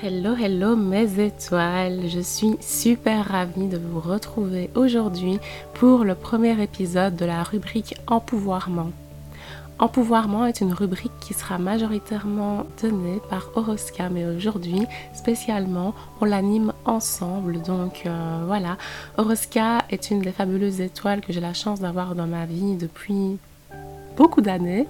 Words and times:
Hello, 0.00 0.36
hello 0.36 0.76
mes 0.76 1.18
étoiles, 1.18 2.02
je 2.06 2.20
suis 2.20 2.56
super 2.60 3.26
ravie 3.26 3.66
de 3.66 3.78
vous 3.78 3.98
retrouver 3.98 4.70
aujourd'hui 4.76 5.40
pour 5.74 6.04
le 6.04 6.14
premier 6.14 6.62
épisode 6.62 7.16
de 7.16 7.24
la 7.24 7.42
rubrique 7.42 7.96
Empouvoirment. 8.06 8.92
Empouvoirment 9.80 10.46
est 10.46 10.60
une 10.60 10.72
rubrique 10.72 11.18
qui 11.18 11.34
sera 11.34 11.58
majoritairement 11.58 12.64
donnée 12.80 13.20
par 13.28 13.50
Oroska, 13.56 14.08
mais 14.08 14.24
aujourd'hui, 14.24 14.86
spécialement, 15.14 15.96
on 16.20 16.26
l'anime 16.26 16.72
ensemble. 16.84 17.60
Donc 17.62 18.02
euh, 18.06 18.44
voilà, 18.46 18.76
Oroska 19.16 19.78
est 19.90 20.12
une 20.12 20.20
des 20.20 20.30
fabuleuses 20.30 20.80
étoiles 20.80 21.22
que 21.22 21.32
j'ai 21.32 21.40
la 21.40 21.54
chance 21.54 21.80
d'avoir 21.80 22.14
dans 22.14 22.28
ma 22.28 22.46
vie 22.46 22.76
depuis 22.76 23.36
beaucoup 24.18 24.40
d'années. 24.40 24.86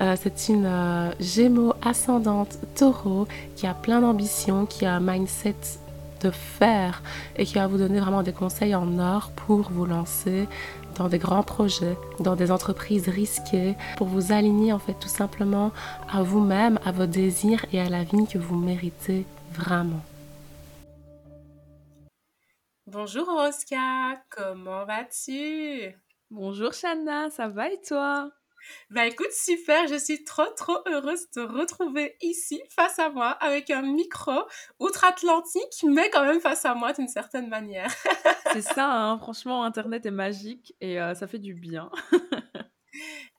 Euh, 0.00 0.16
c'est 0.20 0.48
une 0.48 0.66
euh, 0.66 1.12
Gémeaux 1.20 1.74
ascendante 1.82 2.58
taureau 2.74 3.26
qui 3.56 3.66
a 3.66 3.74
plein 3.74 4.00
d'ambition, 4.00 4.66
qui 4.66 4.84
a 4.84 4.94
un 4.96 5.00
mindset 5.00 5.54
de 6.20 6.30
fer 6.30 7.02
et 7.36 7.44
qui 7.46 7.54
va 7.54 7.66
vous 7.68 7.78
donner 7.78 8.00
vraiment 8.00 8.24
des 8.24 8.32
conseils 8.32 8.74
en 8.74 8.98
or 8.98 9.30
pour 9.34 9.70
vous 9.70 9.86
lancer 9.86 10.48
dans 10.96 11.08
des 11.08 11.18
grands 11.18 11.44
projets, 11.44 11.96
dans 12.20 12.36
des 12.36 12.50
entreprises 12.50 13.08
risquées, 13.08 13.76
pour 13.96 14.08
vous 14.08 14.32
aligner 14.32 14.72
en 14.72 14.78
fait 14.78 14.94
tout 14.94 15.08
simplement 15.08 15.70
à 16.12 16.22
vous-même, 16.22 16.78
à 16.84 16.92
vos 16.92 17.06
désirs 17.06 17.64
et 17.72 17.80
à 17.80 17.88
la 17.88 18.02
vie 18.02 18.26
que 18.26 18.38
vous 18.38 18.56
méritez 18.56 19.24
vraiment. 19.52 20.02
Bonjour 22.86 23.28
Oscar, 23.28 24.16
comment 24.28 24.84
vas-tu? 24.84 25.94
Bonjour 26.30 26.72
Shanna, 26.72 27.30
ça 27.30 27.48
va 27.48 27.68
et 27.68 27.80
toi? 27.86 28.30
Bah 28.90 29.06
écoute, 29.06 29.32
super, 29.32 29.86
je 29.86 29.96
suis 29.96 30.24
trop 30.24 30.46
trop 30.56 30.78
heureuse 30.86 31.28
de 31.30 31.40
te 31.40 31.40
retrouver 31.40 32.16
ici 32.20 32.60
face 32.68 32.98
à 32.98 33.10
moi 33.10 33.30
avec 33.30 33.70
un 33.70 33.82
micro 33.82 34.44
outre-Atlantique, 34.78 35.84
mais 35.84 36.10
quand 36.10 36.24
même 36.24 36.40
face 36.40 36.64
à 36.64 36.74
moi 36.74 36.92
d'une 36.92 37.08
certaine 37.08 37.48
manière. 37.48 37.90
C'est 38.52 38.62
ça, 38.62 38.92
hein, 38.92 39.18
franchement, 39.18 39.64
Internet 39.64 40.06
est 40.06 40.10
magique 40.10 40.74
et 40.80 41.00
euh, 41.00 41.14
ça 41.14 41.26
fait 41.26 41.38
du 41.38 41.54
bien. 41.54 41.90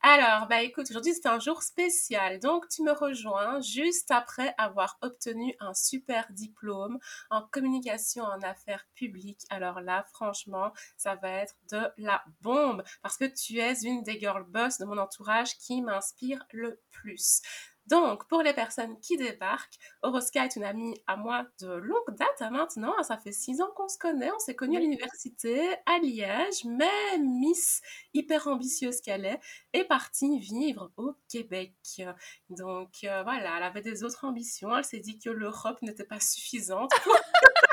Alors, 0.02 0.48
bah 0.48 0.62
écoute, 0.62 0.90
aujourd'hui 0.90 1.14
c'est 1.14 1.28
un 1.28 1.40
jour 1.40 1.64
spécial, 1.64 2.40
donc 2.40 2.68
tu 2.68 2.84
me 2.84 2.92
rejoins 2.92 3.62
juste 3.62 4.12
après 4.12 4.54
avoir 4.58 4.98
obtenu 5.02 5.56
un 5.60 5.74
super 5.74 6.28
diplôme 6.32 7.00
en 7.30 7.42
communication 7.52 8.24
en 8.24 8.42
affaires 8.42 8.86
publiques. 8.96 9.42
Alors 9.50 9.80
là, 9.82 10.06
franchement, 10.14 10.72
ça 10.98 11.16
va 11.16 11.30
être 11.30 11.56
de 11.72 11.80
la 11.98 12.24
bombe 12.42 12.84
parce 13.02 13.18
que 13.18 13.26
tu 13.26 13.60
es 13.60 13.82
une 13.84 14.04
des 14.04 14.20
girl 14.20 14.44
boss 14.48 14.78
de 14.78 14.86
mon 14.86 14.98
entourage 14.98 15.58
qui 15.58 15.82
m'inspire 15.82 16.44
le 16.52 16.82
plus. 16.92 17.42
Donc, 17.88 18.28
pour 18.28 18.42
les 18.42 18.54
personnes 18.54 18.98
qui 19.02 19.18
débarquent, 19.18 19.78
Oroska 20.04 20.46
est 20.46 20.56
une 20.56 20.64
amie 20.64 20.96
à 21.06 21.18
moi 21.18 21.46
de 21.62 21.68
longue 21.68 22.16
date 22.18 22.42
hein, 22.42 22.50
maintenant. 22.50 22.94
Ça 23.04 23.18
fait 23.18 23.32
six 23.32 23.62
ans 23.62 23.70
qu'on 23.76 23.88
se 23.88 23.98
connaît. 23.98 24.32
On 24.32 24.40
s'est 24.40 24.56
connus 24.56 24.78
à 24.78 24.80
l'université 24.80 25.76
à 25.86 26.00
Liège, 26.00 26.64
mais 26.66 27.18
Miss, 27.20 27.82
hyper 28.14 28.48
ambitieuse 28.48 29.02
qu'elle 29.02 29.26
est, 29.26 29.40
est 29.74 29.84
partie 29.84 30.40
vivre 30.40 30.92
au 30.96 31.14
Québec. 31.30 31.74
Donc, 32.50 32.90
euh, 33.04 33.24
voilà, 33.24 33.58
elle 33.58 33.64
avait 33.64 33.82
des 33.82 34.04
autres 34.04 34.26
ambitions. 34.26 34.76
Elle 34.76 34.86
s'est 34.86 35.00
dit 35.00 35.20
que 35.20 35.30
l'Europe 35.30 35.82
n'était 35.82 36.06
pas 36.06 36.20
suffisante 36.20 36.92
pour... 37.04 37.14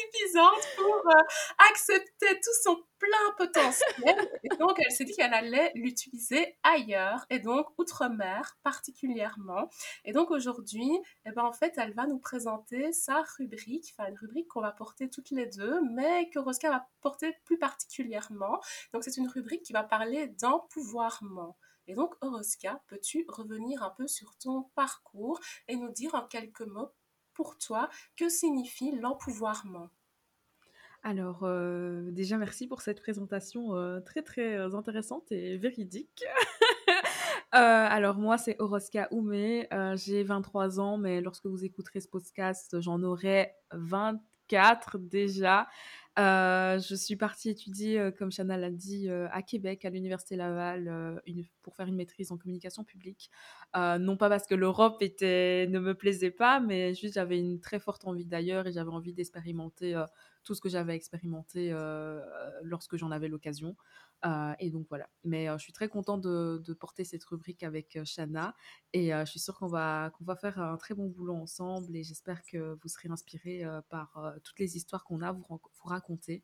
suffisante 0.00 0.68
pour 0.76 0.96
euh, 1.08 1.68
accepter 1.70 2.40
tout 2.40 2.54
son 2.62 2.76
plein 2.98 3.32
potentiel. 3.36 4.30
Et 4.44 4.56
donc, 4.56 4.78
elle 4.78 4.90
s'est 4.90 5.04
dit 5.04 5.14
qu'elle 5.14 5.34
allait 5.34 5.72
l'utiliser 5.74 6.56
ailleurs, 6.62 7.26
et 7.30 7.38
donc 7.38 7.66
outre-mer 7.78 8.56
particulièrement. 8.62 9.68
Et 10.04 10.12
donc, 10.12 10.30
aujourd'hui, 10.30 10.90
eh 11.26 11.32
ben, 11.32 11.44
en 11.44 11.52
fait, 11.52 11.74
elle 11.76 11.94
va 11.94 12.06
nous 12.06 12.18
présenter 12.18 12.92
sa 12.92 13.22
rubrique, 13.38 13.94
enfin, 13.96 14.08
une 14.10 14.18
rubrique 14.18 14.48
qu'on 14.48 14.62
va 14.62 14.72
porter 14.72 15.08
toutes 15.10 15.30
les 15.30 15.46
deux, 15.46 15.80
mais 15.92 16.30
que 16.30 16.38
Rosca 16.38 16.70
va 16.70 16.88
porter 17.00 17.34
plus 17.44 17.58
particulièrement. 17.58 18.60
Donc, 18.92 19.04
c'est 19.04 19.16
une 19.16 19.28
rubrique 19.28 19.62
qui 19.62 19.72
va 19.72 19.82
parler 19.82 20.28
d'empouvoirment. 20.28 21.56
Et 21.88 21.94
donc, 21.94 22.14
Oroska, 22.20 22.82
peux-tu 22.88 23.24
revenir 23.28 23.82
un 23.82 23.90
peu 23.90 24.08
sur 24.08 24.36
ton 24.38 24.62
parcours 24.74 25.40
et 25.68 25.76
nous 25.76 25.90
dire 25.90 26.14
en 26.14 26.26
quelques 26.26 26.62
mots 26.62 26.90
pour 27.36 27.58
toi, 27.58 27.88
que 28.16 28.28
signifie 28.28 28.92
l'empouvoirment? 28.92 29.90
Alors, 31.02 31.40
euh, 31.44 32.10
déjà, 32.10 32.36
merci 32.36 32.66
pour 32.66 32.80
cette 32.80 33.00
présentation 33.00 33.76
euh, 33.76 34.00
très, 34.00 34.22
très 34.22 34.56
euh, 34.56 34.74
intéressante 34.74 35.30
et 35.30 35.56
véridique. 35.56 36.24
alors, 37.52 38.16
moi, 38.16 38.38
c'est 38.38 38.56
Oroska 38.58 39.06
Oumé. 39.12 39.68
J'ai 39.94 40.24
23 40.24 40.80
ans, 40.80 40.98
mais 40.98 41.20
lorsque 41.20 41.46
vous 41.46 41.64
écouterez 41.64 42.00
ce 42.00 42.08
podcast, 42.08 42.80
j'en 42.80 43.02
aurai 43.02 43.52
24 43.70 44.98
déjà. 44.98 45.68
Je 46.16 46.94
suis 46.94 47.16
partie 47.16 47.50
étudier, 47.50 48.10
comme 48.18 48.30
Chana 48.32 48.56
l'a 48.56 48.70
dit, 48.70 49.08
à 49.10 49.42
Québec, 49.42 49.84
à 49.84 49.90
l'Université 49.90 50.36
Laval, 50.36 51.20
pour 51.62 51.76
faire 51.76 51.86
une 51.86 51.96
maîtrise 51.96 52.32
en 52.32 52.38
communication 52.38 52.84
publique. 52.84 53.30
non 53.74 54.16
pas 54.16 54.28
parce 54.28 54.46
que 54.46 54.54
l'Europe 54.54 55.00
ne 55.02 55.78
me 55.78 55.94
plaisait 55.94 56.30
pas, 56.30 56.60
mais 56.60 56.94
juste 56.94 57.14
j'avais 57.14 57.38
une 57.38 57.60
très 57.60 57.78
forte 57.78 58.06
envie 58.06 58.24
d'ailleurs 58.24 58.66
et 58.66 58.72
j'avais 58.72 58.90
envie 58.90 59.12
d'expérimenter 59.12 60.02
tout 60.44 60.54
ce 60.54 60.60
que 60.60 60.68
j'avais 60.68 60.94
expérimenté 60.94 61.72
lorsque 62.62 62.96
j'en 62.96 63.10
avais 63.10 63.28
l'occasion. 63.28 63.76
Et 64.58 64.70
donc 64.70 64.86
voilà. 64.88 65.08
Mais 65.24 65.46
je 65.46 65.58
suis 65.58 65.72
très 65.72 65.88
contente 65.88 66.20
de, 66.22 66.76
porter 66.78 67.04
cette 67.04 67.24
rubrique 67.24 67.62
avec 67.62 67.98
Shana 68.04 68.54
et 68.92 69.10
je 69.10 69.24
suis 69.24 69.40
sûre 69.40 69.56
qu'on 69.56 69.68
va, 69.68 70.10
va 70.20 70.36
faire 70.36 70.58
un 70.58 70.76
très 70.76 70.94
bon 70.94 71.06
boulot 71.06 71.34
ensemble 71.34 71.94
et 71.96 72.02
j'espère 72.02 72.42
que 72.44 72.76
vous 72.82 72.88
serez 72.88 73.08
inspirés 73.08 73.64
par 73.88 74.34
toutes 74.42 74.58
les 74.58 74.76
histoires 74.76 75.04
qu'on 75.04 75.20
a 75.22 75.28
à 75.28 75.32
vous, 75.32 75.44
vous, 75.48 75.60
raconter. 75.84 76.42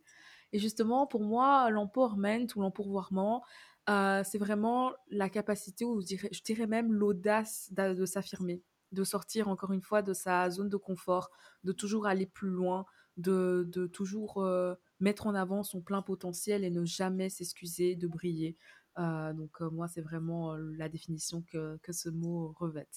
Et 0.52 0.58
justement, 0.58 1.06
pour 1.06 1.22
moi, 1.22 1.70
l'empowerment 1.70 2.46
ou 2.54 2.60
l'empourvoirment, 2.60 3.42
c'est 3.86 4.38
vraiment 4.38 4.92
la 5.08 5.28
capacité, 5.28 5.84
ou 5.84 6.00
je 6.00 6.42
dirais, 6.42 6.66
même 6.66 6.92
l'audace 6.92 7.72
de 7.72 8.06
s'affirmer, 8.06 8.62
de 8.92 9.04
sortir 9.04 9.48
encore 9.48 9.72
une 9.72 9.82
fois 9.82 10.02
de 10.02 10.12
sa 10.12 10.50
zone 10.50 10.68
de 10.68 10.76
confort, 10.76 11.30
de 11.64 11.72
toujours 11.72 12.06
aller 12.06 12.26
plus 12.26 12.50
loin, 12.50 12.84
de, 13.16 13.68
toujours 13.92 14.42
euh, 14.42 14.74
mettre 15.02 15.26
en 15.26 15.34
avant 15.34 15.62
son 15.62 15.80
plein 15.80 16.02
potentiel 16.02 16.64
et 16.64 16.70
ne 16.70 16.84
jamais 16.84 17.28
s'excuser 17.28 17.96
de 17.96 18.06
briller. 18.06 18.56
Euh, 18.98 19.32
donc 19.32 19.60
euh, 19.60 19.70
moi, 19.70 19.88
c'est 19.88 20.00
vraiment 20.00 20.54
la 20.56 20.88
définition 20.88 21.42
que, 21.42 21.78
que 21.82 21.92
ce 21.92 22.08
mot 22.08 22.54
revêt. 22.58 22.88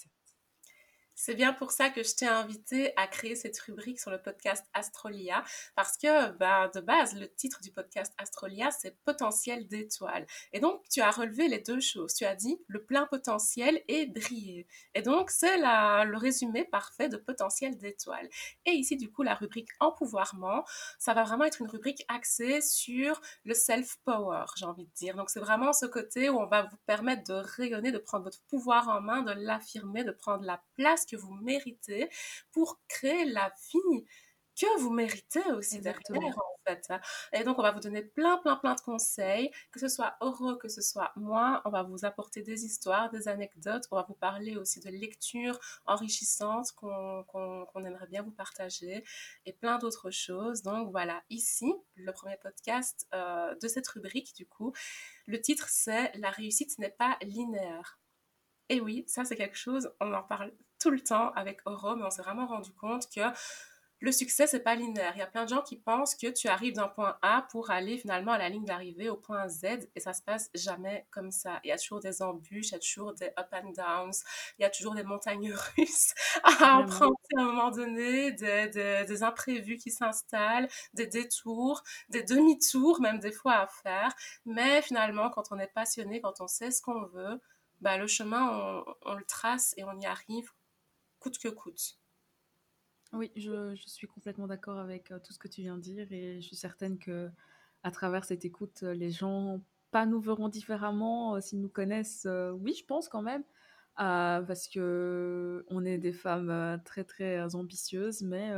C'est 1.18 1.34
bien 1.34 1.54
pour 1.54 1.72
ça 1.72 1.90
que 1.90 2.04
je 2.04 2.14
t'ai 2.14 2.28
invité 2.28 2.92
à 2.98 3.08
créer 3.08 3.36
cette 3.38 3.58
rubrique 3.60 4.02
sur 4.02 4.12
le 4.12 4.22
podcast 4.22 4.66
Astrolia, 4.74 5.46
parce 5.74 5.96
que 5.96 6.32
bah, 6.32 6.70
de 6.76 6.82
base, 6.82 7.16
le 7.16 7.34
titre 7.34 7.62
du 7.62 7.72
podcast 7.72 8.14
Astrolia, 8.18 8.70
c'est 8.72 8.98
potentiel 9.06 9.66
d'étoiles. 9.66 10.28
Et 10.52 10.60
donc, 10.60 10.82
tu 10.90 11.00
as 11.00 11.12
relevé 11.12 11.48
les 11.48 11.60
deux 11.60 11.80
choses. 11.80 12.14
Tu 12.16 12.26
as 12.26 12.36
dit 12.36 12.60
le 12.68 12.84
plein 12.84 13.06
potentiel 13.06 13.82
et 13.88 14.08
briller. 14.08 14.68
Et 14.94 15.02
donc, 15.02 15.30
c'est 15.30 15.58
le 15.58 16.18
résumé 16.18 16.66
parfait 16.66 17.08
de 17.08 17.16
potentiel 17.16 17.78
d'étoiles. 17.78 18.28
Et 18.66 18.72
ici, 18.72 18.98
du 18.98 19.10
coup, 19.10 19.24
la 19.24 19.36
rubrique 19.36 19.70
empouvoirment, 19.80 20.66
ça 21.00 21.14
va 21.14 21.24
vraiment 21.24 21.46
être 21.46 21.62
une 21.62 21.70
rubrique 21.70 22.04
axée 22.10 22.60
sur 22.60 23.22
le 23.46 23.54
self-power, 23.54 24.46
j'ai 24.58 24.66
envie 24.66 24.86
de 24.86 24.94
dire. 24.94 25.16
Donc, 25.16 25.30
c'est 25.30 25.40
vraiment 25.40 25.72
ce 25.72 25.86
côté 25.86 26.30
où 26.30 26.38
on 26.38 26.48
va 26.48 26.64
vous 26.64 26.78
permettre 26.86 27.24
de 27.24 27.36
rayonner, 27.36 27.94
de 27.94 28.00
prendre 28.00 28.26
votre 28.26 28.42
pouvoir 28.50 28.90
en 28.90 29.00
main, 29.00 29.22
de 29.22 29.32
l'affirmer, 29.32 30.04
de 30.04 30.12
prendre 30.12 30.44
la 30.44 30.62
place 30.76 31.05
que 31.06 31.16
vous 31.16 31.34
méritez 31.36 32.10
pour 32.52 32.80
créer 32.88 33.26
la 33.26 33.54
vie 33.72 34.06
que 34.60 34.80
vous 34.80 34.90
méritez 34.90 35.44
aussi 35.52 35.80
derrière, 35.82 36.38
en 36.38 36.58
fait. 36.66 36.88
Et 37.34 37.44
donc, 37.44 37.60
on 37.60 37.62
va 37.62 37.72
vous 37.72 37.80
donner 37.80 38.02
plein, 38.02 38.38
plein, 38.38 38.56
plein 38.56 38.74
de 38.74 38.82
conseils, 38.82 39.52
que 39.72 39.80
ce 39.80 39.88
soit 39.88 40.16
Oro, 40.22 40.56
que 40.56 40.70
ce 40.70 40.82
soit 40.82 41.12
moi. 41.16 41.62
On 41.66 41.70
va 41.70 41.84
vous 41.84 42.06
apporter 42.06 42.42
des 42.42 42.66
histoires, 42.66 43.10
des 43.10 43.28
anecdotes. 43.28 43.84
On 43.92 43.98
va 43.98 44.06
vous 44.08 44.16
parler 44.16 44.56
aussi 44.56 44.80
de 44.80 44.90
lectures 44.90 45.60
enrichissantes 45.86 46.72
qu'on 46.74 47.86
aimerait 47.86 48.08
bien 48.08 48.24
vous 48.24 48.32
partager 48.32 49.04
et 49.46 49.54
plein 49.54 49.78
d'autres 49.78 50.12
choses. 50.12 50.62
Donc, 50.64 50.92
voilà, 50.92 51.24
ici, 51.30 51.74
le 51.96 52.12
premier 52.12 52.38
podcast 52.38 53.08
euh, 53.14 53.56
de 53.62 53.68
cette 53.68 53.88
rubrique, 53.90 54.36
du 54.36 54.48
coup, 54.48 54.74
le 55.28 55.40
titre, 55.42 55.68
c'est 55.70 56.12
La 56.16 56.30
réussite 56.30 56.80
n'est 56.80 56.90
pas 56.90 57.18
linéaire. 57.22 58.00
Et 58.70 58.80
oui, 58.82 59.04
ça, 59.08 59.26
c'est 59.26 59.36
quelque 59.36 59.58
chose, 59.58 59.92
on 60.02 60.14
en 60.14 60.24
parle 60.24 60.52
tout 60.86 60.92
le 60.92 61.02
temps 61.02 61.32
avec 61.32 61.62
Oro, 61.66 61.96
mais 61.96 62.04
on 62.06 62.12
s'est 62.12 62.22
vraiment 62.22 62.46
rendu 62.46 62.72
compte 62.72 63.10
que 63.10 63.22
le 64.02 64.12
succès, 64.12 64.46
c'est 64.46 64.60
pas 64.60 64.76
linéaire. 64.76 65.14
Il 65.16 65.20
y 65.20 65.24
a 65.24 65.26
plein 65.26 65.46
de 65.46 65.50
gens 65.50 65.64
qui 65.64 65.78
pensent 65.78 66.14
que 66.14 66.28
tu 66.28 66.48
arrives 66.48 66.76
d'un 66.76 66.88
point 66.88 67.18
A 67.24 67.48
pour 67.50 67.72
aller 67.72 67.98
finalement 67.98 68.34
à 68.34 68.38
la 68.38 68.50
ligne 68.50 68.66
d'arrivée 68.66 69.10
au 69.10 69.16
point 69.16 69.48
Z 69.48 69.90
et 69.96 70.00
ça 70.00 70.14
se 70.14 70.22
passe 70.22 70.52
jamais 70.54 71.08
comme 71.10 71.32
ça. 71.32 71.60
Il 71.64 71.70
y 71.70 71.72
a 71.72 71.78
toujours 71.80 72.02
des 72.02 72.22
embûches, 72.22 72.68
il 72.68 72.72
y 72.74 72.76
a 72.76 72.80
toujours 72.80 73.16
des 73.16 73.32
up 73.40 73.48
and 73.52 73.72
downs, 73.72 74.14
il 74.60 74.62
y 74.62 74.66
a 74.66 74.70
toujours 74.70 74.94
des 74.94 75.02
montagnes 75.02 75.52
russes 75.78 76.14
à 76.44 76.78
emprunter 76.78 77.36
à 77.36 77.42
un 77.42 77.46
moment 77.46 77.72
donné, 77.72 78.32
des, 78.34 78.68
des, 78.68 79.06
des 79.06 79.24
imprévus 79.24 79.78
qui 79.78 79.90
s'installent, 79.90 80.68
des 80.94 81.08
détours, 81.08 81.82
des 82.10 82.22
demi-tours 82.22 83.02
même 83.02 83.18
des 83.18 83.32
fois 83.32 83.54
à 83.54 83.66
faire. 83.66 84.14
Mais 84.46 84.84
finalement, 84.84 85.32
quand 85.32 85.46
on 85.50 85.58
est 85.58 85.74
passionné, 85.74 86.22
quand 86.22 86.42
on 86.42 86.48
sait 86.48 86.70
ce 86.70 86.84
qu'on 86.84 87.06
veut, 87.08 87.42
bah, 87.82 87.98
le 87.98 88.06
chemin, 88.06 88.84
on, 88.86 88.86
on 89.04 89.16
le 89.16 89.26
trace 89.26 89.74
et 89.78 89.84
on 89.84 89.98
y 90.00 90.06
arrive 90.06 90.52
coûte 91.26 91.40
que 91.40 91.48
coûte. 91.48 91.98
Oui, 93.12 93.32
je, 93.36 93.76
suis 93.88 94.06
complètement 94.06 94.46
d'accord 94.46 94.78
avec 94.78 95.12
tout 95.24 95.34
ce 95.34 95.40
que 95.40 95.48
tu 95.48 95.62
viens 95.62 95.76
de 95.76 95.82
dire 95.82 96.12
et 96.12 96.40
je 96.40 96.46
suis 96.46 96.56
certaine 96.56 97.00
que 97.00 97.32
à 97.82 97.90
travers 97.90 98.26
cette 98.26 98.46
écoute, 98.46 98.84
les 98.84 99.10
gens 99.10 99.60
pas 99.90 100.06
nous 100.06 100.20
verront 100.20 100.50
différemment 100.50 101.42
s'ils 101.42 101.62
nous 101.62 101.70
connaissent. 101.70 102.28
oui, 102.60 102.76
je 102.76 102.86
pense 102.86 103.10
quand 103.10 103.24
même, 103.24 103.44
parce 103.96 104.68
que 104.68 105.66
on 105.70 105.84
est 105.84 105.98
des 105.98 106.14
femmes 106.14 106.80
très 106.86 107.04
très 107.04 107.56
ambitieuses, 107.56 108.22
mais 108.22 108.54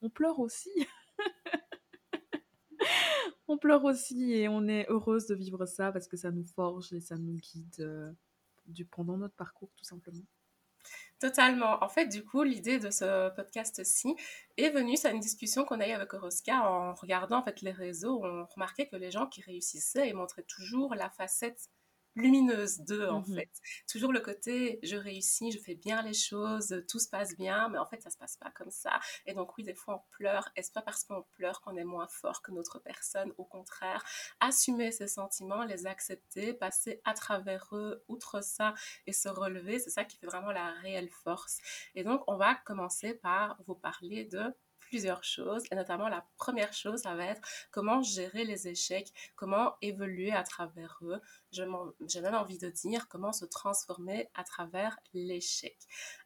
on 0.00 0.08
pleure 0.08 0.38
aussi. 0.38 0.70
on 3.48 3.58
pleure 3.58 3.84
aussi 3.84 4.34
et 4.34 4.48
on 4.48 4.68
est 4.68 4.86
heureuse 4.88 5.26
de 5.26 5.34
vivre 5.34 5.66
ça 5.66 5.90
parce 5.90 6.06
que 6.06 6.16
ça 6.16 6.30
nous 6.30 6.44
forge 6.44 6.92
et 6.92 7.00
ça 7.00 7.16
nous 7.16 7.34
guide 7.34 8.14
du, 8.66 8.84
pendant 8.84 9.16
notre 9.16 9.34
parcours 9.34 9.72
tout 9.74 9.84
simplement. 9.84 10.22
Totalement. 11.20 11.82
En 11.82 11.88
fait, 11.88 12.06
du 12.06 12.24
coup, 12.24 12.44
l'idée 12.44 12.78
de 12.78 12.90
ce 12.90 13.30
podcast-ci 13.34 14.14
est 14.56 14.70
venue, 14.70 14.96
c'est 14.96 15.10
une 15.10 15.18
discussion 15.18 15.64
qu'on 15.64 15.80
a 15.80 15.88
eue 15.88 15.92
avec 15.92 16.14
Oroska 16.14 16.62
en 16.62 16.94
regardant 16.94 17.38
en 17.38 17.42
fait 17.42 17.60
les 17.60 17.72
réseaux. 17.72 18.20
On 18.24 18.46
remarquait 18.46 18.86
que 18.86 18.94
les 18.94 19.10
gens 19.10 19.26
qui 19.26 19.42
réussissaient, 19.42 20.08
ils 20.08 20.14
montraient 20.14 20.44
toujours 20.44 20.94
la 20.94 21.10
facette 21.10 21.70
lumineuse 22.18 22.80
d'eux, 22.80 23.08
en 23.08 23.20
mmh 23.20 23.34
fait. 23.34 23.50
Toujours 23.90 24.12
le 24.12 24.20
côté, 24.20 24.78
je 24.82 24.96
réussis, 24.96 25.52
je 25.52 25.58
fais 25.58 25.74
bien 25.74 26.02
les 26.02 26.14
choses, 26.14 26.82
tout 26.88 26.98
se 26.98 27.08
passe 27.08 27.36
bien, 27.36 27.68
mais 27.68 27.78
en 27.78 27.86
fait, 27.86 28.02
ça 28.02 28.10
se 28.10 28.18
passe 28.18 28.36
pas 28.36 28.50
comme 28.50 28.70
ça. 28.70 29.00
Et 29.26 29.34
donc, 29.34 29.56
oui, 29.56 29.64
des 29.64 29.74
fois, 29.74 29.96
on 29.96 30.16
pleure. 30.16 30.48
Est-ce 30.56 30.72
pas 30.72 30.82
parce 30.82 31.04
qu'on 31.04 31.22
pleure 31.34 31.60
qu'on 31.60 31.76
est 31.76 31.84
moins 31.84 32.08
fort 32.08 32.42
que 32.42 32.50
notre 32.52 32.78
personne? 32.78 33.32
Au 33.38 33.44
contraire, 33.44 34.04
assumer 34.40 34.92
ses 34.92 35.08
sentiments, 35.08 35.64
les 35.64 35.86
accepter, 35.86 36.52
passer 36.54 37.00
à 37.04 37.14
travers 37.14 37.68
eux, 37.72 38.04
outre 38.08 38.42
ça, 38.42 38.74
et 39.06 39.12
se 39.12 39.28
relever, 39.28 39.78
c'est 39.78 39.90
ça 39.90 40.04
qui 40.04 40.16
fait 40.16 40.26
vraiment 40.26 40.52
la 40.52 40.72
réelle 40.72 41.10
force. 41.10 41.58
Et 41.94 42.04
donc, 42.04 42.22
on 42.26 42.36
va 42.36 42.54
commencer 42.54 43.14
par 43.14 43.58
vous 43.66 43.74
parler 43.74 44.24
de 44.24 44.42
plusieurs 44.88 45.24
choses. 45.24 45.62
Et 45.70 45.74
notamment, 45.74 46.08
la 46.08 46.24
première 46.36 46.72
chose, 46.72 47.00
ça 47.02 47.14
va 47.14 47.26
être 47.26 47.40
comment 47.70 48.02
gérer 48.02 48.44
les 48.44 48.68
échecs, 48.68 49.12
comment 49.36 49.74
évoluer 49.82 50.32
à 50.32 50.42
travers 50.42 50.98
eux. 51.02 51.20
J'ai 51.52 52.20
même 52.20 52.34
envie 52.34 52.58
de 52.58 52.68
dire 52.70 53.08
comment 53.08 53.32
se 53.32 53.44
transformer 53.44 54.28
à 54.34 54.44
travers 54.44 54.98
l'échec. 55.14 55.76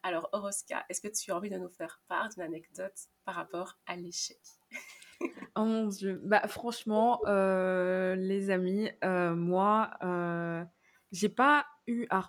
Alors, 0.01 0.29
Oroska, 0.31 0.85
est-ce 0.89 1.01
que 1.01 1.07
tu 1.07 1.31
as 1.31 1.35
envie 1.35 1.49
de 1.49 1.57
nous 1.57 1.69
faire 1.69 2.01
part 2.07 2.29
d'une 2.29 2.43
anecdote 2.43 2.97
par 3.25 3.35
rapport 3.35 3.77
à 3.85 3.95
l'échec? 3.95 4.39
Oh 5.55 5.65
mon 5.65 5.87
dieu, 5.87 6.19
bah 6.25 6.47
franchement, 6.47 7.21
euh, 7.27 8.15
les 8.15 8.49
amis, 8.49 8.89
euh, 9.05 9.35
moi, 9.35 9.91
euh, 10.03 10.65
j'ai 11.11 11.29
pas 11.29 11.65
eu 11.85 12.07
à, 12.09 12.25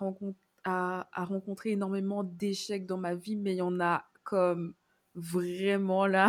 à, 0.63 1.09
à 1.11 1.25
rencontrer 1.25 1.71
énormément 1.71 2.23
d'échecs 2.23 2.85
dans 2.85 2.97
ma 2.97 3.15
vie, 3.15 3.35
mais 3.35 3.53
il 3.53 3.57
y 3.57 3.61
en 3.61 3.79
a 3.81 4.05
comme 4.23 4.75
vraiment 5.15 6.05
là. 6.05 6.27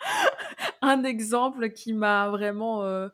Un 0.82 1.04
exemple 1.04 1.70
qui 1.70 1.92
m'a 1.92 2.28
vraiment 2.28 2.82
euh, 2.84 3.08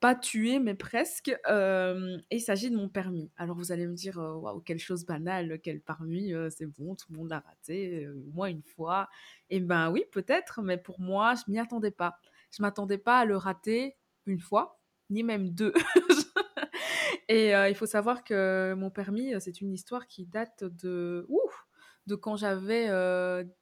pas 0.00 0.14
tué 0.14 0.58
mais 0.58 0.74
presque 0.74 1.34
euh, 1.48 2.18
il 2.30 2.40
s'agit 2.40 2.70
de 2.70 2.76
mon 2.76 2.88
permis. 2.88 3.30
Alors 3.36 3.56
vous 3.56 3.72
allez 3.72 3.86
me 3.86 3.94
dire 3.94 4.18
euh, 4.18 4.34
waouh 4.34 4.60
quelle 4.60 4.78
chose 4.78 5.04
banale 5.04 5.58
quel 5.62 5.80
permis 5.80 6.32
c'est 6.50 6.66
bon 6.66 6.94
tout 6.94 7.06
le 7.10 7.16
monde 7.18 7.30
l'a 7.30 7.40
raté 7.40 8.06
moi 8.32 8.50
une 8.50 8.62
fois. 8.62 9.08
Et 9.50 9.56
eh 9.56 9.60
ben 9.60 9.90
oui 9.90 10.04
peut-être 10.12 10.62
mais 10.62 10.76
pour 10.76 11.00
moi 11.00 11.34
je 11.34 11.50
m'y 11.50 11.58
attendais 11.58 11.90
pas. 11.90 12.18
Je 12.50 12.62
m'attendais 12.62 12.98
pas 12.98 13.20
à 13.20 13.24
le 13.24 13.36
rater 13.36 13.96
une 14.26 14.40
fois 14.40 14.80
ni 15.10 15.22
même 15.22 15.50
deux. 15.50 15.72
Et 17.28 17.52
il 17.52 17.74
faut 17.74 17.86
savoir 17.86 18.22
que 18.22 18.74
mon 18.76 18.90
permis 18.90 19.32
c'est 19.40 19.60
une 19.60 19.72
histoire 19.72 20.06
qui 20.06 20.26
date 20.26 20.62
de 20.62 21.26
ouf 21.28 21.63
de 22.06 22.14
quand 22.14 22.36
j'avais 22.36 22.88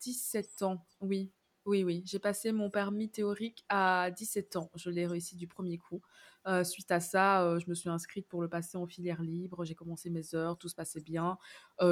17 0.00 0.62
ans. 0.62 0.84
Oui, 1.00 1.32
oui, 1.64 1.84
oui. 1.84 2.02
J'ai 2.04 2.18
passé 2.18 2.50
mon 2.52 2.70
permis 2.70 3.08
théorique 3.08 3.64
à 3.68 4.10
17 4.10 4.56
ans. 4.56 4.70
Je 4.74 4.90
l'ai 4.90 5.06
réussi 5.06 5.36
du 5.36 5.46
premier 5.46 5.78
coup. 5.78 6.00
suite 6.64 6.90
à 6.90 6.98
ça, 6.98 7.58
je 7.60 7.68
me 7.68 7.74
suis 7.74 7.88
inscrite 7.88 8.26
pour 8.28 8.42
le 8.42 8.48
passer 8.48 8.76
en 8.76 8.86
filière 8.86 9.22
libre. 9.22 9.64
J'ai 9.64 9.76
commencé 9.76 10.10
mes 10.10 10.34
heures, 10.34 10.58
tout 10.58 10.68
se 10.68 10.74
passait 10.74 11.00
bien, 11.00 11.38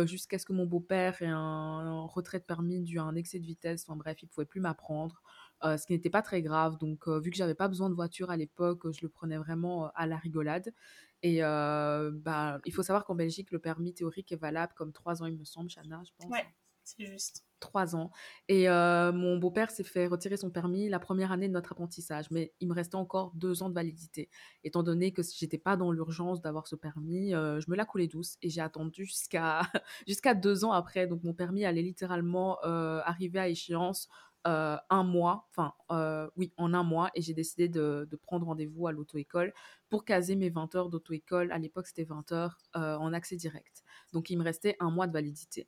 jusqu'à 0.06 0.38
ce 0.38 0.44
que 0.44 0.52
mon 0.52 0.66
beau-père 0.66 1.22
ait 1.22 1.26
un, 1.26 2.02
retrait 2.06 2.40
de 2.40 2.44
permis 2.44 2.80
dû 2.80 2.98
à 2.98 3.04
un 3.04 3.14
excès 3.14 3.38
de 3.38 3.46
vitesse. 3.46 3.84
Enfin 3.86 3.96
bref, 3.96 4.22
il 4.22 4.26
pouvait 4.28 4.44
plus 4.46 4.60
m'apprendre, 4.60 5.22
ce 5.62 5.86
qui 5.86 5.92
n'était 5.92 6.10
pas 6.10 6.22
très 6.22 6.42
grave. 6.42 6.76
Donc, 6.78 7.06
vu 7.06 7.30
que 7.30 7.36
j'avais 7.36 7.54
pas 7.54 7.68
besoin 7.68 7.90
de 7.90 7.94
voiture 7.94 8.30
à 8.30 8.36
l'époque, 8.36 8.90
je 8.90 9.02
le 9.02 9.08
prenais 9.08 9.38
vraiment 9.38 9.92
à 9.94 10.06
la 10.06 10.16
rigolade. 10.16 10.72
Et 11.22 11.40
bah, 11.40 12.60
il 12.64 12.72
faut 12.72 12.82
savoir 12.82 13.04
qu'en 13.04 13.14
Belgique, 13.14 13.50
le 13.50 13.58
permis 13.58 13.94
théorique 13.94 14.32
est 14.32 14.36
valable 14.36 14.72
comme 14.74 14.92
trois 14.92 15.22
ans, 15.22 15.26
il 15.26 15.36
me 15.36 15.44
semble, 15.44 15.70
Chana, 15.70 16.02
je 16.04 16.10
pense. 16.16 16.30
Ouais, 16.30 16.46
c'est 16.82 17.06
juste. 17.06 17.44
Trois 17.60 17.94
ans. 17.94 18.10
Et 18.48 18.68
mon 18.68 19.36
beau-père 19.36 19.70
s'est 19.70 19.84
fait 19.84 20.06
retirer 20.06 20.38
son 20.38 20.50
permis 20.50 20.88
la 20.88 20.98
première 20.98 21.30
année 21.30 21.46
de 21.46 21.52
notre 21.52 21.72
apprentissage, 21.72 22.30
mais 22.30 22.54
il 22.60 22.68
me 22.68 22.74
restait 22.74 22.96
encore 22.96 23.32
deux 23.34 23.62
ans 23.62 23.68
de 23.68 23.74
validité. 23.74 24.30
Étant 24.64 24.82
donné 24.82 25.12
que 25.12 25.20
j'étais 25.22 25.58
pas 25.58 25.76
dans 25.76 25.92
l'urgence 25.92 26.40
d'avoir 26.40 26.66
ce 26.66 26.74
permis, 26.74 27.32
je 27.32 27.70
me 27.70 27.76
l'ai 27.76 27.84
coulé 27.84 28.08
douce 28.08 28.38
et 28.40 28.48
j'ai 28.48 28.62
attendu 28.62 29.04
jusqu'à 29.04 29.60
jusqu'à 30.08 30.34
deux 30.34 30.64
ans 30.64 30.72
après. 30.72 31.06
Donc 31.06 31.22
mon 31.22 31.34
permis 31.34 31.66
allait 31.66 31.82
littéralement 31.82 32.58
arriver 32.60 33.38
à 33.38 33.48
échéance 33.48 34.08
euh, 34.46 34.78
un 34.88 35.04
mois, 35.04 35.46
enfin 35.50 35.74
euh, 35.90 36.26
oui, 36.36 36.50
en 36.56 36.72
un 36.72 36.82
mois, 36.82 37.10
et 37.14 37.20
j'ai 37.20 37.34
décidé 37.34 37.68
de, 37.68 38.08
prendre 38.22 38.46
rendez-vous 38.46 38.86
à 38.86 38.92
l'auto-école 38.92 39.52
pour 39.90 40.06
caser 40.06 40.34
mes 40.34 40.48
20 40.48 40.74
heures 40.76 40.88
d'auto-école. 40.88 41.52
À 41.52 41.58
l'époque, 41.58 41.86
c'était 41.86 42.04
20 42.04 42.32
heures 42.32 42.56
euh, 42.76 42.96
en 42.96 43.12
accès 43.12 43.36
direct. 43.36 43.82
Donc, 44.14 44.30
il 44.30 44.38
me 44.38 44.42
restait 44.42 44.76
un 44.80 44.90
mois 44.90 45.06
de 45.06 45.12
validité. 45.12 45.66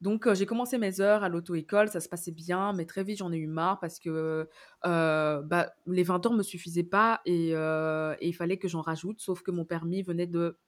Donc, 0.00 0.32
j'ai 0.32 0.46
commencé 0.46 0.78
mes 0.78 1.00
heures 1.00 1.22
à 1.22 1.28
l'auto-école, 1.28 1.88
ça 1.88 2.00
se 2.00 2.08
passait 2.08 2.32
bien, 2.32 2.72
mais 2.72 2.86
très 2.86 3.04
vite, 3.04 3.18
j'en 3.18 3.30
ai 3.30 3.36
eu 3.36 3.46
marre 3.46 3.78
parce 3.78 4.00
que 4.00 4.48
bah, 4.82 5.72
les 5.86 6.02
20 6.02 6.26
heures 6.26 6.32
ne 6.32 6.38
me 6.38 6.42
suffisaient 6.42 6.82
pas 6.82 7.20
et, 7.24 7.50
et 7.50 8.28
il 8.28 8.32
fallait 8.32 8.56
que 8.56 8.66
j'en 8.66 8.80
rajoute, 8.80 9.20
sauf 9.20 9.42
que 9.42 9.52
mon 9.52 9.64
permis 9.64 10.02
venait 10.02 10.26
de 10.26 10.58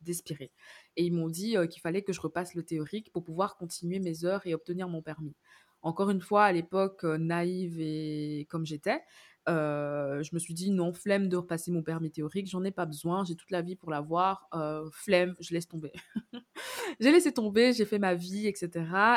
d'expirer. 0.00 0.50
Et 0.96 1.04
ils 1.04 1.12
m'ont 1.12 1.28
dit 1.28 1.54
qu'il 1.68 1.80
fallait 1.80 2.02
que 2.02 2.12
je 2.12 2.20
repasse 2.20 2.54
le 2.54 2.64
théorique 2.64 3.12
pour 3.12 3.22
pouvoir 3.22 3.56
continuer 3.56 4.00
mes 4.00 4.24
heures 4.24 4.44
et 4.44 4.54
obtenir 4.54 4.88
mon 4.88 5.00
permis 5.00 5.36
encore 5.82 6.10
une 6.10 6.20
fois, 6.20 6.44
à 6.44 6.52
l'époque, 6.52 7.04
naïve 7.04 7.80
et 7.80 8.46
comme 8.50 8.66
j'étais, 8.66 9.02
je 9.46 10.34
me 10.34 10.38
suis 10.38 10.54
dit 10.54 10.70
non, 10.70 10.92
flemme 10.92 11.28
de 11.28 11.36
repasser 11.36 11.70
mon 11.70 11.82
permis 11.82 12.10
théorique, 12.10 12.46
j'en 12.46 12.62
ai 12.64 12.70
pas 12.70 12.86
besoin, 12.86 13.24
j'ai 13.24 13.34
toute 13.34 13.50
la 13.50 13.62
vie 13.62 13.76
pour 13.76 13.90
l'avoir, 13.90 14.48
flemme, 14.92 15.34
je 15.40 15.54
laisse 15.54 15.68
tomber. 15.68 15.92
j'ai 17.00 17.12
laissé 17.12 17.32
tomber, 17.32 17.72
j'ai 17.72 17.84
fait 17.84 17.98
ma 17.98 18.14
vie, 18.14 18.46
etc. 18.46 18.70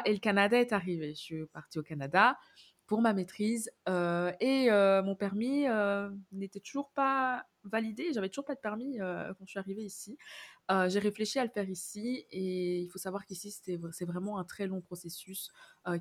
Et 0.06 0.14
le 0.14 0.20
Canada 0.20 0.60
est 0.60 0.74
arrivé. 0.74 1.14
Je 1.14 1.20
suis 1.20 1.46
partie 1.48 1.80
au 1.80 1.84
Canada 1.84 2.38
pour 2.88 3.02
ma 3.02 3.14
maîtrise 3.14 3.70
et 3.88 4.70
mon 4.70 5.16
permis 5.16 5.66
n'était 6.32 6.60
toujours 6.60 6.92
pas 6.92 7.46
validé, 7.66 8.14
j'avais 8.14 8.30
toujours 8.30 8.46
pas 8.46 8.56
de 8.56 8.60
permis 8.60 8.98
quand 8.98 9.46
je 9.46 9.50
suis 9.50 9.60
arrivée 9.60 9.84
ici. 9.84 10.18
j'ai 10.70 11.00
réfléchi 11.00 11.40
à 11.40 11.44
le 11.44 11.50
faire 11.50 11.70
ici 11.70 12.26
et 12.32 12.80
il 12.82 12.90
faut 12.90 13.00
savoir 13.00 13.26
qu'ici 13.26 13.52
c'est 13.52 14.06
vraiment 14.06 14.38
un 14.40 14.44
très 14.44 14.68
long 14.68 14.82
processus 14.82 15.50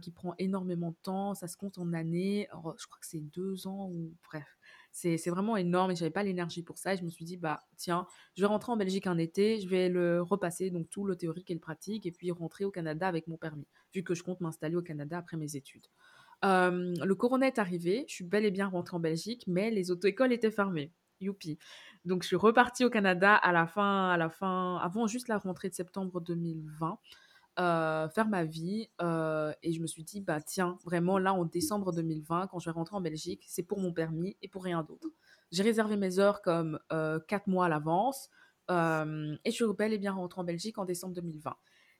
qui 0.01 0.11
prend 0.11 0.35
énormément 0.39 0.91
de 0.91 0.97
temps, 1.03 1.35
ça 1.35 1.49
se 1.49 1.57
compte 1.57 1.79
en 1.79 1.93
années, 1.93 2.49
je 2.53 2.87
crois 2.87 2.99
que 3.01 3.07
c'est 3.07 3.21
deux 3.21 3.67
ans 3.67 3.89
ou 3.91 4.15
bref. 4.25 4.59
C'est 4.93 5.31
vraiment 5.31 5.57
énorme 5.57 5.93
et 5.93 5.97
j'avais 5.97 6.11
pas 6.11 6.23
l'énergie 6.23 6.63
pour 6.63 6.79
ça 6.79 6.95
et 6.95 6.97
je 6.99 7.05
me 7.05 7.11
suis 7.11 7.25
dit 7.25 7.39
bah 7.39 7.65
tiens 7.79 8.07
je 8.37 8.43
vais 8.43 8.47
rentrer 8.47 8.73
en 8.73 8.77
Belgique 8.77 9.07
un 9.07 9.17
été 9.17 9.59
je 9.59 9.67
vais 9.67 9.89
le 9.89 10.21
repasser 10.21 10.71
donc 10.71 10.91
tout 10.91 11.07
le 11.07 11.17
théorique 11.17 11.51
et 11.51 11.55
le 11.55 11.61
pratique 11.61 12.05
et 12.05 12.13
puis 12.13 12.31
rentrer 12.31 12.67
au 12.67 12.71
Canada 12.71 13.09
avec 13.09 13.27
mon 13.27 13.39
permis 13.39 13.67
vu 13.95 14.03
que 14.03 14.15
je 14.15 14.23
compte 14.23 14.43
m'installer 14.43 14.77
au 14.77 14.83
Canada 14.83 15.17
après 15.17 15.39
mes 15.39 15.57
études 15.57 15.87
le 16.43 17.15
corona 17.15 17.47
est 17.47 17.59
arrivé, 17.59 18.05
je 18.09 18.15
suis 18.15 18.25
bel 18.25 18.45
et 18.45 18.51
bien 18.51 18.69
rentrée 18.69 18.97
en 18.97 19.01
Belgique, 19.01 19.45
mais 19.47 19.71
les 19.71 19.91
auto-écoles 19.91 20.33
étaient 20.33 20.51
fermées. 20.51 20.93
Youpi. 21.23 21.59
Donc 22.05 22.23
je 22.23 22.29
suis 22.29 22.37
repartie 22.37 22.85
au 22.85 22.91
Canada 22.91 23.35
à 23.35 23.53
la 23.53 23.67
fin, 23.67 24.11
à 24.11 24.17
la 24.17 24.29
fin, 24.29 24.77
avant 24.79 25.07
juste 25.07 25.29
la 25.29 25.39
rentrée 25.39 25.69
de 25.69 25.75
septembre 25.75 26.21
2020, 26.21 26.99
faire 27.57 28.29
ma 28.29 28.45
vie. 28.45 28.89
et 29.01 29.73
je 29.73 29.81
me 29.81 29.87
suis 29.87 30.05
dit, 30.05 30.21
bah 30.21 30.41
tiens, 30.41 30.79
vraiment 30.85 31.19
là 31.19 31.33
en 31.33 31.45
décembre 31.45 31.93
2020, 31.93 32.49
quand 32.49 32.59
je 32.59 32.69
vais 32.69 32.75
rentrer 32.75 32.97
en 32.97 33.01
Belgique, 33.01 33.45
c'est 33.47 33.63
pour 33.63 33.79
mon 33.79 33.93
permis 33.93 34.37
et 34.43 34.49
pour 34.49 34.65
rien 34.65 34.83
d'autre. 34.83 35.09
J'ai 35.51 35.63
réservé 35.63 35.97
mes 35.97 36.19
heures 36.19 36.43
comme 36.43 36.79
quatre 37.29 37.47
mois 37.47 37.67
à 37.67 37.69
l'avance. 37.69 38.31
et 38.69 39.51
je 39.51 39.51
suis 39.51 39.65
bel 39.79 39.93
et 39.93 39.99
bien 39.99 40.13
rentrée 40.13 40.41
en 40.41 40.45
Belgique 40.45 40.79
en 40.79 40.85
décembre 40.85 41.15
2020 41.15 41.55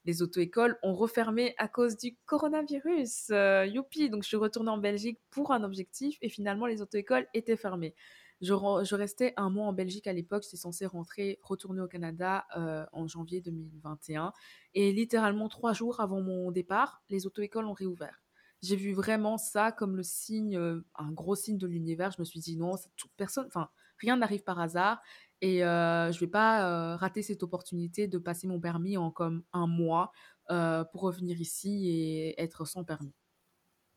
les 0.05 0.23
auto-écoles 0.23 0.79
ont 0.83 0.95
refermé 0.95 1.55
à 1.59 1.69
cause 1.69 1.97
du 1.97 2.17
coronavirus. 2.27 3.31
Euh, 3.31 3.67
youpi 3.67 4.11
Donc 4.11 4.23
je 4.23 4.29
suis 4.29 4.37
retournée 4.37 4.71
en 4.71 4.79
Belgique 4.79 5.19
pour 5.31 5.53
un 5.53 5.63
objectif 5.63 6.19
et 6.23 6.29
finalement 6.29 6.67
les 6.67 6.83
auto-écoles 6.83 7.27
étaient 7.35 7.57
fermées. 7.57 7.95
Je, 8.43 8.95
restais 8.95 9.35
un 9.37 9.51
mois 9.51 9.69
en 9.69 9.73
Belgique 9.73 10.09
à 10.09 10.13
l'époque, 10.13 10.43
j'étais 10.43 10.57
censée 10.57 10.85
rentrer, 10.85 11.39
retourner 11.43 11.81
au 11.81 11.87
Canada 11.87 12.45
euh, 12.57 12.85
en 12.93 13.07
janvier 13.07 13.41
2021. 13.41 14.33
Et 14.75 14.93
littéralement 14.93 15.49
trois 15.49 15.73
jours 15.73 16.01
avant 16.01 16.21
mon 16.21 16.51
départ, 16.51 17.05
les 17.09 17.25
auto-écoles 17.25 17.67
ont 17.67 17.73
réouvert. 17.73 18.21
J'ai 18.61 18.75
vu 18.75 18.95
vraiment 18.95 19.39
ça 19.39 19.71
comme 19.71 19.97
le 19.97 20.03
signe, 20.03 20.57
euh, 20.57 20.85
un 20.97 21.13
gros 21.13 21.37
signe 21.37 21.57
de 21.57 21.69
l'univers. 21.69 22.11
Je 22.11 22.21
me 22.21 22.25
suis 22.25 22.41
dit 22.41 22.57
non, 22.57 22.75
personne, 23.17 23.47
enfin 23.47 23.69
rien 23.99 24.17
n'arrive 24.17 24.43
par 24.43 24.59
hasard. 24.59 25.01
Et 25.41 25.59
je 25.59 26.15
ne 26.15 26.19
vais 26.19 26.27
pas 26.29 26.97
rater 26.97 27.23
cette 27.23 27.43
opportunité 27.43 28.07
de 28.07 28.19
passer 28.19 28.47
mon 28.47 28.61
permis 28.61 28.97
en 28.97 29.11
comme 29.11 29.43
un 29.53 29.67
mois 29.67 30.13
pour 30.49 31.01
revenir 31.01 31.41
ici 31.41 31.89
et 31.89 32.41
être 32.41 32.65
sans 32.65 32.85
permis 32.85 33.13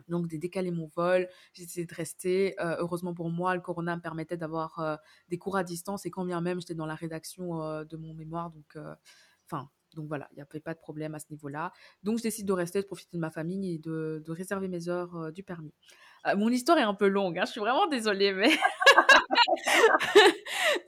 donc 0.07 0.27
de 0.27 0.37
décaler 0.37 0.71
mon 0.71 0.87
vol. 0.87 1.27
J'ai 1.53 1.63
essayé 1.63 1.85
de 1.85 1.93
rester. 1.93 2.55
Euh, 2.59 2.75
heureusement 2.79 3.13
pour 3.13 3.29
moi, 3.29 3.55
le 3.55 3.61
corona 3.61 3.95
me 3.95 4.01
permettait 4.01 4.37
d'avoir 4.37 4.79
euh, 4.79 4.95
des 5.29 5.37
cours 5.37 5.57
à 5.57 5.63
distance 5.63 6.05
et 6.05 6.11
quand 6.11 6.25
bien 6.25 6.41
même 6.41 6.59
j'étais 6.59 6.75
dans 6.75 6.85
la 6.85 6.95
rédaction 6.95 7.61
euh, 7.61 7.83
de 7.83 7.97
mon 7.97 8.13
mémoire, 8.13 8.51
donc 8.51 8.77
enfin. 9.45 9.69
donc 9.95 10.07
voilà, 10.07 10.27
il 10.31 10.35
n'y 10.35 10.41
avait 10.41 10.59
pas 10.59 10.73
de 10.73 10.79
problème 10.79 11.15
à 11.15 11.19
ce 11.19 11.25
niveau-là. 11.29 11.71
Donc 12.03 12.17
je 12.17 12.23
décide 12.23 12.47
de 12.47 12.53
rester, 12.53 12.81
de 12.81 12.87
profiter 12.87 13.17
de 13.17 13.21
ma 13.21 13.31
famille 13.31 13.75
et 13.75 13.79
de, 13.79 14.23
réserver 14.27 14.67
mes 14.67 14.89
heures 14.89 15.31
du 15.31 15.43
permis. 15.43 15.73
mon 16.35 16.49
histoire 16.49 16.77
est 16.77 16.83
un 16.83 16.93
peu 16.93 17.07
longue, 17.07 17.37
hein, 17.39 17.45
je 17.45 17.51
suis 17.51 17.61
vraiment 17.61 17.87
désolée, 17.87 18.33
mais... 18.33 18.49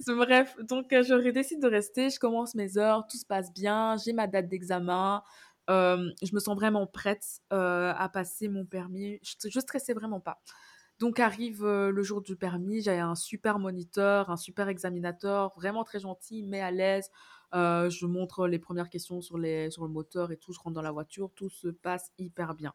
Bref, 0.08 0.56
donc 0.64 0.88
je 0.92 1.30
décide 1.30 1.62
de 1.62 1.68
rester, 1.68 2.10
je 2.10 2.20
commence 2.20 2.56
mes 2.56 2.78
heures, 2.78 3.06
tout 3.08 3.18
se 3.18 3.26
passe 3.26 3.54
bien, 3.54 3.96
j'ai 4.04 4.14
ma 4.14 4.28
date 4.28 4.48
d'examen, 4.48 5.22
je 5.68 6.34
me 6.34 6.40
sens 6.40 6.56
vraiment 6.56 6.88
prête 6.88 7.42
à 7.50 8.10
passer 8.12 8.48
mon 8.48 8.66
permis. 8.66 9.20
Je, 9.24 9.50
je 9.50 9.60
stressais 9.60 9.94
vraiment 9.94 10.20
pas. 10.20 10.42
Donc 11.00 11.20
arrive 11.20 11.64
le 11.66 12.04
jour 12.04 12.22
du 12.22 12.36
permis, 12.36 12.82
j'ai 12.82 12.98
un 12.98 13.14
super 13.16 13.60
moniteur, 13.60 14.32
un 14.32 14.38
super 14.38 14.68
examinateur, 14.68 15.54
vraiment 15.56 15.84
très 15.84 16.00
gentil, 16.00 16.42
mais 16.44 16.60
à 16.62 16.72
l'aise. 16.72 17.12
je 17.54 18.06
montre 18.06 18.48
les 18.48 18.60
premières 18.60 18.90
questions 18.90 19.22
sur 19.22 19.38
le 19.38 19.88
moteur 19.88 20.32
et 20.32 20.38
tout, 20.38 20.54
je 20.54 20.60
rentre 20.60 20.74
dans 20.74 20.82
la 20.82 20.92
voiture, 20.92 21.32
tout 21.36 21.50
se 21.50 21.68
passe 21.68 22.12
hyper 22.18 22.56
bien. 22.56 22.74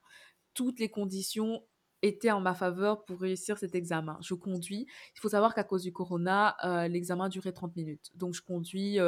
Toutes 0.54 0.78
les 0.78 0.88
conditions 0.90 1.64
étaient 2.02 2.30
en 2.32 2.40
ma 2.40 2.54
faveur 2.54 3.04
pour 3.04 3.20
réussir 3.20 3.58
cet 3.58 3.74
examen. 3.74 4.18
Je 4.20 4.34
conduis. 4.34 4.86
Il 5.16 5.20
faut 5.20 5.28
savoir 5.30 5.54
qu'à 5.54 5.64
cause 5.64 5.82
du 5.82 5.92
corona, 5.92 6.56
l'examen 6.88 7.28
durait 7.28 7.52
30 7.52 7.74
minutes. 7.76 8.10
Donc 8.14 8.34
je 8.34 8.42
conduis 8.42 8.98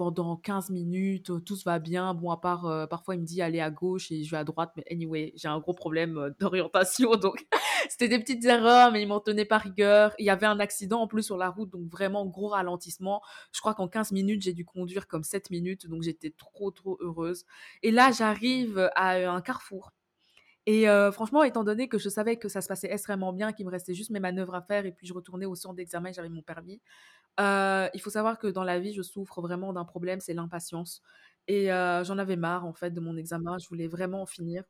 pendant 0.00 0.34
15 0.34 0.70
minutes, 0.70 1.30
tout 1.44 1.56
se 1.56 1.64
va 1.64 1.78
bien. 1.78 2.14
Bon, 2.14 2.30
à 2.30 2.38
part, 2.38 2.88
parfois, 2.88 3.16
il 3.16 3.20
me 3.20 3.26
dit 3.26 3.42
aller 3.42 3.60
à 3.60 3.70
gauche 3.70 4.10
et 4.10 4.24
je 4.24 4.30
vais 4.30 4.38
à 4.38 4.44
droite, 4.44 4.72
mais 4.74 4.84
anyway, 4.90 5.34
j'ai 5.36 5.48
un 5.48 5.58
gros 5.58 5.74
problème 5.74 6.34
d'orientation, 6.40 7.16
donc 7.16 7.46
c'était 7.90 8.08
des 8.08 8.18
petites 8.18 8.42
erreurs, 8.46 8.92
mais 8.92 9.02
il 9.02 9.08
m'en 9.08 9.20
tenait 9.20 9.44
pas 9.44 9.58
rigueur. 9.58 10.14
Il 10.18 10.24
y 10.24 10.30
avait 10.30 10.46
un 10.46 10.58
accident 10.58 11.02
en 11.02 11.06
plus 11.06 11.22
sur 11.22 11.36
la 11.36 11.50
route, 11.50 11.68
donc 11.68 11.86
vraiment 11.90 12.24
gros 12.24 12.48
ralentissement. 12.48 13.20
Je 13.52 13.60
crois 13.60 13.74
qu'en 13.74 13.88
15 13.88 14.12
minutes, 14.12 14.40
j'ai 14.40 14.54
dû 14.54 14.64
conduire 14.64 15.06
comme 15.06 15.22
7 15.22 15.50
minutes, 15.50 15.86
donc 15.86 16.00
j'étais 16.02 16.30
trop, 16.30 16.70
trop 16.70 16.96
heureuse. 17.02 17.44
Et 17.82 17.90
là, 17.90 18.10
j'arrive 18.10 18.90
à 18.94 19.16
un 19.30 19.42
carrefour. 19.42 19.92
Et 20.66 20.86
franchement, 21.12 21.42
étant 21.42 21.64
donné 21.64 21.88
que 21.88 21.98
je 21.98 22.08
savais 22.08 22.36
que 22.36 22.48
ça 22.48 22.60
se 22.60 22.68
passait 22.68 22.92
extrêmement 22.92 23.32
bien, 23.32 23.52
qu'il 23.52 23.66
me 23.66 23.70
restait 23.70 23.94
juste 23.94 24.10
mes 24.10 24.20
manœuvres 24.20 24.54
à 24.54 24.62
faire 24.62 24.86
et 24.86 24.92
puis 24.92 25.06
je 25.06 25.14
retournais 25.14 25.46
au 25.46 25.54
centre 25.54 25.74
d'examen 25.74 26.12
j'avais 26.12 26.28
mon 26.28 26.42
permis, 26.42 26.80
il 27.38 28.00
faut 28.00 28.10
savoir 28.10 28.38
que 28.38 28.46
dans 28.46 28.64
la 28.64 28.78
vie, 28.78 28.92
je 28.92 29.02
souffre 29.02 29.40
vraiment 29.40 29.72
d'un 29.72 29.84
problème, 29.84 30.20
c'est 30.20 30.34
l'impatience. 30.34 31.02
Et 31.48 31.66
j'en 31.66 32.18
avais 32.18 32.36
marre, 32.36 32.66
en 32.66 32.72
fait, 32.72 32.90
de 32.90 33.00
mon 33.00 33.16
examen. 33.16 33.58
Je 33.58 33.68
voulais 33.68 33.88
vraiment 33.88 34.22
en 34.22 34.26
finir. 34.26 34.64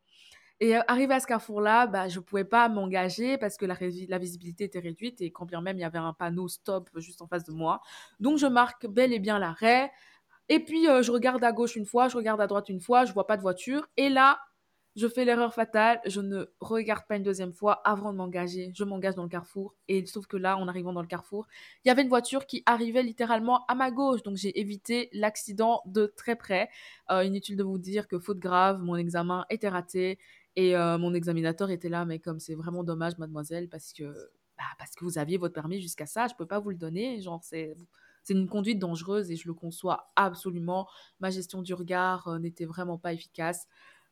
Et 0.62 0.76
arrivé 0.88 1.14
à 1.14 1.20
ce 1.20 1.26
carrefour-là, 1.26 1.86
bah, 1.86 2.08
je 2.08 2.18
ne 2.18 2.24
pouvais 2.24 2.44
pas 2.44 2.68
m'engager 2.68 3.38
parce 3.38 3.56
que 3.56 3.64
la, 3.64 3.76
la, 4.08 4.18
visibilité 4.18 4.64
était 4.64 4.78
réduite 4.78 5.22
et 5.22 5.32
quand 5.32 5.46
bien 5.46 5.62
même 5.62 5.78
il 5.78 5.80
y 5.80 5.84
avait 5.84 5.96
un 5.96 6.12
panneau 6.12 6.48
stop 6.48 6.90
juste 6.96 7.22
en 7.22 7.26
face 7.26 7.44
de 7.44 7.52
moi. 7.52 7.80
Donc 8.20 8.36
je 8.36 8.46
marque 8.46 8.86
bel 8.86 9.14
et 9.14 9.18
bien 9.18 9.38
l'arrêt. 9.38 9.90
Et 10.50 10.62
puis 10.62 10.84
je 10.84 11.10
regarde 11.10 11.42
à 11.44 11.52
gauche 11.52 11.76
une 11.76 11.86
fois, 11.86 12.08
je 12.08 12.16
regarde 12.16 12.42
à 12.42 12.46
droite 12.46 12.68
une 12.68 12.80
fois, 12.80 13.06
je 13.06 13.14
vois 13.14 13.26
pas 13.26 13.38
de 13.38 13.42
voiture. 13.42 13.88
Et 13.96 14.10
là, 14.10 14.38
je 14.96 15.06
fais 15.06 15.24
l'erreur 15.24 15.54
fatale, 15.54 16.00
je 16.04 16.20
ne 16.20 16.46
regarde 16.60 17.06
pas 17.06 17.16
une 17.16 17.22
deuxième 17.22 17.52
fois 17.52 17.74
avant 17.84 18.12
de 18.12 18.18
m'engager. 18.18 18.72
Je 18.74 18.84
m'engage 18.84 19.14
dans 19.14 19.22
le 19.22 19.28
carrefour. 19.28 19.74
Et 19.88 20.04
sauf 20.06 20.26
que 20.26 20.36
là, 20.36 20.56
en 20.56 20.66
arrivant 20.68 20.92
dans 20.92 21.00
le 21.00 21.06
carrefour, 21.06 21.46
il 21.84 21.88
y 21.88 21.90
avait 21.90 22.02
une 22.02 22.08
voiture 22.08 22.46
qui 22.46 22.62
arrivait 22.66 23.02
littéralement 23.02 23.64
à 23.66 23.74
ma 23.74 23.90
gauche. 23.90 24.22
Donc 24.22 24.36
j'ai 24.36 24.58
évité 24.58 25.08
l'accident 25.12 25.82
de 25.86 26.06
très 26.06 26.36
près. 26.36 26.68
Euh, 27.10 27.24
inutile 27.24 27.56
de 27.56 27.62
vous 27.62 27.78
dire 27.78 28.08
que 28.08 28.18
faute 28.18 28.38
grave, 28.40 28.82
mon 28.82 28.96
examen 28.96 29.46
était 29.50 29.68
raté. 29.68 30.18
Et 30.56 30.76
euh, 30.76 30.98
mon 30.98 31.14
examinateur 31.14 31.70
était 31.70 31.88
là, 31.88 32.04
mais 32.04 32.18
comme 32.18 32.40
c'est 32.40 32.56
vraiment 32.56 32.82
dommage, 32.82 33.16
mademoiselle, 33.18 33.68
parce 33.68 33.92
que, 33.92 34.04
bah, 34.58 34.64
parce 34.78 34.90
que 34.96 35.04
vous 35.04 35.18
aviez 35.18 35.38
votre 35.38 35.54
permis 35.54 35.80
jusqu'à 35.80 36.06
ça, 36.06 36.26
je 36.26 36.34
ne 36.34 36.38
peux 36.38 36.46
pas 36.46 36.58
vous 36.58 36.70
le 36.70 36.76
donner. 36.76 37.20
Genre, 37.20 37.40
c'est 37.44 37.76
c'est 38.22 38.34
une 38.34 38.48
conduite 38.48 38.78
dangereuse 38.78 39.30
et 39.30 39.36
je 39.36 39.48
le 39.48 39.54
conçois 39.54 40.12
absolument. 40.16 40.88
Ma 41.20 41.30
gestion 41.30 41.62
du 41.62 41.74
regard 41.74 42.28
euh, 42.28 42.38
n'était 42.38 42.66
vraiment 42.66 42.98
pas 42.98 43.12
efficace. 43.12 43.66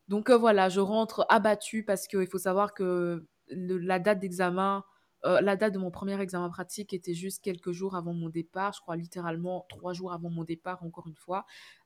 Donc 0.09 0.31
euh, 0.31 0.37
voilà, 0.37 0.69
je 0.69 0.79
rentre 0.79 1.25
abattue 1.29 1.83
parce 1.85 2.07
qu'il 2.07 2.27
faut 2.27 2.39
savoir 2.39 2.73
que 2.73 3.25
la 3.51 3.99
date 3.99 4.19
d'examen, 4.19 4.83
euh, 5.25 5.39
la 5.41 5.55
date 5.55 5.73
de 5.73 5.77
mon 5.79 5.91
premier 5.91 6.19
examen 6.19 6.49
pratique 6.49 6.93
était 6.93 7.13
juste 7.13 7.43
quelques 7.43 7.71
jours 7.71 7.95
avant 7.95 8.13
mon 8.13 8.29
départ, 8.29 8.73
je 8.73 8.81
crois 8.81 8.95
littéralement 8.95 9.65
trois 9.69 9.93
jours 9.93 10.11
avant 10.11 10.31
mon 10.31 10.43
départ, 10.43 10.83
encore 10.83 11.07
une 11.07 11.15
fois. 11.15 11.45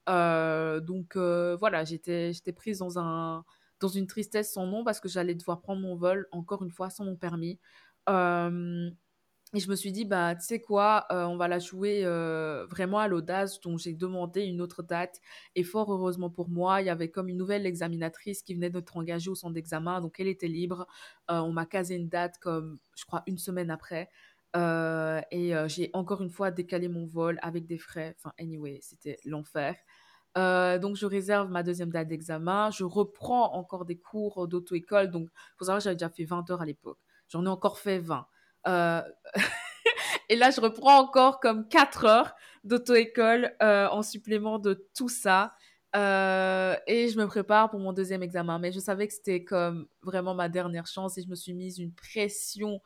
Euh, 0.09 0.79
donc 0.79 1.17
voilà, 1.17 1.83
j'étais 1.83 2.33
prise 2.55 2.79
dans, 2.79 2.97
un, 2.97 3.43
dans 3.81 3.89
une 3.89 4.07
tristesse 4.07 4.53
sans 4.53 4.67
nom 4.67 4.85
parce 4.85 5.01
que 5.01 5.09
j'allais 5.09 5.35
devoir 5.35 5.59
prendre 5.61 5.81
mon 5.81 5.95
vol, 5.95 6.27
encore 6.31 6.63
une 6.63 6.71
fois, 6.71 6.89
sans 6.89 7.03
mon 7.03 7.17
permis. 7.17 7.59
Et 9.55 9.59
je 9.59 9.69
me 9.69 9.75
suis 9.75 9.91
dit, 9.91 10.03
bah, 10.03 10.33
tu 10.35 10.43
sais 10.45 10.59
quoi, 10.59 11.05
euh, 11.11 11.25
on 11.25 11.37
va 11.37 11.47
la 11.47 11.59
jouer 11.59 12.01
euh, 12.05 12.65
vraiment 12.71 12.97
à 12.97 13.07
l'audace. 13.07 13.59
Donc, 13.61 13.77
j'ai 13.77 13.93
demandé 13.93 14.45
une 14.45 14.61
autre 14.61 14.81
date. 14.81 15.21
Et 15.55 15.63
fort 15.63 15.91
heureusement 15.93 16.31
pour 16.31 16.49
moi, 16.49 16.81
il 16.81 16.87
y 16.87 16.89
avait 16.89 17.09
comme 17.11 17.29
une 17.29 17.37
nouvelle 17.37 17.67
examinatrice 17.67 18.41
qui 18.41 18.55
venait 18.55 18.71
d'être 18.71 18.97
engagée 18.97 19.29
au 19.29 19.35
centre 19.35 19.53
d'examen. 19.53 20.01
Donc, 20.01 20.19
elle 20.19 20.27
était 20.27 20.47
libre. 20.47 20.87
Euh, 21.29 21.37
on 21.39 21.51
m'a 21.51 21.67
casé 21.67 21.95
une 21.95 22.09
date 22.09 22.39
comme, 22.39 22.79
je 22.95 23.05
crois, 23.05 23.21
une 23.27 23.37
semaine 23.37 23.69
après. 23.69 24.09
et 24.55 25.53
j'ai 25.67 25.89
encore 25.93 26.21
une 26.21 26.29
fois 26.31 26.49
décalé 26.51 26.87
mon 26.87 27.05
vol 27.05 27.37
avec 27.43 27.67
des 27.67 27.77
frais. 27.77 28.15
Enfin, 28.17 28.33
anyway, 28.39 28.79
c'était 28.81 29.17
l'enfer. 29.23 29.75
donc, 30.35 30.95
je 30.95 31.05
réserve 31.05 31.51
ma 31.51 31.61
deuxième 31.63 31.91
date 31.91 32.07
d'examen. 32.07 32.71
Je 32.71 32.85
reprends 32.85 33.53
encore 33.53 33.85
des 33.85 33.97
cours 33.99 34.47
d'auto-école. 34.47 35.11
Donc, 35.11 35.29
il 35.31 35.57
faut 35.57 35.65
savoir 35.65 35.77
que 35.79 35.83
j'avais 35.83 35.95
déjà 35.95 36.09
fait 36.09 36.25
20 36.25 36.49
heures 36.49 36.61
à 36.61 36.65
l'époque. 36.65 36.99
J'en 37.29 37.45
ai 37.45 37.49
encore 37.49 37.77
fait 37.79 37.99
20. 37.99 38.27
Euh, 38.67 39.01
et 40.29 40.35
là, 40.35 40.51
je 40.51 40.61
reprends 40.61 40.99
encore 40.99 41.39
comme 41.39 41.67
4 41.67 42.05
heures 42.05 42.35
d'auto-école 42.63 43.53
euh, 43.61 43.87
en 43.89 44.01
supplément 44.01 44.59
de 44.59 44.87
tout 44.95 45.09
ça. 45.09 45.53
Euh, 45.95 46.75
et 46.87 47.09
je 47.09 47.19
me 47.19 47.27
prépare 47.27 47.69
pour 47.69 47.79
mon 47.79 47.93
deuxième 47.93 48.23
examen. 48.23 48.59
Mais 48.59 48.71
je 48.71 48.79
savais 48.79 49.07
que 49.07 49.13
c'était 49.13 49.43
comme 49.43 49.87
vraiment 50.01 50.33
ma 50.33 50.49
dernière 50.49 50.87
chance 50.87 51.17
et 51.17 51.21
je 51.21 51.27
me 51.27 51.35
suis 51.35 51.53
mise 51.53 51.77
une 51.77 51.93
pression 51.93 52.81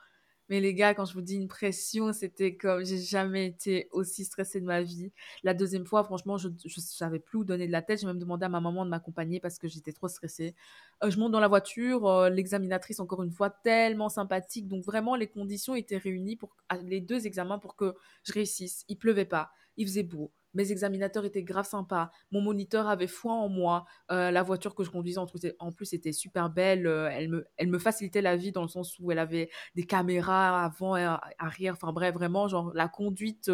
mais 0.49 0.59
les 0.59 0.73
gars, 0.73 0.93
quand 0.93 1.05
je 1.05 1.13
vous 1.13 1.21
dis 1.21 1.35
une 1.35 1.47
pression, 1.47 2.13
c'était 2.13 2.55
comme 2.55 2.85
j'ai 2.85 2.97
jamais 2.99 3.47
été 3.47 3.89
aussi 3.91 4.25
stressée 4.25 4.61
de 4.61 4.65
ma 4.65 4.81
vie. 4.81 5.11
La 5.43 5.53
deuxième 5.53 5.85
fois, 5.85 6.03
franchement, 6.03 6.37
je 6.37 6.49
ne 6.49 6.55
savais 6.81 7.19
plus 7.19 7.39
où 7.39 7.43
donner 7.43 7.67
de 7.67 7.71
la 7.71 7.81
tête. 7.81 7.99
J'ai 8.01 8.07
même 8.07 8.19
demandé 8.19 8.45
à 8.45 8.49
ma 8.49 8.61
maman 8.61 8.85
de 8.85 8.89
m'accompagner 8.89 9.39
parce 9.39 9.59
que 9.59 9.67
j'étais 9.67 9.91
trop 9.93 10.07
stressée. 10.07 10.55
Euh, 11.03 11.09
je 11.11 11.19
monte 11.19 11.31
dans 11.31 11.39
la 11.39 11.47
voiture, 11.47 12.07
euh, 12.07 12.29
l'examinatrice, 12.29 12.99
encore 12.99 13.23
une 13.23 13.31
fois, 13.31 13.49
tellement 13.49 14.09
sympathique. 14.09 14.67
Donc 14.67 14.83
vraiment, 14.85 15.15
les 15.15 15.27
conditions 15.27 15.75
étaient 15.75 15.97
réunies 15.97 16.35
pour 16.35 16.55
les 16.83 17.01
deux 17.01 17.27
examens 17.27 17.59
pour 17.59 17.75
que 17.75 17.95
je 18.23 18.33
réussisse. 18.33 18.85
Il 18.87 18.97
pleuvait 18.97 19.25
pas, 19.25 19.51
il 19.77 19.85
faisait 19.87 20.03
beau. 20.03 20.31
Mes 20.53 20.71
examinateurs 20.71 21.25
étaient 21.25 21.43
grave 21.43 21.67
sympas. 21.67 22.09
Mon 22.31 22.41
moniteur 22.41 22.87
avait 22.87 23.07
foi 23.07 23.33
en 23.33 23.49
moi. 23.49 23.85
Euh, 24.11 24.31
la 24.31 24.43
voiture 24.43 24.75
que 24.75 24.83
je 24.83 24.89
conduisais 24.89 25.19
en 25.59 25.71
plus 25.71 25.93
était 25.93 26.11
super 26.13 26.49
belle. 26.49 26.87
Euh, 26.87 27.09
elle, 27.11 27.29
me, 27.29 27.45
elle 27.57 27.67
me 27.67 27.79
facilitait 27.79 28.21
la 28.21 28.35
vie 28.35 28.51
dans 28.51 28.63
le 28.63 28.67
sens 28.67 28.97
où 28.99 29.11
elle 29.11 29.19
avait 29.19 29.49
des 29.75 29.83
caméras 29.85 30.63
avant 30.63 30.95
et 30.97 31.05
arrière. 31.37 31.73
Enfin 31.73 31.93
bref, 31.93 32.13
vraiment, 32.13 32.47
genre 32.47 32.71
la 32.73 32.87
conduite 32.87 33.49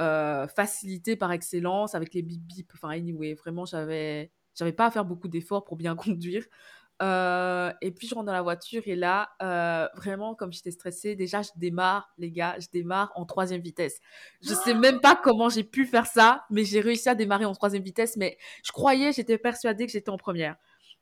euh, 0.00 0.46
facilitée 0.48 1.16
par 1.16 1.32
excellence 1.32 1.94
avec 1.94 2.14
les 2.14 2.22
bip 2.22 2.42
bip. 2.42 2.70
Enfin, 2.74 2.90
anyway, 2.90 3.34
vraiment, 3.34 3.66
j'avais, 3.66 4.32
j'avais 4.54 4.72
pas 4.72 4.86
à 4.86 4.90
faire 4.90 5.04
beaucoup 5.04 5.28
d'efforts 5.28 5.64
pour 5.64 5.76
bien 5.76 5.94
conduire. 5.96 6.46
Euh, 7.02 7.72
et 7.80 7.90
puis 7.90 8.06
je 8.06 8.14
rentre 8.14 8.26
dans 8.26 8.32
la 8.32 8.42
voiture 8.42 8.82
et 8.86 8.94
là, 8.94 9.30
euh, 9.42 9.88
vraiment, 9.96 10.34
comme 10.34 10.52
j'étais 10.52 10.70
stressée, 10.70 11.16
déjà 11.16 11.42
je 11.42 11.50
démarre, 11.56 12.10
les 12.16 12.30
gars, 12.30 12.56
je 12.60 12.68
démarre 12.72 13.10
en 13.16 13.24
troisième 13.24 13.60
vitesse. 13.60 13.98
Je 14.40 14.54
sais 14.54 14.74
même 14.74 15.00
pas 15.00 15.16
comment 15.16 15.48
j'ai 15.48 15.64
pu 15.64 15.84
faire 15.84 16.06
ça, 16.06 16.44
mais 16.50 16.64
j'ai 16.64 16.80
réussi 16.80 17.08
à 17.08 17.16
démarrer 17.16 17.44
en 17.44 17.54
troisième 17.54 17.82
vitesse. 17.82 18.16
Mais 18.16 18.38
je 18.62 18.70
croyais, 18.70 19.12
j'étais 19.12 19.36
persuadée 19.36 19.86
que 19.86 19.92
j'étais 19.92 20.10
en 20.10 20.16
première. 20.16 20.56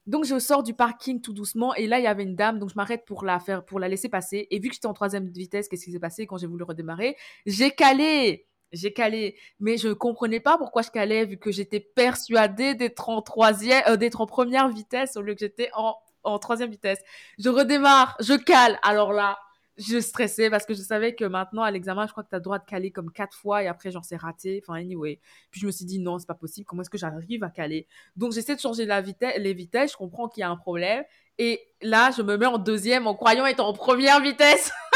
Donc 0.06 0.24
je 0.24 0.38
sors 0.38 0.62
du 0.62 0.72
parking 0.72 1.20
tout 1.20 1.34
doucement 1.34 1.74
et 1.74 1.86
là 1.86 1.98
il 1.98 2.04
y 2.04 2.06
avait 2.06 2.22
une 2.22 2.34
dame, 2.34 2.58
donc 2.58 2.70
je 2.70 2.74
m'arrête 2.74 3.04
pour 3.04 3.22
la 3.22 3.38
faire, 3.38 3.64
pour 3.64 3.78
la 3.78 3.86
laisser 3.86 4.08
passer. 4.08 4.48
Et 4.50 4.58
vu 4.58 4.68
que 4.68 4.74
j'étais 4.74 4.86
en 4.86 4.94
troisième 4.94 5.28
vitesse, 5.28 5.68
qu'est-ce 5.68 5.84
qui 5.84 5.92
s'est 5.92 6.00
passé 6.00 6.26
quand 6.26 6.38
j'ai 6.38 6.46
voulu 6.46 6.64
redémarrer? 6.64 7.16
J'ai 7.44 7.70
calé 7.70 8.46
j'ai 8.72 8.92
calé, 8.92 9.36
mais 9.58 9.76
je 9.76 9.88
ne 9.88 9.92
comprenais 9.94 10.40
pas 10.40 10.58
pourquoi 10.58 10.82
je 10.82 10.90
calais 10.90 11.24
vu 11.24 11.36
que 11.38 11.50
j'étais 11.50 11.80
persuadée 11.80 12.74
d'être 12.74 13.08
en 13.08 13.22
troisième, 13.22 13.82
euh, 13.88 13.96
d'être 13.96 14.20
en 14.20 14.26
première 14.26 14.68
vitesse 14.68 15.16
au 15.16 15.22
lieu 15.22 15.34
que 15.34 15.40
j'étais 15.40 15.70
en, 15.74 15.96
en 16.24 16.38
troisième 16.38 16.70
vitesse. 16.70 17.00
Je 17.38 17.48
redémarre, 17.48 18.16
je 18.20 18.34
cale. 18.34 18.78
Alors 18.82 19.12
là, 19.12 19.38
je 19.80 19.98
stressais 19.98 20.50
parce 20.50 20.66
que 20.66 20.74
je 20.74 20.82
savais 20.82 21.14
que 21.14 21.24
maintenant 21.24 21.62
à 21.62 21.70
l'examen, 21.70 22.06
je 22.06 22.12
crois 22.12 22.22
que 22.22 22.28
tu 22.28 22.34
as 22.34 22.38
le 22.38 22.44
droit 22.44 22.58
de 22.58 22.64
caler 22.64 22.90
comme 22.90 23.10
quatre 23.10 23.36
fois 23.36 23.62
et 23.62 23.66
après 23.66 23.90
genre 23.90 24.04
c'est 24.04 24.16
raté. 24.16 24.62
Enfin 24.62 24.78
anyway. 24.78 25.20
Puis 25.50 25.60
je 25.60 25.66
me 25.66 25.70
suis 25.70 25.84
dit 25.86 25.98
non, 25.98 26.18
c'est 26.18 26.26
pas 26.26 26.34
possible. 26.34 26.66
Comment 26.66 26.82
est-ce 26.82 26.90
que 26.90 26.98
j'arrive 26.98 27.42
à 27.44 27.50
caler? 27.50 27.86
Donc 28.16 28.32
j'essaie 28.32 28.54
de 28.54 28.60
changer 28.60 28.84
la 28.84 29.00
vitesse, 29.00 29.34
les 29.38 29.54
vitesses. 29.54 29.92
Je 29.92 29.96
comprends 29.96 30.28
qu'il 30.28 30.42
y 30.42 30.44
a 30.44 30.50
un 30.50 30.56
problème 30.56 31.04
et 31.38 31.60
là 31.80 32.10
je 32.14 32.22
me 32.22 32.36
mets 32.36 32.46
en 32.46 32.58
deuxième 32.58 33.06
en 33.06 33.14
croyant 33.14 33.46
être 33.46 33.60
en 33.60 33.72
première 33.72 34.20
vitesse. 34.20 34.70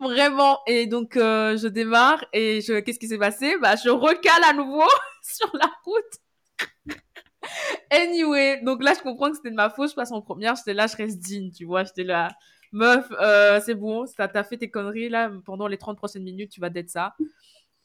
Vraiment. 0.00 0.60
Et 0.66 0.86
donc, 0.86 1.16
euh, 1.16 1.58
je 1.58 1.68
démarre 1.68 2.24
et 2.32 2.60
qu'est-ce 2.62 2.98
qui 2.98 3.06
s'est 3.06 3.18
passé? 3.18 3.56
Bah, 3.60 3.76
je 3.76 3.90
recale 3.90 4.42
à 4.48 4.54
nouveau 4.54 4.88
sur 5.22 5.50
la 5.54 5.70
route. 5.84 6.96
anyway, 7.90 8.62
donc 8.62 8.82
là, 8.82 8.94
je 8.96 9.02
comprends 9.02 9.30
que 9.30 9.36
c'était 9.36 9.50
de 9.50 9.56
ma 9.56 9.68
faute. 9.68 9.90
Je 9.90 9.94
passe 9.94 10.10
en 10.10 10.22
première. 10.22 10.56
J'étais 10.56 10.74
là, 10.74 10.86
je 10.86 10.96
reste 10.96 11.18
digne, 11.18 11.50
tu 11.50 11.66
vois. 11.66 11.84
J'étais 11.84 12.04
là, 12.04 12.28
meuf, 12.72 13.12
euh, 13.20 13.60
c'est 13.64 13.74
bon, 13.74 14.06
t'as 14.16 14.42
fait 14.42 14.56
tes 14.56 14.70
conneries 14.70 15.10
là. 15.10 15.30
Pendant 15.44 15.66
les 15.68 15.76
30 15.76 15.98
prochaines 15.98 16.22
minutes, 16.22 16.50
tu 16.50 16.60
vas 16.60 16.70
d'être 16.70 16.90
ça. 16.90 17.14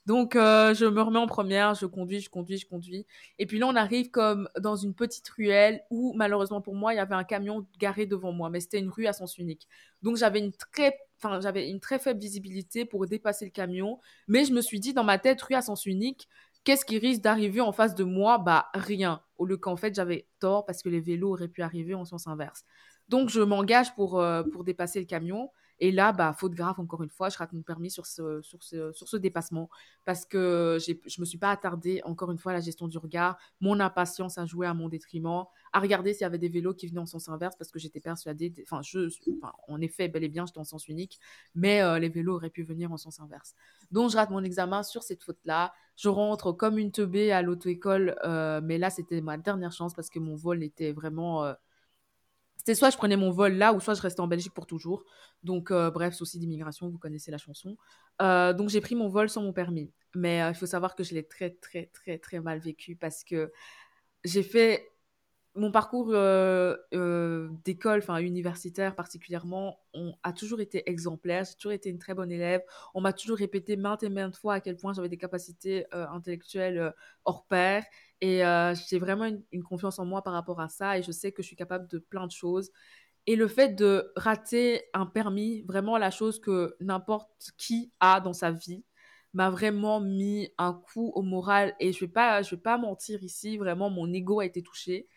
Donc, 0.05 0.35
euh, 0.35 0.73
je 0.75 0.85
me 0.85 1.01
remets 1.01 1.17
en 1.17 1.25
première, 1.25 1.73
je 1.73 1.87
conduis, 1.87 2.19
je 2.19 2.29
conduis, 2.29 2.59
je 2.59 2.67
conduis. 2.67 3.07
Et 3.39 3.47
puis 3.47 3.57
là, 3.57 3.67
on 3.67 3.75
arrive 3.75 4.11
comme 4.11 4.47
dans 4.59 4.75
une 4.75 4.93
petite 4.93 5.27
ruelle 5.29 5.81
où, 5.89 6.13
malheureusement 6.15 6.61
pour 6.61 6.75
moi, 6.75 6.93
il 6.93 6.97
y 6.97 6.99
avait 6.99 7.15
un 7.15 7.23
camion 7.23 7.65
garé 7.79 8.05
devant 8.05 8.31
moi, 8.31 8.51
mais 8.51 8.59
c'était 8.59 8.77
une 8.79 8.89
rue 8.89 9.07
à 9.07 9.13
sens 9.13 9.39
unique. 9.39 9.67
Donc, 10.03 10.17
j'avais 10.17 10.39
une 10.39 10.51
très, 10.53 10.95
enfin, 11.17 11.39
j'avais 11.41 11.69
une 11.69 11.79
très 11.79 11.99
faible 11.99 12.19
visibilité 12.19 12.85
pour 12.85 13.05
dépasser 13.07 13.45
le 13.45 13.51
camion. 13.51 13.99
Mais 14.27 14.45
je 14.45 14.53
me 14.53 14.61
suis 14.61 14.79
dit, 14.79 14.93
dans 14.93 15.03
ma 15.03 15.17
tête, 15.19 15.41
rue 15.41 15.55
à 15.55 15.61
sens 15.61 15.85
unique, 15.85 16.27
qu'est-ce 16.63 16.85
qui 16.85 16.97
risque 16.97 17.21
d'arriver 17.21 17.61
en 17.61 17.71
face 17.71 17.95
de 17.95 18.03
moi? 18.03 18.37
Bah, 18.37 18.67
rien. 18.73 19.21
Au 19.37 19.45
lieu 19.45 19.57
qu'en 19.57 19.75
fait, 19.75 19.95
j'avais 19.95 20.27
tort 20.39 20.65
parce 20.65 20.81
que 20.81 20.89
les 20.89 21.01
vélos 21.01 21.31
auraient 21.31 21.47
pu 21.47 21.61
arriver 21.61 21.93
en 21.93 22.05
sens 22.05 22.27
inverse. 22.27 22.63
Donc, 23.09 23.29
je 23.29 23.41
m'engage 23.41 23.93
pour, 23.95 24.19
euh, 24.19 24.43
pour 24.43 24.63
dépasser 24.63 24.99
le 24.99 25.05
camion. 25.05 25.51
Et 25.79 25.91
là, 25.91 26.13
bah, 26.13 26.33
faute 26.37 26.53
grave, 26.53 26.79
encore 26.79 27.03
une 27.03 27.09
fois, 27.09 27.29
je 27.29 27.37
rate 27.37 27.51
mon 27.53 27.61
permis 27.61 27.91
sur 27.91 28.05
ce, 28.05 28.41
sur 28.41 28.63
ce, 28.63 28.91
sur 28.93 29.07
ce 29.07 29.17
dépassement 29.17 29.69
parce 30.05 30.25
que 30.25 30.77
je 30.79 30.91
ne 30.91 31.21
me 31.21 31.25
suis 31.25 31.37
pas 31.37 31.51
attardée, 31.51 32.01
encore 32.05 32.31
une 32.31 32.37
fois, 32.37 32.51
à 32.51 32.55
la 32.55 32.61
gestion 32.61 32.87
du 32.87 32.97
regard. 32.97 33.37
Mon 33.59 33.79
impatience 33.79 34.37
a 34.37 34.45
joué 34.45 34.67
à 34.67 34.73
mon 34.73 34.87
détriment, 34.87 35.45
à 35.73 35.79
regarder 35.79 36.13
s'il 36.13 36.21
y 36.21 36.25
avait 36.25 36.37
des 36.37 36.49
vélos 36.49 36.73
qui 36.73 36.87
venaient 36.87 36.99
en 36.99 37.05
sens 37.05 37.27
inverse 37.27 37.55
parce 37.57 37.71
que 37.71 37.79
j'étais 37.79 37.99
persuadée, 37.99 38.53
enfin, 38.69 38.81
en 39.67 39.81
effet, 39.81 40.07
bel 40.07 40.23
et 40.23 40.29
bien, 40.29 40.45
j'étais 40.45 40.59
en 40.59 40.63
sens 40.63 40.87
unique, 40.87 41.19
mais 41.55 41.81
euh, 41.81 41.99
les 41.99 42.09
vélos 42.09 42.35
auraient 42.35 42.49
pu 42.49 42.63
venir 42.63 42.91
en 42.91 42.97
sens 42.97 43.19
inverse. 43.19 43.55
Donc, 43.91 44.11
je 44.11 44.17
rate 44.17 44.29
mon 44.29 44.43
examen 44.43 44.83
sur 44.83 45.03
cette 45.03 45.23
faute-là. 45.23 45.73
Je 45.97 46.09
rentre 46.09 46.51
comme 46.51 46.77
une 46.77 46.91
teubée 46.91 47.31
à 47.31 47.41
l'auto-école, 47.41 48.15
euh, 48.23 48.61
mais 48.63 48.77
là, 48.77 48.89
c'était 48.89 49.21
ma 49.21 49.37
dernière 49.37 49.71
chance 49.71 49.93
parce 49.93 50.09
que 50.09 50.19
mon 50.19 50.35
vol 50.35 50.63
était 50.63 50.91
vraiment. 50.91 51.43
Euh, 51.45 51.53
c'était 52.65 52.73
soit 52.73 52.89
je 52.89 52.97
prenais 52.97 53.15
mon 53.15 53.29
vol 53.29 53.53
là, 53.53 53.73
ou 53.73 53.79
soit 53.79 53.93
je 53.93 54.01
restais 54.01 54.21
en 54.21 54.27
Belgique 54.27 54.55
pour 54.55 54.65
toujours. 54.65 55.05
Donc, 55.43 55.69
euh, 55.69 55.91
bref, 55.91 56.15
souci 56.15 56.39
d'immigration, 56.39 56.89
vous 56.89 56.97
connaissez 56.97 57.29
la 57.29 57.37
chanson. 57.37 57.77
Euh, 58.23 58.53
donc, 58.53 58.69
j'ai 58.69 58.81
pris 58.81 58.95
mon 58.95 59.07
vol 59.07 59.29
sans 59.29 59.43
mon 59.43 59.53
permis. 59.53 59.93
Mais 60.15 60.41
euh, 60.41 60.49
il 60.49 60.55
faut 60.55 60.65
savoir 60.65 60.95
que 60.95 61.03
je 61.03 61.13
l'ai 61.13 61.27
très, 61.27 61.51
très, 61.51 61.91
très, 61.93 62.17
très 62.17 62.39
mal 62.39 62.57
vécu 62.57 62.95
parce 62.95 63.23
que 63.23 63.51
j'ai 64.23 64.41
fait 64.41 64.89
mon 65.55 65.71
parcours 65.71 66.09
euh, 66.11 66.75
euh, 66.93 67.49
d'école, 67.63 67.99
enfin 67.99 68.17
universitaire 68.17 68.95
particulièrement, 68.95 69.79
a 70.23 70.33
toujours 70.33 70.59
été 70.59 70.89
exemplaire. 70.89 71.45
J'ai 71.45 71.55
toujours 71.55 71.71
été 71.71 71.89
une 71.89 71.97
très 71.97 72.13
bonne 72.13 72.31
élève. 72.31 72.61
On 72.93 73.01
m'a 73.01 73.13
toujours 73.13 73.37
répété 73.37 73.77
maintes 73.77 74.03
et 74.03 74.09
maintes 74.09 74.35
fois 74.35 74.55
à 74.55 74.59
quel 74.59 74.75
point 74.75 74.93
j'avais 74.93 75.09
des 75.09 75.17
capacités 75.17 75.85
euh, 75.93 76.07
intellectuelles 76.09 76.93
hors 77.23 77.45
pair. 77.47 77.85
Et 78.21 78.41
j'ai 78.89 78.99
vraiment 78.99 79.25
une, 79.25 79.43
une, 79.51 79.63
confiance 79.63 79.99
en 79.99 80.05
moi 80.05 80.23
par 80.23 80.33
rapport 80.33 80.59
à 80.59 80.67
ça. 80.67 80.97
Et 80.97 81.03
je 81.03 81.11
sais 81.11 81.31
que 81.31 81.41
je 81.41 81.47
suis 81.47 81.55
capable 81.55 81.87
de 81.87 81.99
plein 81.99 82.27
de 82.27 82.31
choses. 82.31 82.71
Et 83.27 83.35
le 83.35 83.47
fait 83.47 83.69
de 83.69 84.11
rater 84.15 84.83
un 84.93 85.05
permis, 85.05 85.63
vraiment 85.63 85.97
la 85.97 86.11
chose 86.11 86.39
que 86.39 86.75
n'importe 86.79 87.51
qui 87.57 87.91
a 87.99 88.19
dans 88.21 88.33
sa 88.33 88.51
vie, 88.51 88.83
m'a 89.33 89.49
vraiment 89.49 89.99
mis 89.99 90.49
un 90.57 90.73
coup 90.73 91.11
au 91.15 91.21
moral. 91.21 91.75
Et 91.79 91.91
je 91.91 91.99
vais 91.99 92.07
vais 92.07 92.57
pas 92.57 92.77
mentir 92.77 93.23
ici. 93.23 93.57
Vraiment, 93.57 93.89
mon 93.89 94.11
ego 94.13 94.39
a 94.39 94.45
été 94.45 94.63
touché. 94.63 95.07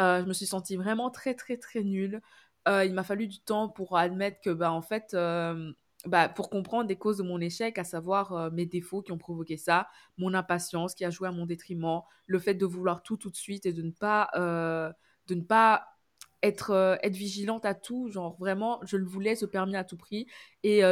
Euh, 0.00 0.22
je 0.22 0.26
me 0.26 0.32
suis 0.32 0.46
sentie 0.46 0.76
vraiment 0.76 1.10
très, 1.10 1.34
très, 1.34 1.56
très 1.56 1.82
nulle. 1.82 2.20
Euh, 2.68 2.84
il 2.84 2.94
m'a 2.94 3.04
fallu 3.04 3.26
du 3.28 3.40
temps 3.40 3.68
pour 3.68 3.96
admettre 3.96 4.40
que, 4.40 4.50
bah, 4.50 4.72
en 4.72 4.82
fait, 4.82 5.12
euh, 5.14 5.72
bah, 6.06 6.28
pour 6.28 6.50
comprendre 6.50 6.86
des 6.86 6.96
causes 6.96 7.18
de 7.18 7.22
mon 7.22 7.40
échec, 7.40 7.78
à 7.78 7.84
savoir 7.84 8.50
mes 8.52 8.66
défauts 8.66 9.02
qui 9.02 9.12
ont 9.12 9.18
provoqué 9.18 9.56
ça, 9.56 9.88
mon 10.18 10.34
impatience 10.34 10.94
qui 10.94 11.04
a 11.04 11.10
joué 11.10 11.28
à 11.28 11.32
mon 11.32 11.46
détriment, 11.46 12.02
le 12.26 12.38
fait 12.38 12.54
de 12.54 12.66
vouloir 12.66 13.02
tout 13.02 13.16
tout 13.16 13.30
de 13.30 13.36
suite 13.36 13.66
et 13.66 13.72
de 13.72 13.82
ne 13.82 13.90
pas, 13.90 14.30
de 14.34 15.34
ne 15.34 15.42
pas 15.42 15.93
être, 16.42 16.98
être 17.02 17.16
vigilante 17.16 17.64
à 17.64 17.74
tout. 17.74 18.08
Genre, 18.08 18.36
vraiment, 18.38 18.80
je 18.84 18.96
le 18.96 19.04
voulais, 19.06 19.36
ce 19.36 19.46
permis 19.46 19.76
à 19.76 19.84
tout 19.84 19.96
prix. 19.96 20.26
Et 20.62 20.82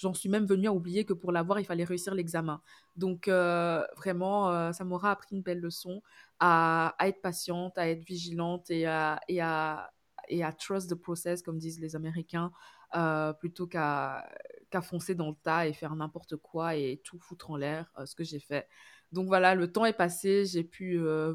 j'en 0.00 0.14
suis 0.14 0.28
même 0.28 0.46
venue 0.46 0.68
à 0.68 0.72
oublier 0.72 1.04
que 1.04 1.12
pour 1.12 1.32
l'avoir, 1.32 1.60
il 1.60 1.64
fallait 1.64 1.84
réussir 1.84 2.14
l'examen. 2.14 2.60
Donc, 2.96 3.28
vraiment, 3.28 4.72
ça 4.72 4.84
m'aura 4.84 5.12
appris 5.12 5.34
une 5.36 5.42
belle 5.42 5.60
leçon 5.60 6.02
à, 6.40 6.94
à, 6.98 7.08
être 7.08 7.22
patiente, 7.22 7.78
à 7.78 7.88
être 7.88 8.04
vigilante 8.04 8.70
et 8.70 8.86
à, 8.86 9.20
et 9.28 9.40
à, 9.40 9.90
et 10.28 10.42
à 10.42 10.52
trust 10.52 10.90
the 10.90 10.94
process, 10.94 11.42
comme 11.42 11.58
disent 11.58 11.80
les 11.80 11.96
Américains, 11.96 12.52
euh, 12.94 13.32
plutôt 13.32 13.66
qu'à 13.66 14.28
qu'à 14.70 14.82
foncer 14.82 15.14
dans 15.14 15.30
le 15.30 15.36
tas 15.42 15.66
et 15.66 15.72
faire 15.72 15.94
n'importe 15.94 16.36
quoi 16.36 16.74
et 16.76 17.00
tout 17.04 17.18
foutre 17.18 17.50
en 17.50 17.56
l'air, 17.56 17.92
euh, 17.98 18.06
ce 18.06 18.14
que 18.14 18.24
j'ai 18.24 18.40
fait. 18.40 18.68
Donc 19.12 19.28
voilà, 19.28 19.54
le 19.54 19.70
temps 19.70 19.84
est 19.84 19.92
passé, 19.92 20.44
j'ai 20.44 20.64
pu 20.64 20.98
euh, 20.98 21.34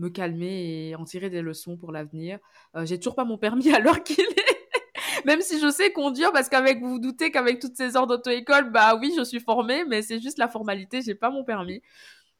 me 0.00 0.08
calmer 0.08 0.88
et 0.88 0.96
en 0.96 1.04
tirer 1.04 1.30
des 1.30 1.42
leçons 1.42 1.76
pour 1.76 1.92
l'avenir. 1.92 2.38
j'ai 2.84 2.98
toujours 2.98 3.14
pas 3.14 3.24
mon 3.24 3.38
permis 3.38 3.70
à 3.74 3.78
l'heure 3.78 4.02
qu'il 4.02 4.24
est. 4.24 4.60
Même 5.26 5.40
si 5.42 5.60
je 5.60 5.70
sais 5.70 5.92
conduire, 5.92 6.32
parce 6.32 6.48
qu'avec, 6.48 6.80
vous 6.80 6.90
vous 6.90 6.98
doutez 6.98 7.30
qu'avec 7.30 7.60
toutes 7.60 7.76
ces 7.76 7.96
heures 7.96 8.06
d'auto-école, 8.06 8.70
bah 8.70 8.96
oui, 8.96 9.12
je 9.16 9.22
suis 9.22 9.40
formée, 9.40 9.84
mais 9.84 10.02
c'est 10.02 10.20
juste 10.20 10.38
la 10.38 10.48
formalité, 10.48 11.02
j'ai 11.02 11.14
pas 11.14 11.30
mon 11.30 11.44
permis. 11.44 11.82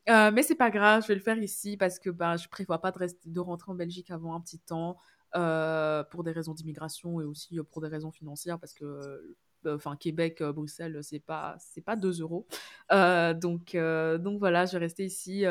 Euh, 0.09 0.31
mais 0.33 0.42
c'est 0.42 0.55
pas 0.55 0.70
grave, 0.70 1.03
je 1.03 1.09
vais 1.09 1.14
le 1.14 1.20
faire 1.20 1.38
ici 1.38 1.77
parce 1.77 1.99
que 1.99 2.11
ben, 2.11 2.37
je 2.37 2.49
prévois 2.49 2.81
pas 2.81 2.90
de, 2.90 2.99
rester, 2.99 3.29
de 3.29 3.40
rentrer 3.40 3.70
en 3.70 3.75
Belgique 3.75 4.11
avant 4.11 4.35
un 4.35 4.40
petit 4.40 4.59
temps 4.59 4.96
euh, 5.37 6.03
pour 6.05 6.25
des 6.25 6.33
raisons 6.33 6.55
d'immigration 6.55 7.20
et 7.20 7.25
aussi 7.25 7.59
euh, 7.59 7.62
pour 7.62 7.83
des 7.83 7.88
raisons 7.88 8.11
financières 8.11 8.59
parce 8.59 8.73
que 8.73 9.37
enfin 9.66 9.96
Québec, 9.96 10.42
Bruxelles, 10.42 10.99
c'est 11.03 11.20
pas 11.20 11.57
c'est 11.59 11.81
pas 11.81 11.96
2 11.96 12.20
euros. 12.20 12.46
donc 12.90 13.77
donc 13.77 14.38
voilà, 14.38 14.66
je 14.66 14.73
vais 14.73 14.79
rester 14.79 15.05
ici, 15.05 15.44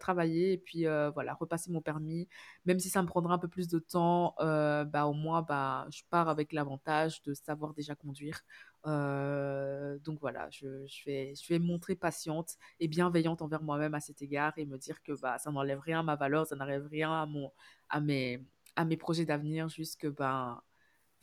travailler 0.00 0.52
et 0.52 0.58
puis 0.58 0.84
voilà 1.14 1.34
repasser 1.34 1.70
mon 1.70 1.80
permis. 1.80 2.28
Même 2.66 2.80
si 2.80 2.88
ça 2.90 3.02
me 3.02 3.06
prendra 3.06 3.34
un 3.34 3.38
peu 3.38 3.48
plus 3.48 3.68
de 3.68 3.78
temps, 3.78 4.34
bah 4.38 5.06
au 5.06 5.12
moins 5.14 5.42
bah 5.42 5.86
je 5.90 6.02
pars 6.10 6.28
avec 6.28 6.52
l'avantage 6.52 7.22
de 7.22 7.34
savoir 7.34 7.74
déjà 7.74 7.94
conduire. 7.94 8.40
Euh, 8.86 9.98
donc 10.00 10.20
voilà, 10.20 10.48
je, 10.50 10.86
je, 10.86 11.04
vais, 11.06 11.34
je 11.34 11.48
vais 11.48 11.58
montrer 11.58 11.94
patiente 11.94 12.56
et 12.80 12.88
bienveillante 12.88 13.40
envers 13.42 13.62
moi-même 13.62 13.94
à 13.94 14.00
cet 14.00 14.20
égard 14.22 14.52
et 14.56 14.66
me 14.66 14.76
dire 14.76 15.02
que 15.02 15.12
bah, 15.12 15.38
ça 15.38 15.50
n'enlève 15.50 15.80
rien 15.80 16.00
à 16.00 16.02
ma 16.02 16.16
valeur, 16.16 16.46
ça 16.46 16.56
n'enlève 16.56 16.86
rien 16.86 17.10
à, 17.12 17.26
mon, 17.26 17.50
à, 17.88 18.00
mes, 18.00 18.44
à 18.76 18.84
mes 18.84 18.96
projets 18.96 19.24
d'avenir, 19.24 19.68
juste 19.68 20.00
que 20.00 20.08
ben, 20.08 20.60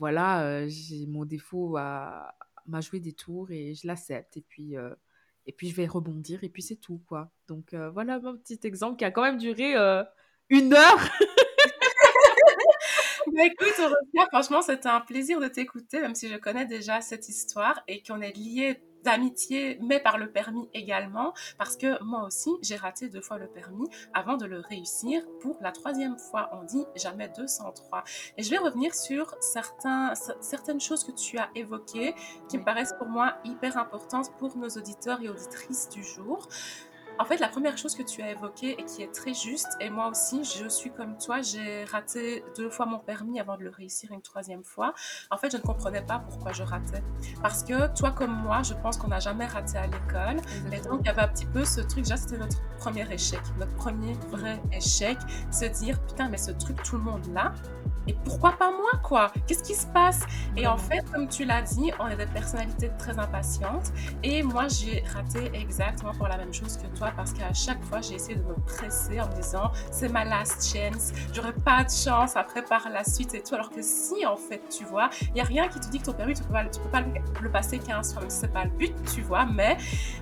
voilà, 0.01 0.67
j'ai 0.67 1.05
mon 1.05 1.25
défaut 1.25 1.77
m'a 1.77 2.81
joué 2.81 2.99
des 2.99 3.13
tours 3.13 3.51
et 3.51 3.75
je 3.75 3.85
l'accepte 3.85 4.35
et 4.35 4.41
puis, 4.41 4.73
et 5.45 5.51
puis 5.51 5.69
je 5.69 5.75
vais 5.75 5.85
rebondir 5.85 6.43
et 6.43 6.49
puis 6.49 6.63
c'est 6.63 6.77
tout 6.77 7.03
quoi. 7.07 7.31
Donc 7.47 7.75
voilà 7.93 8.19
mon 8.19 8.35
petit 8.35 8.59
exemple 8.63 8.97
qui 8.97 9.05
a 9.05 9.11
quand 9.11 9.21
même 9.21 9.37
duré 9.37 9.75
une 10.49 10.73
heure. 10.73 10.97
bah 13.35 13.45
écoute, 13.45 13.79
franchement, 14.31 14.63
c'était 14.63 14.89
un 14.89 15.01
plaisir 15.01 15.39
de 15.39 15.47
t'écouter, 15.47 16.01
même 16.01 16.15
si 16.15 16.29
je 16.29 16.37
connais 16.37 16.65
déjà 16.65 16.99
cette 17.01 17.29
histoire 17.29 17.79
et 17.87 18.01
qu'on 18.01 18.21
est 18.21 18.35
liés 18.35 18.81
d'amitié, 19.03 19.79
mais 19.81 19.99
par 19.99 20.17
le 20.17 20.31
permis 20.31 20.69
également, 20.73 21.33
parce 21.57 21.75
que 21.75 22.01
moi 22.03 22.23
aussi, 22.23 22.49
j'ai 22.61 22.75
raté 22.75 23.09
deux 23.09 23.21
fois 23.21 23.37
le 23.37 23.47
permis 23.47 23.87
avant 24.13 24.37
de 24.37 24.45
le 24.45 24.59
réussir 24.59 25.23
pour 25.39 25.57
la 25.61 25.71
troisième 25.71 26.17
fois. 26.17 26.49
On 26.53 26.63
dit 26.63 26.85
jamais 26.95 27.29
203. 27.29 28.03
Et 28.37 28.43
je 28.43 28.49
vais 28.49 28.57
revenir 28.57 28.93
sur 28.93 29.35
certains, 29.39 30.13
certaines 30.41 30.81
choses 30.81 31.03
que 31.03 31.11
tu 31.11 31.37
as 31.37 31.49
évoquées, 31.55 32.15
qui 32.49 32.57
me 32.57 32.63
paraissent 32.63 32.95
pour 32.97 33.07
moi 33.07 33.35
hyper 33.43 33.77
importantes 33.77 34.31
pour 34.37 34.57
nos 34.57 34.69
auditeurs 34.69 35.21
et 35.21 35.29
auditrices 35.29 35.89
du 35.89 36.03
jour. 36.03 36.47
En 37.19 37.25
fait, 37.25 37.37
la 37.37 37.49
première 37.49 37.77
chose 37.77 37.95
que 37.95 38.03
tu 38.03 38.21
as 38.21 38.31
évoquée 38.31 38.71
et 38.79 38.85
qui 38.85 39.03
est 39.03 39.13
très 39.13 39.33
juste, 39.33 39.77
et 39.79 39.89
moi 39.89 40.07
aussi, 40.09 40.43
je 40.43 40.67
suis 40.67 40.91
comme 40.91 41.17
toi, 41.17 41.41
j'ai 41.41 41.83
raté 41.85 42.43
deux 42.57 42.69
fois 42.69 42.85
mon 42.85 42.99
permis 42.99 43.39
avant 43.39 43.57
de 43.57 43.63
le 43.63 43.69
réussir 43.69 44.11
une 44.11 44.21
troisième 44.21 44.63
fois. 44.63 44.93
En 45.29 45.37
fait, 45.37 45.51
je 45.51 45.57
ne 45.57 45.61
comprenais 45.61 46.01
pas 46.01 46.19
pourquoi 46.19 46.51
je 46.51 46.63
ratais. 46.63 47.03
Parce 47.41 47.63
que 47.63 47.95
toi 47.95 48.11
comme 48.11 48.33
moi, 48.33 48.63
je 48.63 48.73
pense 48.73 48.97
qu'on 48.97 49.09
n'a 49.09 49.19
jamais 49.19 49.45
raté 49.45 49.77
à 49.77 49.85
l'école. 49.85 50.41
Et 50.71 50.81
donc, 50.81 51.01
il 51.01 51.05
y 51.05 51.09
avait 51.09 51.21
un 51.21 51.27
petit 51.27 51.45
peu 51.45 51.63
ce 51.63 51.81
truc, 51.81 52.03
déjà, 52.03 52.17
c'était 52.17 52.37
notre 52.37 52.57
premier 52.77 53.11
échec, 53.11 53.41
notre 53.59 53.75
premier 53.75 54.13
vrai 54.29 54.59
échec, 54.71 55.17
se 55.51 55.65
dire, 55.65 56.01
putain, 56.05 56.29
mais 56.29 56.37
ce 56.37 56.51
truc, 56.51 56.81
tout 56.81 56.97
le 56.97 57.03
monde 57.03 57.25
là, 57.33 57.53
et 58.07 58.15
pourquoi 58.25 58.53
pas 58.53 58.71
moi, 58.71 58.91
quoi? 59.03 59.31
Qu'est-ce 59.45 59.63
qui 59.63 59.75
se 59.75 59.85
passe? 59.87 60.21
Et 60.57 60.65
en 60.65 60.77
fait, 60.77 61.03
comme 61.11 61.27
tu 61.27 61.45
l'as 61.45 61.61
dit, 61.61 61.91
on 61.99 62.07
est 62.07 62.15
des 62.15 62.25
personnalités 62.25 62.89
très 62.97 63.17
impatientes. 63.19 63.91
Et 64.23 64.41
moi, 64.43 64.67
j'ai 64.67 65.03
raté 65.13 65.51
exactement 65.53 66.13
pour 66.13 66.27
la 66.27 66.37
même 66.37 66.53
chose 66.53 66.77
que 66.77 66.87
toi 66.97 67.11
parce 67.15 67.33
qu'à 67.33 67.53
chaque 67.53 67.83
fois, 67.83 68.01
j'ai 68.01 68.15
essayé 68.15 68.35
de 68.35 68.43
me 68.43 68.55
presser 68.65 69.21
en 69.21 69.27
me 69.27 69.35
disant 69.35 69.71
c'est 69.91 70.09
ma 70.09 70.25
last 70.25 70.73
chance, 70.73 71.11
j'aurai 71.33 71.53
pas 71.53 71.83
de 71.83 71.91
chance 71.91 72.35
après 72.35 72.63
par 72.63 72.89
la 72.89 73.03
suite 73.03 73.33
et 73.35 73.43
tout. 73.43 73.55
Alors 73.55 73.69
que 73.69 73.81
si, 73.81 74.25
en 74.25 74.37
fait, 74.37 74.61
tu 74.69 74.83
vois, 74.83 75.09
il 75.27 75.33
n'y 75.33 75.41
a 75.41 75.45
rien 75.45 75.67
qui 75.67 75.79
te 75.79 75.89
dit 75.89 75.99
que 75.99 76.05
ton 76.05 76.13
permis, 76.13 76.33
tu 76.33 76.43
peux 76.43 76.53
pas, 76.53 76.65
tu 76.65 76.79
peux 76.79 76.89
pas 76.89 77.01
le, 77.01 77.51
passer 77.51 77.79
15 77.79 78.13
fois, 78.13 78.23
c'est 78.29 78.51
pas 78.51 78.63
le 78.63 78.71
but, 78.71 78.93
tu 79.13 79.21
vois. 79.21 79.45
Mais 79.45 79.77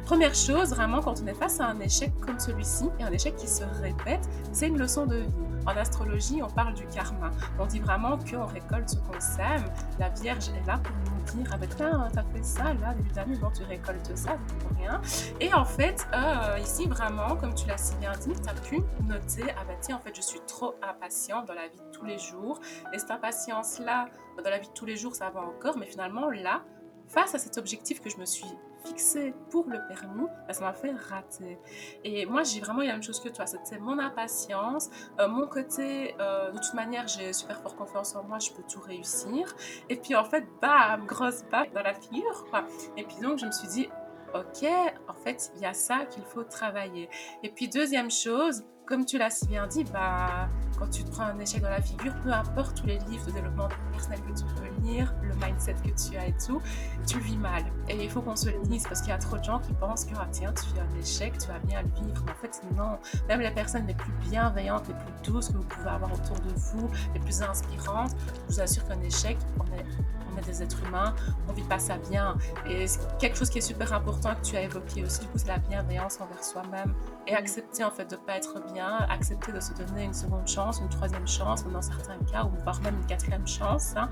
première 0.05 0.35
chose, 0.35 0.69
vraiment, 0.69 1.01
quand 1.01 1.21
on 1.23 1.27
est 1.27 1.33
face 1.33 1.59
à 1.59 1.67
un 1.67 1.79
échec 1.79 2.11
comme 2.25 2.39
celui-ci, 2.39 2.89
et 2.99 3.03
un 3.03 3.11
échec 3.11 3.35
qui 3.35 3.47
se 3.47 3.63
répète, 3.81 4.27
c'est 4.51 4.67
une 4.67 4.77
leçon 4.77 5.05
de 5.05 5.17
vie. 5.17 5.49
En 5.69 5.77
astrologie, 5.77 6.41
on 6.41 6.49
parle 6.49 6.73
du 6.73 6.88
karma. 6.88 7.29
On 7.60 7.67
dit 7.67 7.79
vraiment 7.79 8.17
qu'on 8.17 8.47
récolte 8.47 8.89
ce 8.89 8.95
qu'on 8.95 9.19
sème. 9.19 9.71
La 9.99 10.10
Vierge 10.10 10.49
est 10.49 10.65
là 10.65 10.79
pour 10.79 10.95
nous 11.13 11.21
dire 11.43 11.51
Ah 11.53 11.58
ben 11.58 11.69
tiens, 11.77 12.08
t'as 12.12 12.23
fait 12.23 12.43
ça 12.43 12.73
là, 12.73 12.95
début 12.95 13.12
d'année, 13.12 13.36
bon, 13.36 13.51
tu 13.51 13.62
récoltes 13.65 14.17
ça, 14.17 14.36
pour 14.60 14.75
rien. 14.79 14.99
Et 15.39 15.53
en 15.53 15.65
fait, 15.65 16.08
euh, 16.15 16.58
ici, 16.58 16.88
vraiment, 16.88 17.36
comme 17.36 17.53
tu 17.53 17.67
l'as 17.67 17.77
si 17.77 17.95
bien 17.97 18.13
dit, 18.13 18.34
tu 18.34 18.49
as 18.49 18.53
pu 18.55 18.82
noter 19.03 19.43
Ah 19.60 19.63
ben 19.67 19.77
tiens, 19.79 19.97
en 19.97 19.99
fait, 19.99 20.15
je 20.15 20.21
suis 20.21 20.41
trop 20.47 20.73
impatient 20.82 21.43
dans 21.43 21.53
la 21.53 21.67
vie 21.67 21.77
de 21.77 21.91
tous 21.91 22.05
les 22.05 22.17
jours. 22.17 22.60
Et 22.91 22.97
cette 22.97 23.12
impatience-là, 23.12 24.08
dans 24.43 24.49
la 24.49 24.58
vie 24.58 24.69
de 24.69 24.73
tous 24.73 24.86
les 24.86 24.97
jours, 24.97 25.15
ça 25.15 25.29
va 25.29 25.41
encore, 25.41 25.77
mais 25.77 25.86
finalement, 25.86 26.32
là, 26.32 26.63
face 27.08 27.36
à 27.36 27.38
cet 27.38 27.60
objectif 27.60 28.01
que 28.01 28.10
je 28.10 28.17
me 28.17 28.25
suis 28.25 28.49
fixé 28.89 29.34
pour 29.49 29.67
le 29.67 29.80
permis, 29.88 30.28
ça 30.49 30.62
m'a 30.62 30.73
fait 30.73 30.91
rater. 30.91 31.60
Et 32.04 32.25
moi, 32.25 32.43
j'ai 32.43 32.60
vraiment 32.60 32.82
eu 32.82 32.88
la 32.88 32.93
même 32.93 33.04
chose 33.04 33.19
que 33.19 33.30
toi. 33.30 33.45
C'était 33.45 33.80
mon 33.80 33.99
impatience, 33.99 34.89
euh, 35.19 35.28
mon 35.28 35.47
côté, 35.47 36.15
euh, 36.19 36.52
de 36.52 36.58
toute 36.58 36.73
manière, 36.73 37.08
j'ai 37.08 37.32
super 37.34 37.62
fort 37.62 37.75
confiance 37.75 38.15
en 38.15 38.23
moi, 38.23 38.39
je 38.39 38.52
peux 38.52 38.63
tout 38.63 38.82
réussir. 38.82 39.56
Et 39.89 39.95
puis, 39.95 40.15
en 40.15 40.23
fait, 40.23 40.45
bam, 40.62 41.06
grosse 41.06 41.43
balle 41.52 41.69
dans 41.73 41.84
la 41.84 41.93
figure, 41.93 42.45
quoi. 42.49 42.65
Et 42.97 43.04
puis, 43.04 43.17
donc, 43.21 43.39
je 43.39 43.45
me 43.45 43.52
suis 43.52 43.67
dit, 43.67 43.89
ok, 44.34 44.69
en 45.08 45.13
fait, 45.13 45.52
il 45.56 45.62
y 45.62 45.65
a 45.65 45.73
ça 45.73 46.06
qu'il 46.06 46.23
faut 46.23 46.43
travailler. 46.43 47.10
Et 47.43 47.49
puis, 47.49 47.67
deuxième 47.67 48.12
chose, 48.12 48.63
comme 48.86 49.06
tu 49.06 49.17
l'as 49.17 49.30
si 49.30 49.47
bien 49.47 49.67
dit, 49.67 49.84
bah, 49.84 50.49
quand 50.79 50.87
tu 50.87 51.03
te 51.03 51.11
prends 51.11 51.23
un 51.23 51.39
échec 51.39 51.61
dans 51.61 51.69
la 51.69 51.81
figure, 51.81 52.13
peu 52.23 52.31
importe 52.31 52.77
tous 52.77 52.87
les 52.87 52.99
livres 52.99 53.25
de 53.25 53.31
développement 53.31 53.67
personnel 53.91 54.19
que 54.21 54.39
tu 54.39 54.45
peux 54.55 54.87
lire, 54.87 55.13
le 55.21 55.33
mindset 55.35 55.75
que 55.83 55.89
tu 55.89 56.17
as 56.17 56.27
et 56.27 56.35
tout, 56.45 56.61
tu 57.05 57.19
vis 57.19 57.37
mal. 57.37 57.63
Et 57.89 58.01
il 58.01 58.09
faut 58.09 58.21
qu'on 58.21 58.35
se 58.35 58.49
le 58.49 58.59
dise 58.63 58.83
parce 58.83 59.01
qu'il 59.01 59.09
y 59.09 59.13
a 59.13 59.17
trop 59.17 59.37
de 59.37 59.43
gens 59.43 59.59
qui 59.59 59.73
pensent 59.73 60.05
que, 60.05 60.13
ah, 60.15 60.27
tiens, 60.31 60.53
tu 60.53 60.65
fais 60.73 60.79
un 60.79 60.99
échec, 60.99 61.37
tu 61.37 61.47
vas 61.47 61.59
bien 61.59 61.81
le 61.81 61.89
vivre. 62.05 62.23
Mais 62.25 62.31
en 62.31 62.35
fait, 62.35 62.61
non. 62.75 62.97
Même 63.27 63.41
les 63.41 63.51
personnes 63.51 63.85
les 63.87 63.93
plus 63.93 64.13
bienveillantes, 64.29 64.87
les 64.87 64.93
plus 64.93 65.31
douces 65.31 65.49
que 65.49 65.57
vous 65.57 65.63
pouvez 65.63 65.89
avoir 65.89 66.13
autour 66.13 66.39
de 66.39 66.53
vous, 66.55 66.89
les 67.13 67.19
plus 67.19 67.41
inspirantes, 67.41 68.15
je 68.47 68.53
vous 68.53 68.61
assure 68.61 68.87
qu'un 68.87 69.01
échec, 69.01 69.37
on 69.59 69.65
est 69.75 69.85
on 70.33 70.37
est 70.37 70.45
des 70.45 70.63
êtres 70.63 70.83
humains, 70.85 71.15
on 71.47 71.53
vit 71.53 71.63
pas 71.63 71.79
ça 71.79 71.97
bien. 71.97 72.37
Et 72.67 72.85
quelque 73.19 73.37
chose 73.37 73.49
qui 73.49 73.59
est 73.59 73.61
super 73.61 73.93
important 73.93 74.35
que 74.35 74.41
tu 74.41 74.55
as 74.55 74.61
évoqué 74.63 75.03
aussi, 75.03 75.21
du 75.21 75.27
coup, 75.27 75.37
c'est 75.37 75.47
la 75.47 75.57
bienveillance 75.57 76.19
envers 76.21 76.43
soi-même 76.43 76.93
et 77.27 77.35
accepter 77.35 77.83
en 77.83 77.91
fait 77.91 78.09
de 78.09 78.15
pas 78.15 78.37
être 78.37 78.61
bien, 78.71 78.97
accepter 79.09 79.51
de 79.51 79.59
se 79.59 79.73
donner 79.73 80.05
une 80.05 80.13
seconde 80.13 80.47
chance, 80.47 80.68
une 80.71 80.89
troisième 80.89 81.27
chance, 81.27 81.65
dans 81.65 81.82
certains 81.82 82.17
cas, 82.32 82.43
ou 82.45 82.51
voire 82.63 82.79
même 82.82 82.95
une 82.95 83.05
quatrième 83.05 83.47
chance. 83.47 83.93
Il 83.93 83.99
hein. 83.99 84.10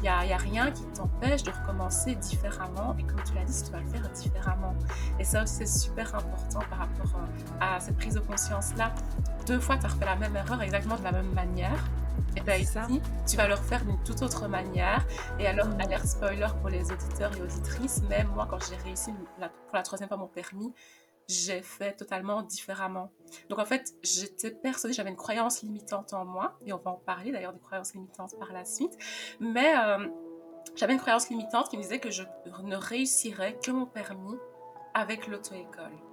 n'y 0.00 0.08
euh, 0.08 0.34
a, 0.34 0.36
rien 0.36 0.70
qui 0.70 0.84
t'empêche 0.94 1.42
de 1.42 1.50
recommencer 1.50 2.14
différemment. 2.16 2.94
Et 2.98 3.04
comme 3.04 3.22
tu 3.24 3.34
l'as 3.34 3.44
dit, 3.44 3.62
tu 3.62 3.72
vas 3.72 3.80
le 3.80 3.86
faire 3.86 4.08
différemment. 4.10 4.74
Et 5.18 5.24
ça 5.24 5.42
aussi, 5.42 5.54
c'est 5.54 5.66
super 5.66 6.14
important 6.14 6.60
par 6.70 6.78
rapport 6.80 7.20
euh, 7.20 7.58
à 7.60 7.80
cette 7.80 7.96
prise 7.96 8.14
de 8.14 8.20
conscience-là. 8.20 8.92
Deux 9.46 9.60
fois, 9.60 9.76
tu 9.78 9.86
as 9.86 9.88
refait 9.88 10.06
la 10.06 10.16
même 10.16 10.36
erreur 10.36 10.60
exactement 10.62 10.96
de 10.96 11.04
la 11.04 11.12
même 11.12 11.32
manière. 11.32 11.84
Et 12.36 12.40
bien 12.40 12.56
ici, 12.56 13.00
tu 13.26 13.36
vas 13.36 13.48
le 13.48 13.54
refaire 13.54 13.84
d'une 13.84 13.98
toute 14.04 14.22
autre 14.22 14.48
manière. 14.48 15.04
Et 15.38 15.46
alors, 15.46 15.68
alerte 15.78 16.06
spoiler 16.06 16.46
pour 16.60 16.68
les 16.68 16.90
auditeurs 16.90 17.30
et 17.36 17.42
auditrices, 17.42 18.02
même 18.08 18.28
moi, 18.34 18.46
quand 18.48 18.58
j'ai 18.68 18.76
réussi 18.76 19.12
pour 19.12 19.74
la 19.74 19.82
troisième 19.82 20.08
fois 20.08 20.18
mon 20.18 20.26
permis, 20.26 20.72
j'ai 21.28 21.60
fait 21.60 21.94
totalement 21.94 22.42
différemment. 22.42 23.12
Donc 23.50 23.58
en 23.58 23.64
fait, 23.64 23.94
j'étais 24.02 24.50
persuadée, 24.50 24.94
j'avais 24.94 25.10
une 25.10 25.16
croyance 25.16 25.62
limitante 25.62 26.14
en 26.14 26.24
moi, 26.24 26.58
et 26.64 26.72
on 26.72 26.78
va 26.78 26.92
en 26.92 26.96
parler 26.96 27.30
d'ailleurs 27.30 27.52
des 27.52 27.60
croyances 27.60 27.94
limitantes 27.94 28.38
par 28.38 28.52
la 28.52 28.64
suite, 28.64 28.96
mais 29.38 29.74
euh, 29.76 30.08
j'avais 30.74 30.94
une 30.94 31.00
croyance 31.00 31.28
limitante 31.28 31.68
qui 31.68 31.76
me 31.76 31.82
disait 31.82 32.00
que 32.00 32.10
je 32.10 32.22
ne 32.62 32.76
réussirais 32.76 33.58
que 33.62 33.70
mon 33.70 33.86
permis 33.86 34.36
avec 34.94 35.26
l'auto-école. 35.26 36.07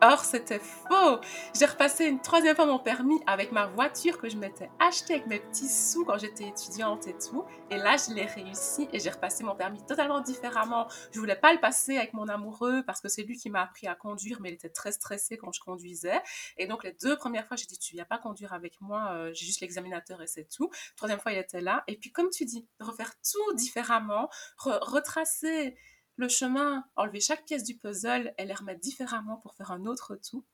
Or, 0.00 0.24
c'était 0.24 0.60
faux. 0.60 1.18
J'ai 1.58 1.66
repassé 1.66 2.04
une 2.06 2.20
troisième 2.20 2.54
fois 2.54 2.66
mon 2.66 2.78
permis 2.78 3.20
avec 3.26 3.50
ma 3.50 3.66
voiture 3.66 4.18
que 4.18 4.28
je 4.28 4.36
m'étais 4.36 4.70
achetée 4.78 5.14
avec 5.14 5.26
mes 5.26 5.40
petits 5.40 5.68
sous 5.68 6.04
quand 6.04 6.18
j'étais 6.18 6.46
étudiante 6.46 7.08
et 7.08 7.14
tout. 7.18 7.44
Et 7.70 7.76
là, 7.76 7.96
je 7.96 8.14
l'ai 8.14 8.26
réussi 8.26 8.88
et 8.92 9.00
j'ai 9.00 9.10
repassé 9.10 9.42
mon 9.42 9.56
permis 9.56 9.84
totalement 9.84 10.20
différemment. 10.20 10.86
Je 11.10 11.18
voulais 11.18 11.34
pas 11.34 11.52
le 11.52 11.58
passer 11.58 11.96
avec 11.96 12.12
mon 12.14 12.28
amoureux 12.28 12.84
parce 12.86 13.00
que 13.00 13.08
c'est 13.08 13.24
lui 13.24 13.36
qui 13.36 13.50
m'a 13.50 13.62
appris 13.62 13.88
à 13.88 13.96
conduire, 13.96 14.40
mais 14.40 14.50
il 14.50 14.54
était 14.54 14.68
très 14.68 14.92
stressé 14.92 15.36
quand 15.36 15.50
je 15.50 15.60
conduisais. 15.60 16.20
Et 16.58 16.68
donc, 16.68 16.84
les 16.84 16.92
deux 16.92 17.16
premières 17.16 17.46
fois, 17.46 17.56
j'ai 17.56 17.66
dit, 17.66 17.78
tu 17.78 17.94
viens 17.94 18.04
pas 18.04 18.18
conduire 18.18 18.52
avec 18.52 18.80
moi, 18.80 19.10
euh, 19.14 19.32
j'ai 19.34 19.46
juste 19.46 19.60
l'examinateur 19.60 20.22
et 20.22 20.28
c'est 20.28 20.48
tout. 20.48 20.70
Troisième 20.94 21.18
fois, 21.18 21.32
il 21.32 21.38
était 21.38 21.60
là. 21.60 21.82
Et 21.88 21.96
puis, 21.96 22.12
comme 22.12 22.30
tu 22.30 22.44
dis, 22.44 22.68
refaire 22.78 23.12
tout 23.20 23.52
différemment, 23.54 24.30
retracer 24.58 25.76
le 26.18 26.28
chemin, 26.28 26.84
enlever 26.96 27.20
chaque 27.20 27.44
pièce 27.44 27.62
du 27.62 27.76
puzzle 27.76 28.34
et 28.36 28.44
les 28.44 28.52
remettre 28.52 28.80
différemment 28.80 29.36
pour 29.36 29.54
faire 29.54 29.70
un 29.70 29.86
autre 29.86 30.16
tout. 30.16 30.44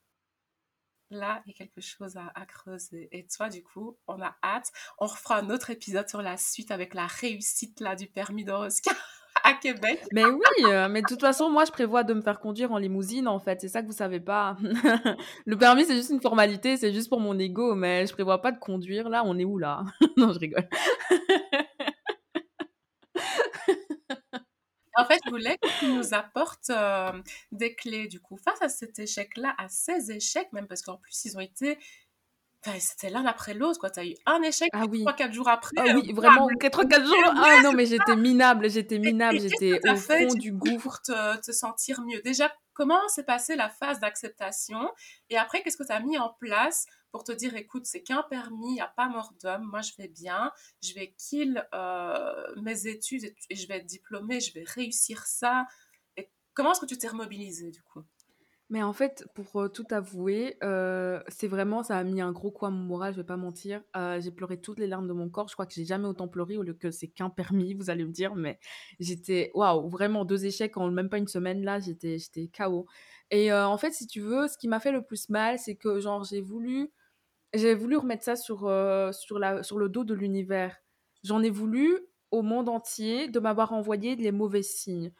Là, 1.10 1.42
il 1.46 1.52
y 1.52 1.54
a 1.54 1.56
quelque 1.56 1.80
chose 1.80 2.16
à, 2.16 2.46
creuser. 2.46 3.08
Et 3.12 3.26
toi, 3.26 3.48
du 3.48 3.62
coup, 3.62 3.96
on 4.06 4.20
a 4.20 4.36
hâte. 4.42 4.70
On 4.98 5.06
refera 5.06 5.38
un 5.38 5.50
autre 5.50 5.70
épisode 5.70 6.08
sur 6.08 6.22
la 6.22 6.36
suite 6.36 6.70
avec 6.70 6.92
la 6.92 7.06
réussite 7.06 7.80
là 7.80 7.94
du 7.94 8.06
permis 8.06 8.44
d'Orosca 8.44 8.90
à 9.44 9.54
Québec. 9.54 10.02
Mais 10.12 10.24
oui, 10.24 10.64
euh, 10.64 10.88
mais 10.88 11.02
de 11.02 11.06
toute 11.06 11.20
façon, 11.20 11.50
moi, 11.50 11.64
je 11.64 11.72
prévois 11.72 12.04
de 12.04 12.14
me 12.14 12.20
faire 12.20 12.40
conduire 12.40 12.72
en 12.72 12.78
limousine, 12.78 13.28
en 13.28 13.38
fait. 13.38 13.60
C'est 13.60 13.68
ça 13.68 13.80
que 13.80 13.86
vous 13.86 13.92
savez 13.92 14.20
pas. 14.20 14.56
le 15.46 15.56
permis, 15.56 15.84
c'est 15.84 15.96
juste 15.96 16.10
une 16.10 16.20
formalité, 16.20 16.76
c'est 16.76 16.92
juste 16.92 17.08
pour 17.08 17.20
mon 17.20 17.38
ego, 17.38 17.74
mais 17.74 18.06
je 18.06 18.12
prévois 18.12 18.42
pas 18.42 18.52
de 18.52 18.58
conduire. 18.58 19.08
Là, 19.08 19.22
on 19.24 19.38
est 19.38 19.44
où 19.44 19.58
là? 19.58 19.84
Non, 20.16 20.32
je 20.32 20.38
rigole. 20.38 20.68
En 24.96 25.04
fait, 25.04 25.18
je 25.24 25.30
voulais 25.30 25.58
que 25.58 25.78
tu 25.80 25.88
nous 25.88 26.14
apportes 26.14 26.70
euh, 26.70 27.12
des 27.52 27.74
clés, 27.74 28.06
du 28.06 28.20
coup, 28.20 28.36
face 28.36 28.62
à 28.62 28.68
cet 28.68 28.98
échec-là, 28.98 29.54
à 29.58 29.68
ces 29.68 30.12
échecs, 30.12 30.52
même 30.52 30.66
parce 30.66 30.82
qu'en 30.82 30.96
plus, 30.96 31.24
ils 31.24 31.36
ont 31.36 31.40
été 31.40 31.78
c'était 32.78 33.10
l'un 33.10 33.26
après 33.26 33.54
l'autre, 33.54 33.78
quoi. 33.78 33.90
T'as 33.90 34.04
eu 34.04 34.14
un 34.26 34.42
échec, 34.42 34.70
ah, 34.72 34.84
oui. 34.88 35.04
3-4 35.04 35.32
jours 35.32 35.48
après. 35.48 35.74
Ah 35.76 35.94
oui, 35.94 36.12
vraiment, 36.12 36.48
3-4 36.48 37.04
jours. 37.04 37.34
Ah 37.36 37.60
non, 37.62 37.72
mais 37.72 37.86
j'étais 37.86 38.16
minable, 38.16 38.70
j'étais 38.70 38.98
minable, 38.98 39.38
j'étais 39.40 39.80
au 39.88 39.96
fond 39.96 40.34
du 40.34 40.52
gouffre. 40.52 40.82
Pour 40.82 41.02
te, 41.02 41.40
te, 41.40 41.52
sentir 41.52 42.00
mieux? 42.02 42.20
Déjà, 42.22 42.52
comment 42.72 43.06
s'est 43.08 43.24
passée 43.24 43.56
la 43.56 43.68
phase 43.68 44.00
d'acceptation? 44.00 44.90
Et 45.30 45.36
après, 45.36 45.62
qu'est-ce 45.62 45.76
que 45.76 45.86
tu 45.86 45.92
as 45.92 46.00
mis 46.00 46.18
en 46.18 46.30
place 46.40 46.86
pour 47.14 47.22
te 47.22 47.30
dire, 47.30 47.54
écoute, 47.54 47.86
c'est 47.86 48.02
qu'un 48.02 48.24
permis, 48.24 48.70
il 48.70 48.74
n'y 48.74 48.80
a 48.80 48.88
pas 48.88 49.08
mort 49.08 49.32
d'homme, 49.40 49.62
moi 49.62 49.82
je 49.82 49.92
vais 49.96 50.08
bien, 50.08 50.50
je 50.82 50.94
vais 50.94 51.14
kill 51.16 51.64
euh, 51.72 52.44
mes 52.60 52.88
études 52.88 53.32
et, 53.48 53.54
je 53.54 53.68
vais 53.68 53.76
être 53.76 53.86
diplômée, 53.86 54.40
je 54.40 54.52
vais 54.52 54.64
réussir 54.66 55.24
ça. 55.24 55.64
Et 56.16 56.28
comment 56.54 56.72
est-ce 56.72 56.80
que 56.80 56.86
tu 56.86 56.98
t'es 56.98 57.06
remobilisée 57.06 57.70
du 57.70 57.84
coup? 57.84 58.02
Mais 58.68 58.82
en 58.82 58.92
fait, 58.92 59.24
pour 59.36 59.62
euh, 59.62 59.68
tout 59.68 59.86
avouer, 59.90 60.56
euh, 60.64 61.22
c'est 61.28 61.46
vraiment, 61.46 61.84
ça 61.84 61.98
a 61.98 62.02
mis 62.02 62.20
un 62.20 62.32
gros 62.32 62.50
coup 62.50 62.66
à 62.66 62.70
mon 62.70 62.82
moral, 62.82 63.12
je 63.12 63.18
vais 63.18 63.26
pas 63.26 63.36
mentir. 63.36 63.80
j'ai 63.94 64.32
pleuré 64.32 64.60
toutes 64.60 64.80
les 64.80 64.88
larmes 64.88 65.06
de 65.06 65.12
mon 65.12 65.30
corps. 65.30 65.46
Je 65.46 65.52
crois 65.52 65.66
que 65.66 65.72
j'ai 65.72 65.84
jamais 65.84 66.08
autant 66.08 66.26
pleuré 66.26 66.58
au 66.58 66.64
lieu 66.64 66.74
que 66.74 66.90
c'est 66.90 67.06
qu'un 67.06 67.30
permis, 67.30 67.74
vous 67.74 67.90
allez 67.90 68.04
me 68.04 68.10
dire. 68.10 68.34
Mais 68.34 68.58
j'étais, 68.98 69.52
waouh, 69.54 69.88
vraiment 69.88 70.24
deux 70.24 70.46
échecs 70.46 70.76
en 70.78 70.90
même 70.90 71.10
pas 71.10 71.18
une 71.18 71.28
semaine 71.28 71.62
là, 71.62 71.78
j'étais, 71.78 72.18
j'étais 72.18 72.48
KO. 72.48 72.86
Et 73.30 73.52
en 73.52 73.78
fait, 73.78 73.92
si 73.92 74.08
tu 74.08 74.20
veux, 74.20 74.48
ce 74.48 74.58
qui 74.58 74.66
m'a 74.66 74.80
fait 74.80 74.90
le 74.90 75.02
plus 75.02 75.28
mal, 75.28 75.60
c'est 75.60 75.76
que 75.76 76.00
genre 76.00 76.24
j'ai 76.24 76.40
voulu 76.40 76.90
j'ai 77.54 77.74
voulu 77.74 77.96
remettre 77.96 78.24
ça 78.24 78.36
sur, 78.36 78.66
euh, 78.66 79.12
sur, 79.12 79.38
le 79.38 79.88
dos 79.88 80.04
de 80.04 80.14
l'univers. 80.14 80.76
J'en 81.22 81.42
ai 81.42 81.50
voulu 81.50 81.98
au 82.30 82.42
monde 82.42 82.68
entier 82.68 83.28
de 83.28 83.40
m'avoir 83.40 83.72
envoyé 83.72 84.16
les 84.16 84.32
mauvais 84.32 84.62
signes. 84.62 85.12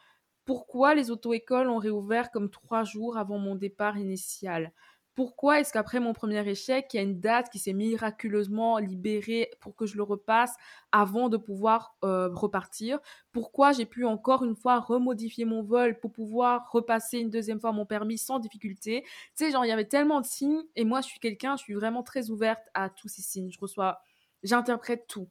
Pourquoi 0.44 0.94
les 0.94 1.10
auto-écoles 1.10 1.68
ont 1.68 1.78
réouvert 1.78 2.30
comme 2.30 2.50
trois 2.50 2.84
jours 2.84 3.16
avant 3.16 3.38
mon 3.38 3.54
départ 3.54 3.96
initial? 3.96 4.72
Pourquoi 5.14 5.60
est-ce 5.60 5.72
qu'après 5.72 6.00
mon 6.00 6.12
premier 6.12 6.46
échec, 6.48 6.92
il 6.92 6.96
y 6.96 7.00
a 7.00 7.02
une 7.02 7.20
date 7.20 7.48
qui 7.50 7.58
s'est 7.60 7.72
miraculeusement 7.72 8.78
libérée 8.78 9.50
pour 9.60 9.76
que 9.76 9.86
je 9.86 9.96
le 9.96 10.02
repasse 10.02 10.54
avant 10.90 11.28
de 11.28 11.36
pouvoir 11.36 11.96
euh, 12.04 12.28
repartir? 12.32 12.98
Pourquoi 13.30 13.72
j'ai 13.72 13.86
pu 13.86 14.04
encore 14.04 14.44
une 14.44 14.56
fois 14.56 14.80
remodifier 14.80 15.44
mon 15.44 15.62
vol 15.62 16.00
pour 16.00 16.10
pouvoir 16.10 16.68
repasser 16.72 17.18
une 17.18 17.30
deuxième 17.30 17.60
fois 17.60 17.70
mon 17.70 17.86
permis 17.86 18.18
sans 18.18 18.40
difficulté? 18.40 19.02
Tu 19.02 19.10
sais, 19.36 19.50
genre, 19.52 19.64
il 19.64 19.68
y 19.68 19.72
avait 19.72 19.86
tellement 19.86 20.20
de 20.20 20.26
signes 20.26 20.62
et 20.74 20.84
moi, 20.84 21.00
je 21.00 21.06
suis 21.06 21.20
quelqu'un, 21.20 21.56
je 21.56 21.62
suis 21.62 21.74
vraiment 21.74 22.02
très 22.02 22.30
ouverte 22.30 22.64
à 22.74 22.90
tous 22.90 23.08
ces 23.08 23.22
signes. 23.22 23.50
Je 23.52 23.60
reçois, 23.60 24.00
j'interprète 24.42 25.06
tout. 25.06 25.28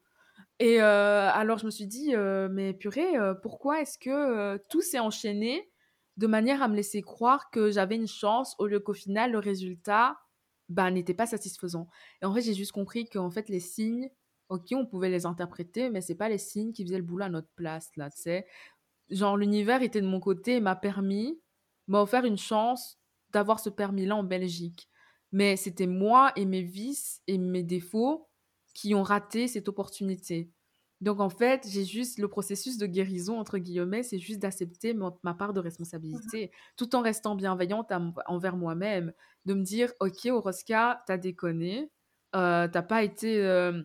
Et 0.60 0.82
euh, 0.82 1.30
alors, 1.32 1.58
je 1.58 1.66
me 1.66 1.72
suis 1.72 1.88
dit, 1.88 2.16
euh, 2.16 2.48
mais 2.50 2.74
purée, 2.74 3.14
pourquoi 3.42 3.82
est-ce 3.82 3.98
que 3.98 4.58
tout 4.70 4.82
s'est 4.82 5.00
enchaîné 5.00 5.73
de 6.18 6.28
manière 6.28 6.62
à 6.62 6.68
me 6.68 6.76
laisser 6.76 7.02
croire 7.02 7.50
que 7.52 7.72
j'avais 7.72 7.96
une 7.96 8.08
chance 8.08 8.56
au 8.60 8.68
lieu 8.68 8.80
qu'au 8.80 8.94
final 8.94 9.32
le 9.32 9.40
résultat 9.40 10.18
bah, 10.70 10.92
n'était 10.92 11.14
pas 11.14 11.26
satisfaisant. 11.26 11.88
Et 12.22 12.26
en 12.26 12.34
fait, 12.34 12.42
j'ai 12.42 12.54
juste 12.54 12.72
compris 12.72 13.06
qu'en 13.06 13.30
fait 13.30 13.50
les 13.50 13.60
signes, 13.60 14.10
ok, 14.50 14.68
on 14.74 14.86
pouvait 14.86 15.10
les 15.10 15.26
interpréter, 15.26 15.90
mais 15.90 16.02
c'est 16.02 16.16
pas 16.16 16.30
les 16.30 16.38
signes 16.38 16.74
qui 16.74 16.84
faisaient 16.84 16.98
le 16.98 17.04
boulot 17.04 17.26
à 17.26 17.30
notre 17.30 17.50
place 17.56 17.90
là, 17.96 18.10
sais. 18.12 18.46
Genre 19.10 19.38
l'univers 19.38 19.82
était 19.82 20.02
de 20.02 20.08
mon 20.08 20.20
côté 20.20 20.56
et 20.56 20.60
m'a 20.62 20.76
permis, 20.76 21.40
m'a 21.88 22.02
offert 22.02 22.26
une 22.26 22.38
chance 22.38 23.00
d'avoir 23.32 23.60
ce 23.60 23.70
permis-là 23.70 24.16
en 24.16 24.24
Belgique. 24.24 24.90
Mais 25.32 25.56
c'était 25.58 25.88
moi 25.88 26.32
et 26.36 26.46
mes 26.46 26.62
vices 26.62 27.22
et 27.28 27.38
mes 27.38 27.64
défauts 27.64 28.30
qui 28.74 28.96
ont 28.96 29.04
raté 29.04 29.48
cette 29.48 29.68
opportunité. 29.68 30.52
Donc 31.02 31.20
en 31.20 31.30
fait, 31.30 31.68
j'ai 31.70 31.84
juste 31.84 32.20
le 32.20 32.28
processus 32.28 32.78
de 32.78 32.86
guérison, 32.86 33.40
entre 33.40 33.58
guillemets, 33.58 34.04
c'est 34.04 34.20
juste 34.20 34.40
d'accepter 34.40 34.94
ma, 34.94 35.34
part 35.34 35.54
de 35.54 35.60
mmh 35.60 35.64
responsabilité, 35.64 36.52
tout 36.78 36.96
en 36.96 37.02
restant 37.02 37.36
bienveillante 37.36 37.92
envers 38.26 38.56
moi-même, 38.56 39.14
de 39.46 39.54
me 39.54 39.64
dire, 39.64 39.92
ok, 40.00 40.28
Oroska, 40.28 41.04
t'as 41.06 41.18
déconné, 41.18 41.92
euh, 42.36 42.68
t'as 42.68 42.84
pas 42.84 43.04
été... 43.04 43.44
Euh, 43.44 43.84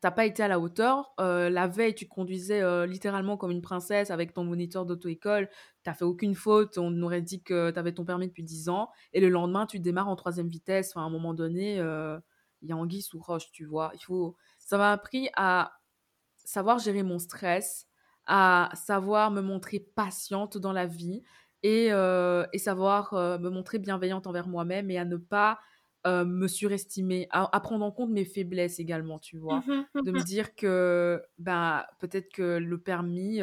t'as 0.00 0.10
pas 0.10 0.26
été 0.26 0.42
à 0.42 0.48
la 0.48 0.58
hauteur. 0.58 1.12
Euh, 1.20 1.50
la 1.50 1.68
veille, 1.68 1.94
tu 1.94 2.08
conduisais 2.08 2.62
euh, 2.62 2.86
littéralement 2.86 3.36
comme 3.36 3.50
une 3.50 3.62
princesse 3.62 4.10
avec 4.10 4.32
ton 4.32 4.44
moniteur 4.44 4.86
d'auto-école. 4.86 5.48
T'as 5.82 5.94
fait 5.94 6.04
aucune 6.04 6.34
faute. 6.34 6.78
On 6.78 7.02
aurait 7.02 7.22
dit 7.22 7.42
que 7.42 7.70
tu 7.70 7.78
avais 7.78 7.92
ton 7.92 8.04
permis 8.04 8.28
depuis 8.28 8.42
10 8.42 8.68
ans. 8.68 8.90
Et 9.12 9.20
le 9.20 9.28
lendemain, 9.28 9.66
tu 9.66 9.78
démarres 9.78 10.08
en 10.08 10.16
troisième 10.16 10.48
vitesse. 10.48 10.92
Enfin, 10.94 11.02
à 11.02 11.06
un 11.06 11.10
moment 11.10 11.34
donné, 11.34 11.78
euh, 11.80 12.18
il 12.62 12.68
y 12.70 12.72
a 12.72 12.76
anguille 12.76 13.02
sous 13.02 13.20
roche, 13.20 13.50
tu 13.52 13.64
vois. 13.64 13.92
Il 13.94 14.02
faut... 14.04 14.36
Ça 14.58 14.78
m'a 14.78 14.92
appris 14.92 15.28
à 15.36 15.72
savoir 16.50 16.78
gérer 16.78 17.02
mon 17.02 17.18
stress, 17.18 17.86
à 18.26 18.70
savoir 18.74 19.30
me 19.30 19.40
montrer 19.40 19.80
patiente 19.80 20.58
dans 20.58 20.72
la 20.72 20.86
vie 20.86 21.22
et, 21.62 21.86
et 21.88 22.58
savoir 22.58 23.12
me 23.14 23.48
montrer 23.50 23.78
bienveillante 23.78 24.26
envers 24.26 24.48
moi-même 24.48 24.90
et 24.90 24.98
à 24.98 25.04
ne 25.04 25.16
pas 25.16 25.58
me 26.06 26.48
surestimer, 26.48 27.28
à, 27.30 27.60
prendre 27.60 27.84
en 27.84 27.92
compte 27.92 28.10
mes 28.10 28.24
faiblesses 28.24 28.78
également, 28.78 29.18
tu 29.18 29.38
vois. 29.38 29.66
Mmh 29.66 29.84
de 30.02 30.12
me 30.12 30.20
mmh 30.20 30.24
dire 30.24 30.54
que 30.54 31.22
bah, 31.38 31.86
peut-être 31.98 32.32
que 32.32 32.56
le 32.58 32.80
permis 32.80 33.42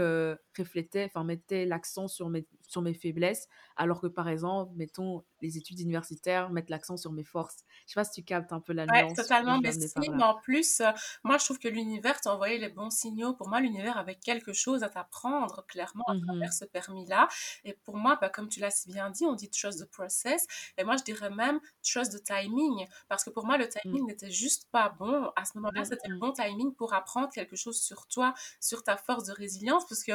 reflétait, 0.57 1.05
enfin 1.05 1.23
mettait 1.23 1.65
l'accent 1.65 2.07
sur 2.07 2.29
mes, 2.29 2.47
sur 2.67 2.81
mes 2.81 2.93
faiblesses, 2.93 3.47
alors 3.75 4.01
que 4.01 4.07
par 4.07 4.27
exemple, 4.27 4.73
mettons, 4.75 5.23
les 5.41 5.58
études 5.58 5.80
universitaires 5.80 6.50
mettent 6.50 6.69
l'accent 6.69 6.97
sur 6.97 7.12
mes 7.12 7.23
forces. 7.23 7.58
Je 7.88 7.93
sais 7.93 8.00
pas 8.00 8.04
si 8.06 8.21
tu 8.21 8.23
captes 8.26 8.54
un 8.54 8.62
peu 8.62 8.73
la 8.73 8.88
Ouais, 8.89 9.04
nuance 9.04 9.17
totalement, 9.17 9.60
que 9.60 9.60
mais 9.60 9.73
si, 9.73 10.10
mais 10.15 10.23
en 10.23 10.36
plus, 10.39 10.80
euh, 10.80 10.91
moi 11.26 11.38
je 11.38 11.43
trouve 11.43 11.60
que 11.60 11.67
l'univers 11.67 12.21
t'a 12.21 12.34
envoyé 12.34 12.58
les 12.58 12.69
bons 12.69 12.89
signaux. 12.89 13.34
Pour 13.34 13.50
moi, 13.50 13.60
l'univers 13.60 13.97
avait 13.97 14.15
quelque 14.15 14.54
chose 14.54 14.82
à 14.82 14.88
t'apprendre, 14.89 15.65
clairement, 15.67 16.06
à 16.08 16.15
travers 16.26 16.54
Mhm, 16.54 16.54
ce 16.54 16.63
permis-là. 16.63 17.28
Et 17.65 17.73
pour 17.73 17.97
moi, 17.97 18.17
bah, 18.21 18.30
comme 18.30 18.47
tu 18.47 18.62
l'as 18.62 18.71
si 18.71 18.88
bien 18.89 19.10
dit, 19.10 19.26
on 19.26 19.34
dit 19.34 19.50
trust 19.50 19.82
the 19.86 19.89
process. 19.91 20.47
Et 20.78 20.86
moi, 20.86 20.95
je 20.95 21.04
dirais 21.04 21.30
même 21.30 21.60
trust 21.84 22.13
the 22.17 22.23
timing. 22.23 22.88
Parce 23.10 23.26
que 23.26 23.30
pour 23.30 23.45
moi, 23.45 23.58
le 23.58 23.67
mm, 23.84 23.97
timing 23.97 24.08
n'était 24.08 24.32
juste 24.32 24.69
pas 24.71 24.88
bon. 24.97 25.32
À 25.36 25.43
ce 25.43 25.58
moment-là, 25.58 25.84
Bon, 25.84 25.84
c'était 25.84 26.08
le 26.08 26.15
bon 26.21 26.32
timing 26.32 26.73
pour 26.73 26.93
apprendre 26.93 27.30
quelque 27.34 27.58
chose 27.58 27.82
sur 27.82 28.08
toi, 28.08 28.34
sur 28.62 28.84
ta 28.84 28.95
force 28.95 29.26
de 29.26 29.34
résilience. 29.34 29.84
Parce 29.89 30.04
que 30.06 30.13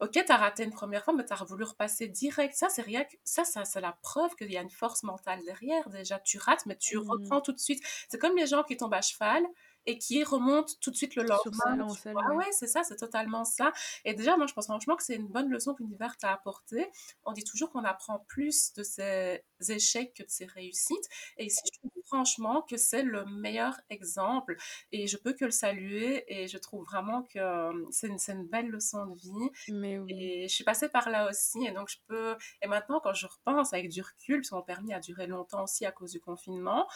Ok, 0.00 0.18
t'as 0.26 0.36
raté 0.36 0.64
une 0.64 0.70
première 0.70 1.04
fois, 1.04 1.12
mais 1.12 1.24
t'as 1.26 1.44
voulu 1.44 1.64
repasser 1.64 2.08
direct. 2.08 2.54
Ça, 2.54 2.70
c'est 2.70 2.80
rien 2.80 3.04
que... 3.04 3.14
Ça, 3.22 3.44
ça 3.44 3.66
c'est 3.66 3.82
la 3.82 3.92
preuve 4.02 4.34
qu'il 4.34 4.50
y 4.50 4.56
a 4.56 4.62
une 4.62 4.70
force 4.70 5.02
mentale 5.02 5.40
derrière. 5.44 5.90
Déjà, 5.90 6.18
tu 6.18 6.38
rates, 6.38 6.64
mais 6.64 6.76
tu 6.76 6.96
mm. 6.96 7.10
reprends 7.10 7.40
tout 7.42 7.52
de 7.52 7.58
suite. 7.58 7.82
C'est 8.08 8.18
comme 8.18 8.34
les 8.34 8.46
gens 8.46 8.62
qui 8.62 8.78
tombent 8.78 8.94
à 8.94 9.02
cheval 9.02 9.44
et 9.86 9.98
qui 9.98 10.22
remontent 10.24 10.72
tout 10.80 10.90
de 10.90 10.96
suite 10.96 11.16
le 11.16 11.26
sur 11.26 11.36
lendemain. 11.44 11.76
Lancelle, 11.76 12.12
vois, 12.12 12.22
ah 12.26 12.34
ouais. 12.34 12.44
c'est 12.52 12.66
ça, 12.66 12.82
c'est 12.82 12.96
totalement 12.96 13.44
ça. 13.44 13.72
Et 14.04 14.14
déjà, 14.14 14.36
moi, 14.36 14.46
je 14.46 14.54
pense 14.54 14.66
franchement 14.66 14.96
que 14.96 15.02
c'est 15.02 15.16
une 15.16 15.28
bonne 15.28 15.50
leçon 15.50 15.74
que 15.74 15.82
l'univers 15.82 16.16
t'a 16.16 16.32
apportée. 16.32 16.88
On 17.24 17.32
dit 17.32 17.44
toujours 17.44 17.70
qu'on 17.70 17.84
apprend 17.84 18.24
plus 18.28 18.72
de 18.74 18.82
ses 18.82 19.42
échecs 19.68 20.14
que 20.14 20.22
de 20.22 20.30
ses 20.30 20.46
réussites. 20.46 21.08
Et 21.38 21.46
ici, 21.46 21.60
je 21.72 21.78
trouve 21.78 22.02
franchement 22.06 22.62
que 22.62 22.76
c'est 22.76 23.02
le 23.02 23.24
meilleur 23.26 23.80
exemple. 23.88 24.56
Et 24.92 25.06
je 25.06 25.16
peux 25.16 25.32
que 25.32 25.44
le 25.44 25.50
saluer. 25.50 26.24
Et 26.28 26.48
je 26.48 26.58
trouve 26.58 26.84
vraiment 26.84 27.22
que 27.22 27.38
euh, 27.38 27.86
c'est 27.90 28.08
une, 28.08 28.18
une 28.28 28.46
belle 28.46 28.68
leçon 28.68 29.06
de 29.06 29.18
vie. 29.18 29.50
Mais 29.68 29.98
oui. 29.98 30.12
Et 30.12 30.48
je 30.48 30.54
suis 30.54 30.64
passée 30.64 30.88
par 30.88 31.10
là 31.10 31.28
aussi, 31.28 31.64
et 31.64 31.72
donc 31.72 31.88
je 31.88 31.98
peux. 32.06 32.36
Et 32.62 32.66
maintenant, 32.66 33.00
quand 33.02 33.14
je 33.14 33.26
repense 33.26 33.72
avec 33.72 33.88
du 33.88 34.02
recul, 34.02 34.40
parce 34.40 34.50
que 34.50 34.54
mon 34.54 34.62
permis 34.62 34.92
a 34.92 35.00
duré 35.00 35.26
longtemps 35.26 35.64
aussi 35.64 35.86
à 35.86 35.92
cause 35.92 36.12
du 36.12 36.20
confinement, 36.20 36.86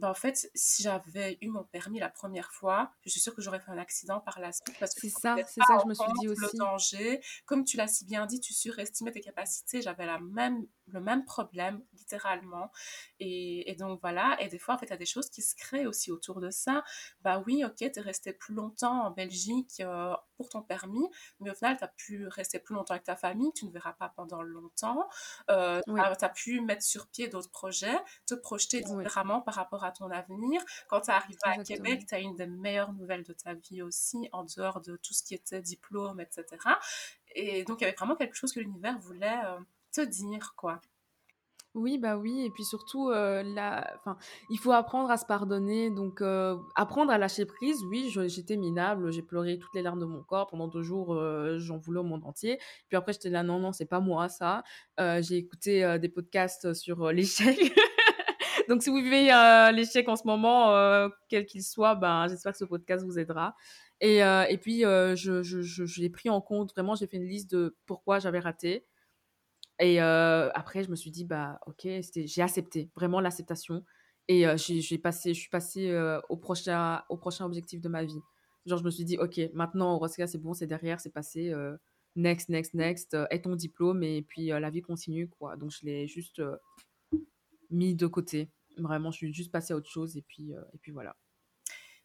ben 0.00 0.10
en 0.10 0.14
fait, 0.14 0.50
si 0.54 0.82
j'avais 0.82 1.38
eu 1.40 1.48
mon 1.48 1.64
permis 1.64 1.98
la 2.00 2.08
première 2.08 2.52
fois, 2.52 2.92
je 3.04 3.10
suis 3.10 3.20
sûre 3.20 3.34
que 3.34 3.42
j'aurais 3.42 3.60
fait 3.60 3.70
un 3.70 3.78
accident 3.78 4.20
par 4.20 4.40
la 4.40 4.52
suite 4.52 4.76
parce 4.78 4.94
que 4.94 5.00
C'est 5.02 5.10
ça, 5.10 5.36
c'est 5.46 5.60
ça 5.62 5.78
je 5.82 5.86
me 5.88 5.94
suis 5.94 6.04
dit 6.20 6.26
compte 6.26 6.38
le 6.38 6.46
aussi. 6.46 6.56
danger. 6.56 7.20
Comme 7.46 7.64
tu 7.64 7.76
l'as 7.76 7.86
si 7.88 8.04
bien 8.04 8.26
dit, 8.26 8.40
tu 8.40 8.52
surestimais 8.54 9.12
tes 9.12 9.20
capacités. 9.20 9.82
J'avais 9.82 10.06
la 10.06 10.18
même, 10.18 10.66
le 10.92 11.00
même 11.00 11.24
problème, 11.24 11.82
littéralement. 11.94 12.70
Et, 13.18 13.70
et 13.70 13.74
donc 13.74 14.00
voilà. 14.00 14.36
Et 14.40 14.48
des 14.48 14.58
fois, 14.58 14.74
en 14.74 14.78
fait, 14.78 14.86
il 14.86 14.90
y 14.90 14.94
a 14.94 14.98
des 14.98 15.06
choses 15.06 15.30
qui 15.30 15.42
se 15.42 15.54
créent 15.54 15.86
aussi 15.86 16.10
autour 16.10 16.40
de 16.40 16.50
ça. 16.50 16.84
Bah 17.22 17.42
oui, 17.46 17.64
ok, 17.64 17.76
tu 17.76 17.84
es 17.84 18.00
resté 18.00 18.32
plus 18.32 18.54
longtemps 18.54 19.06
en 19.06 19.10
Belgique 19.10 19.80
euh, 19.80 20.14
pour 20.36 20.48
ton 20.48 20.62
permis, 20.62 21.06
mais 21.40 21.50
au 21.50 21.54
final, 21.54 21.76
tu 21.76 21.84
as 21.84 21.88
pu 21.88 22.26
rester 22.28 22.58
plus 22.58 22.74
longtemps 22.74 22.94
avec 22.94 23.04
ta 23.04 23.16
famille, 23.16 23.52
tu 23.54 23.66
ne 23.66 23.70
verras 23.70 23.92
pas 23.92 24.08
pendant 24.16 24.42
longtemps. 24.42 25.08
Euh, 25.50 25.80
tu 25.84 25.92
Oui, 25.92 26.00
as, 26.00 26.28
pu 26.30 26.60
mettre 26.60 26.82
sur 26.82 27.08
pied 27.08 27.28
d'autres 27.28 27.50
projets, 27.50 27.96
te 28.26 28.34
projeter 28.34 28.82
oui, 28.86 28.96
différemment 28.96 29.40
par 29.42 29.54
rapport 29.54 29.84
à 29.84 29.92
ton 29.92 30.10
avenir. 30.10 30.62
Quand 30.88 31.02
tu 31.02 31.10
es 31.10 31.14
arrivé 31.14 31.38
à 31.42 31.62
Québec, 31.62 31.94
exactement. 31.94 32.06
tu 32.08 32.14
as 32.14 32.18
une 32.20 32.36
des 32.36 32.46
meilleures 32.46 32.92
nouvelles 32.92 33.24
de 33.24 33.32
ta 33.32 33.54
vie 33.54 33.82
aussi, 33.82 34.28
en 34.32 34.44
dehors 34.44 34.80
de 34.80 34.96
tout 34.96 35.14
ce 35.14 35.22
qui 35.22 35.34
était 35.34 35.60
diplôme, 35.60 36.20
etc. 36.20 36.44
Et 37.34 37.64
donc, 37.64 37.80
il 37.80 37.84
y 37.84 37.86
avait 37.86 37.96
vraiment 37.96 38.16
quelque 38.16 38.34
chose 38.34 38.52
que 38.52 38.60
l'univers 38.60 38.98
voulait 38.98 39.40
euh, 39.44 39.58
te 39.92 40.00
dire, 40.02 40.54
quoi. 40.56 40.80
Oui, 41.74 41.98
bah 41.98 42.16
oui, 42.16 42.44
et 42.44 42.50
puis 42.50 42.64
surtout, 42.64 43.10
euh, 43.10 43.44
enfin, 44.00 44.16
il 44.50 44.58
faut 44.58 44.72
apprendre 44.72 45.08
à 45.08 45.16
se 45.16 45.24
pardonner, 45.24 45.88
donc 45.90 46.20
euh, 46.20 46.56
apprendre 46.74 47.12
à 47.12 47.18
lâcher 47.18 47.46
prise. 47.46 47.84
Oui, 47.84 48.12
j'étais 48.26 48.56
minable, 48.56 49.12
j'ai 49.12 49.22
pleuré 49.22 49.56
toutes 49.56 49.72
les 49.76 49.82
larmes 49.82 50.00
de 50.00 50.04
mon 50.04 50.24
corps 50.24 50.48
pendant 50.48 50.66
deux 50.66 50.82
jours, 50.82 51.14
euh, 51.14 51.58
j'en 51.58 51.78
voulais 51.78 52.00
au 52.00 52.04
monde 52.04 52.24
entier. 52.24 52.58
Puis 52.88 52.96
après, 52.96 53.12
j'étais 53.12 53.30
là, 53.30 53.44
non, 53.44 53.60
non, 53.60 53.72
c'est 53.72 53.86
pas 53.86 54.00
moi 54.00 54.28
ça. 54.28 54.64
Euh, 54.98 55.22
j'ai 55.22 55.36
écouté 55.36 55.98
des 56.00 56.08
podcasts 56.08 56.74
sur 56.74 57.12
l'échec. 57.12 57.56
Donc, 58.68 58.82
si 58.82 58.90
vous 58.90 58.96
vivez 58.96 59.30
l'échec 59.72 60.08
en 60.08 60.16
ce 60.16 60.26
moment, 60.26 61.08
quel 61.28 61.46
qu'il 61.46 61.62
soit, 61.62 61.94
ben, 61.94 62.26
j'espère 62.28 62.50
que 62.52 62.58
ce 62.58 62.64
podcast 62.64 63.04
vous 63.04 63.18
aidera. 63.18 63.54
Et, 64.00 64.18
et 64.18 64.58
puis, 64.58 64.80
je, 64.80 65.14
je, 65.14 65.62
je, 65.62 65.86
je 65.86 66.00
l'ai 66.00 66.10
pris 66.10 66.30
en 66.30 66.40
compte, 66.40 66.72
vraiment, 66.72 66.96
j'ai 66.96 67.06
fait 67.06 67.16
une 67.18 67.28
liste 67.28 67.50
de 67.52 67.76
pourquoi 67.86 68.18
j'avais 68.18 68.40
raté. 68.40 68.86
Et 69.80 69.98
après, 70.00 70.84
je 70.84 70.90
me 70.90 70.96
suis 70.96 71.10
dit, 71.10 71.24
bah, 71.24 71.58
ok, 71.66 71.88
j'ai 72.14 72.42
accepté, 72.42 72.90
vraiment 72.94 73.20
l'acceptation. 73.20 73.84
Et 74.28 74.46
euh, 74.46 74.56
je 74.56 74.80
suis 74.80 74.98
passée 74.98 75.32
au, 76.28 76.36
prochain, 76.36 77.02
au 77.08 77.16
prochain 77.16 77.44
objectif 77.46 77.80
de 77.80 77.88
ma 77.88 78.04
vie. 78.04 78.20
Genre, 78.66 78.78
je 78.78 78.84
me 78.84 78.90
suis 78.90 79.04
dit, 79.04 79.16
ok, 79.18 79.40
maintenant, 79.54 79.98
Rosca, 79.98 80.26
c'est 80.26 80.38
bon, 80.38 80.52
c'est 80.52 80.66
derrière, 80.66 81.00
c'est 81.00 81.12
passé. 81.12 81.52
next, 82.14 82.50
next, 82.50 82.74
next, 82.74 83.16
aie 83.30 83.40
ton 83.40 83.56
diplôme 83.56 84.02
et 84.02 84.22
puis 84.22 84.48
la 84.48 84.70
vie 84.70 84.82
continue, 84.82 85.28
quoi. 85.28 85.56
Donc, 85.56 85.70
je 85.70 85.86
l'ai 85.86 86.06
juste 86.06 86.42
mis 87.70 87.94
de 87.94 88.06
côté. 88.06 88.50
Vraiment, 88.76 89.10
je 89.10 89.16
suis 89.16 89.32
juste 89.32 89.50
passée 89.50 89.72
à 89.72 89.76
autre 89.76 89.90
chose 89.90 90.16
et 90.16 90.22
puis, 90.22 90.52
et 90.52 90.78
puis 90.78 90.92
voilà. 90.92 91.16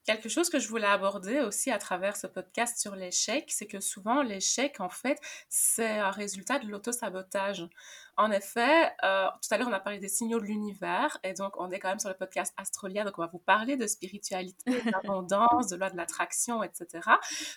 Quelque 0.05 0.29
chose 0.29 0.51
que 0.51 0.59
je 0.59 0.67
voulais 0.67 0.85
aborder 0.85 1.39
aussi 1.39 1.71
à 1.71 1.79
travers 1.79 2.15
ce 2.15 2.27
podcast 2.27 2.79
sur 2.79 2.95
l'échec, 2.95 3.45
c'est 3.51 3.65
que 3.65 3.79
souvent 3.79 4.21
l'échec, 4.21 4.79
en 4.79 4.89
fait, 4.89 5.19
c'est 5.49 5.97
un 5.97 6.11
résultat 6.11 6.59
de 6.59 6.67
l'auto-sabotage. 6.67 7.67
En 8.15 8.29
effet, 8.29 8.93
euh, 9.03 9.25
tout 9.41 9.51
à 9.51 9.57
l'heure, 9.57 9.67
on 9.67 9.73
a 9.73 9.79
parlé 9.79 9.97
des 9.97 10.07
signaux 10.07 10.39
de 10.39 10.45
l'univers, 10.45 11.17
et 11.23 11.33
donc 11.33 11.59
on 11.59 11.71
est 11.71 11.79
quand 11.79 11.89
même 11.89 11.99
sur 11.99 12.09
le 12.09 12.15
podcast 12.15 12.53
Astrolia, 12.55 13.03
donc 13.03 13.17
on 13.17 13.23
va 13.23 13.29
vous 13.31 13.39
parler 13.39 13.77
de 13.77 13.87
spiritualité, 13.87 14.79
d'abondance, 14.91 15.69
de 15.69 15.75
loi 15.75 15.89
de 15.89 15.97
l'attraction, 15.97 16.61
etc. 16.61 17.09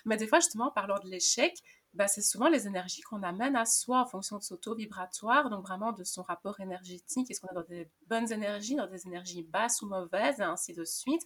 Mais 0.05 0.17
des 0.17 0.25
fois, 0.25 0.39
justement, 0.39 0.69
en 0.69 0.71
parlant 0.71 0.97
de 1.03 1.07
l'échec, 1.07 1.53
bah, 1.93 2.07
c'est 2.07 2.21
souvent 2.21 2.49
les 2.49 2.67
énergies 2.67 3.01
qu'on 3.01 3.23
amène 3.23 3.55
à 3.55 3.65
soi 3.65 4.01
en 4.01 4.05
fonction 4.05 4.37
de 4.37 4.43
son 4.43 4.57
taux 4.57 4.75
vibratoire, 4.75 5.49
donc 5.49 5.65
vraiment 5.65 5.91
de 5.91 6.03
son 6.03 6.21
rapport 6.21 6.59
énergétique. 6.59 7.29
Est-ce 7.29 7.41
qu'on 7.41 7.49
est 7.49 7.55
dans 7.55 7.63
des 7.63 7.89
bonnes 8.07 8.31
énergies, 8.31 8.75
dans 8.75 8.87
des 8.87 9.07
énergies 9.07 9.43
basses 9.43 9.81
ou 9.81 9.87
mauvaises, 9.87 10.39
et 10.39 10.43
ainsi 10.43 10.73
de 10.73 10.83
suite. 10.83 11.21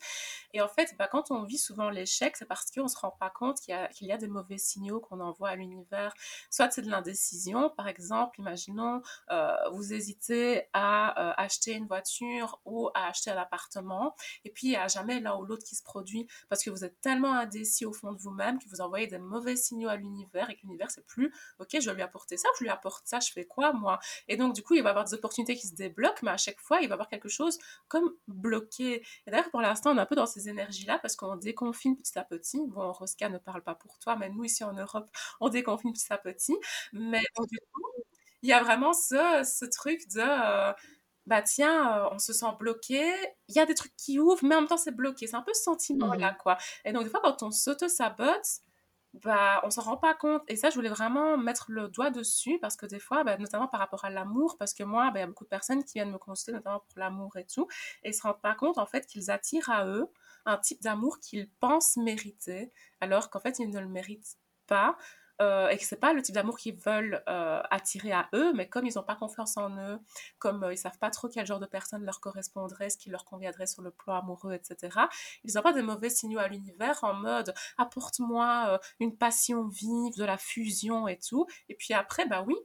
Et 0.53 0.61
en 0.61 0.67
fait, 0.67 0.95
bah, 0.97 1.07
quand 1.07 1.31
on 1.31 1.43
vit 1.43 1.57
souvent 1.57 1.89
l'échec, 1.89 2.37
c'est 2.37 2.45
parce 2.45 2.69
qu'on 2.71 2.83
ne 2.83 2.87
se 2.87 2.97
rend 2.97 3.11
pas 3.11 3.29
compte 3.29 3.59
qu'il 3.59 3.73
y, 3.73 3.77
a, 3.77 3.89
y 4.01 4.11
a 4.11 4.17
des 4.17 4.27
mauvais 4.27 4.57
signaux 4.57 4.99
qu'on 4.99 5.19
envoie 5.19 5.49
à 5.49 5.55
l'univers. 5.55 6.13
Soit 6.49 6.71
c'est 6.71 6.81
de 6.81 6.89
l'indécision, 6.89 7.69
par 7.69 7.87
exemple, 7.87 8.39
imaginons, 8.39 9.01
euh, 9.31 9.55
vous 9.71 9.93
hésitez 9.93 10.63
à 10.73 11.29
euh, 11.29 11.33
acheter 11.37 11.73
une 11.73 11.87
voiture 11.87 12.59
ou 12.65 12.89
à 12.93 13.07
acheter 13.07 13.31
un 13.31 13.37
appartement, 13.37 14.15
et 14.45 14.49
puis 14.49 14.67
il 14.67 14.69
n'y 14.71 14.75
a 14.77 14.87
jamais 14.87 15.19
l'un 15.19 15.35
ou 15.37 15.45
l'autre 15.45 15.65
qui 15.65 15.75
se 15.75 15.83
produit, 15.83 16.27
parce 16.49 16.63
que 16.63 16.69
vous 16.69 16.83
êtes 16.85 16.99
tellement 17.01 17.33
indécis 17.33 17.85
au 17.85 17.93
fond 17.93 18.11
de 18.11 18.19
vous-même 18.19 18.59
que 18.59 18.69
vous 18.69 18.81
envoyez 18.81 19.07
des 19.07 19.19
mauvais 19.19 19.55
signaux 19.55 19.89
à 19.89 19.95
l'univers, 19.95 20.49
l'univers, 20.61 20.91
c'est 20.91 21.05
plus, 21.05 21.33
ok, 21.59 21.69
je 21.79 21.89
vais 21.89 21.95
lui 21.95 22.01
apporter 22.01 22.37
ça, 22.37 22.47
je 22.59 22.63
lui 22.63 22.69
apporte 22.69 23.07
ça, 23.07 23.19
je 23.19 23.31
fais 23.31 23.45
quoi, 23.45 23.73
moi? 23.73 23.99
Et 24.27 24.37
donc, 24.37 24.53
du 24.53 24.61
coup, 24.63 24.75
il 24.75 24.83
va 24.83 24.89
y 24.89 24.91
avoir 24.91 25.05
des 25.05 25.13
opportunités 25.13 25.55
qui 25.55 25.67
se 25.67 25.73
débloquent, 25.75 26.19
mais 26.23 26.31
à 26.31 26.37
chaque 26.37 26.59
fois, 26.59 26.77
il 26.81 26.87
va 26.87 26.91
y 26.91 26.93
avoir 26.93 27.07
quelque 27.09 27.29
chose 27.29 27.57
comme 27.87 28.13
bloqué. 28.27 29.03
Et 29.27 29.31
d'ailleurs, 29.31 29.49
pour 29.49 29.61
l'instant, 29.61 29.91
on 29.91 29.97
est 29.97 30.01
un 30.01 30.05
peu 30.05 30.15
dans 30.15 30.25
ces 30.25 30.49
énergies-là 30.49 30.99
parce 30.99 31.15
qu'on 31.15 31.35
déconfine 31.35 31.97
petit 31.97 32.17
à 32.19 32.23
petit. 32.23 32.59
Bon, 32.67 32.91
Rosca 32.91 33.29
ne 33.29 33.37
parle 33.37 33.63
pas 33.63 33.75
pour 33.75 33.97
toi, 33.99 34.15
mais 34.15 34.29
nous, 34.29 34.43
ici 34.43 34.63
en 34.63 34.73
Europe, 34.73 35.09
on 35.39 35.49
déconfine 35.49 35.93
petit 35.93 36.11
à 36.11 36.17
petit. 36.17 36.55
Mais 36.93 37.21
donc, 37.37 37.47
du 37.49 37.57
coup, 37.71 37.81
il 38.41 38.49
y 38.49 38.53
a 38.53 38.61
vraiment 38.63 38.93
ce, 38.93 39.41
ce 39.43 39.65
truc 39.65 40.01
de... 40.13 40.19
euh, 40.21 40.73
bah 41.25 41.41
tiens, 41.41 42.03
euh, 42.05 42.09
on 42.11 42.19
se 42.19 42.33
sent 42.33 42.45
bloqué, 42.59 43.01
il 43.47 43.55
y 43.55 43.59
a 43.59 43.65
des 43.65 43.75
trucs 43.75 43.95
qui 43.95 44.19
ouvrent, 44.19 44.43
mais 44.43 44.55
en 44.55 44.61
même 44.61 44.67
temps 44.67 44.77
c'est 44.77 44.95
bloqué. 44.95 45.27
C'est 45.27 45.35
un 45.37 45.41
peu 45.41 45.53
ce 45.53 45.63
sentiment-là, 45.63 46.31
Mhm. 46.31 46.37
quoi. 46.41 46.57
Et 46.85 46.91
donc 46.93 47.03
des 47.05 47.09
fois, 47.09 47.21
quand 47.23 47.43
on 47.43 47.51
s'auto-sabote, 47.51 48.45
bah, 49.13 49.61
on 49.63 49.69
s'en 49.69 49.81
rend 49.83 49.97
pas 49.97 50.13
compte. 50.15 50.41
Et 50.47 50.55
ça, 50.55 50.69
je 50.69 50.75
voulais 50.75 50.89
vraiment 50.89 51.37
mettre 51.37 51.65
le 51.71 51.87
doigt 51.87 52.09
dessus 52.09 52.57
parce 52.59 52.75
que 52.75 52.85
des 52.85 52.99
fois, 52.99 53.23
bah, 53.23 53.37
notamment 53.37 53.67
par 53.67 53.79
rapport 53.79 54.05
à 54.05 54.09
l'amour, 54.09 54.57
parce 54.57 54.73
que 54.73 54.83
moi, 54.83 55.11
bah, 55.11 55.19
il 55.19 55.21
y 55.21 55.23
a 55.23 55.27
beaucoup 55.27 55.43
de 55.43 55.49
personnes 55.49 55.83
qui 55.83 55.93
viennent 55.93 56.11
me 56.11 56.17
consulter, 56.17 56.51
notamment 56.51 56.79
pour 56.79 56.99
l'amour 56.99 57.37
et 57.37 57.45
tout, 57.45 57.67
et 58.03 58.09
ils 58.09 58.13
se 58.13 58.23
rendent 58.23 58.41
pas 58.41 58.55
compte, 58.55 58.77
en 58.77 58.85
fait, 58.87 59.05
qu'ils 59.05 59.29
attirent 59.29 59.69
à 59.69 59.85
eux 59.85 60.07
un 60.45 60.57
type 60.57 60.81
d'amour 60.81 61.19
qu'ils 61.19 61.49
pensent 61.59 61.97
mériter, 61.97 62.71
alors 63.01 63.29
qu'en 63.29 63.39
fait, 63.39 63.59
ils 63.59 63.69
ne 63.69 63.79
le 63.79 63.87
méritent 63.87 64.37
pas. 64.67 64.97
Euh, 65.41 65.69
et 65.69 65.77
que 65.77 65.83
c'est 65.83 65.99
pas 65.99 66.13
le 66.13 66.21
type 66.21 66.35
d'amour 66.35 66.57
qu'ils 66.57 66.75
veulent 66.75 67.23
euh, 67.27 67.61
attirer 67.71 68.11
à 68.11 68.29
eux, 68.33 68.53
mais 68.53 68.69
comme 68.69 68.85
ils 68.85 68.95
n'ont 68.95 69.03
pas 69.03 69.15
confiance 69.15 69.57
en 69.57 69.75
eux, 69.77 69.99
comme 70.39 70.63
euh, 70.63 70.73
ils 70.73 70.77
savent 70.77 70.99
pas 70.99 71.09
trop 71.09 71.27
quel 71.27 71.45
genre 71.45 71.59
de 71.59 71.65
personne 71.65 72.03
leur 72.05 72.19
correspondrait, 72.19 72.89
ce 72.89 72.97
qui 72.97 73.09
leur 73.09 73.25
conviendrait 73.25 73.67
sur 73.67 73.81
le 73.81 73.91
plan 73.91 74.15
amoureux, 74.15 74.53
etc. 74.53 74.97
Ils 75.43 75.53
n'ont 75.55 75.61
pas 75.61 75.73
de 75.73 75.81
mauvais 75.81 76.09
signaux 76.09 76.39
à 76.39 76.47
l'univers 76.47 77.03
en 77.03 77.13
mode 77.13 77.53
apporte-moi 77.77 78.79
une 78.99 79.17
passion 79.17 79.67
vive, 79.67 80.15
de 80.17 80.25
la 80.25 80.37
fusion 80.37 81.07
et 81.07 81.17
tout. 81.17 81.47
Et 81.69 81.75
puis 81.75 81.93
après, 81.93 82.25
bah 82.27 82.43
oui, 82.45 82.55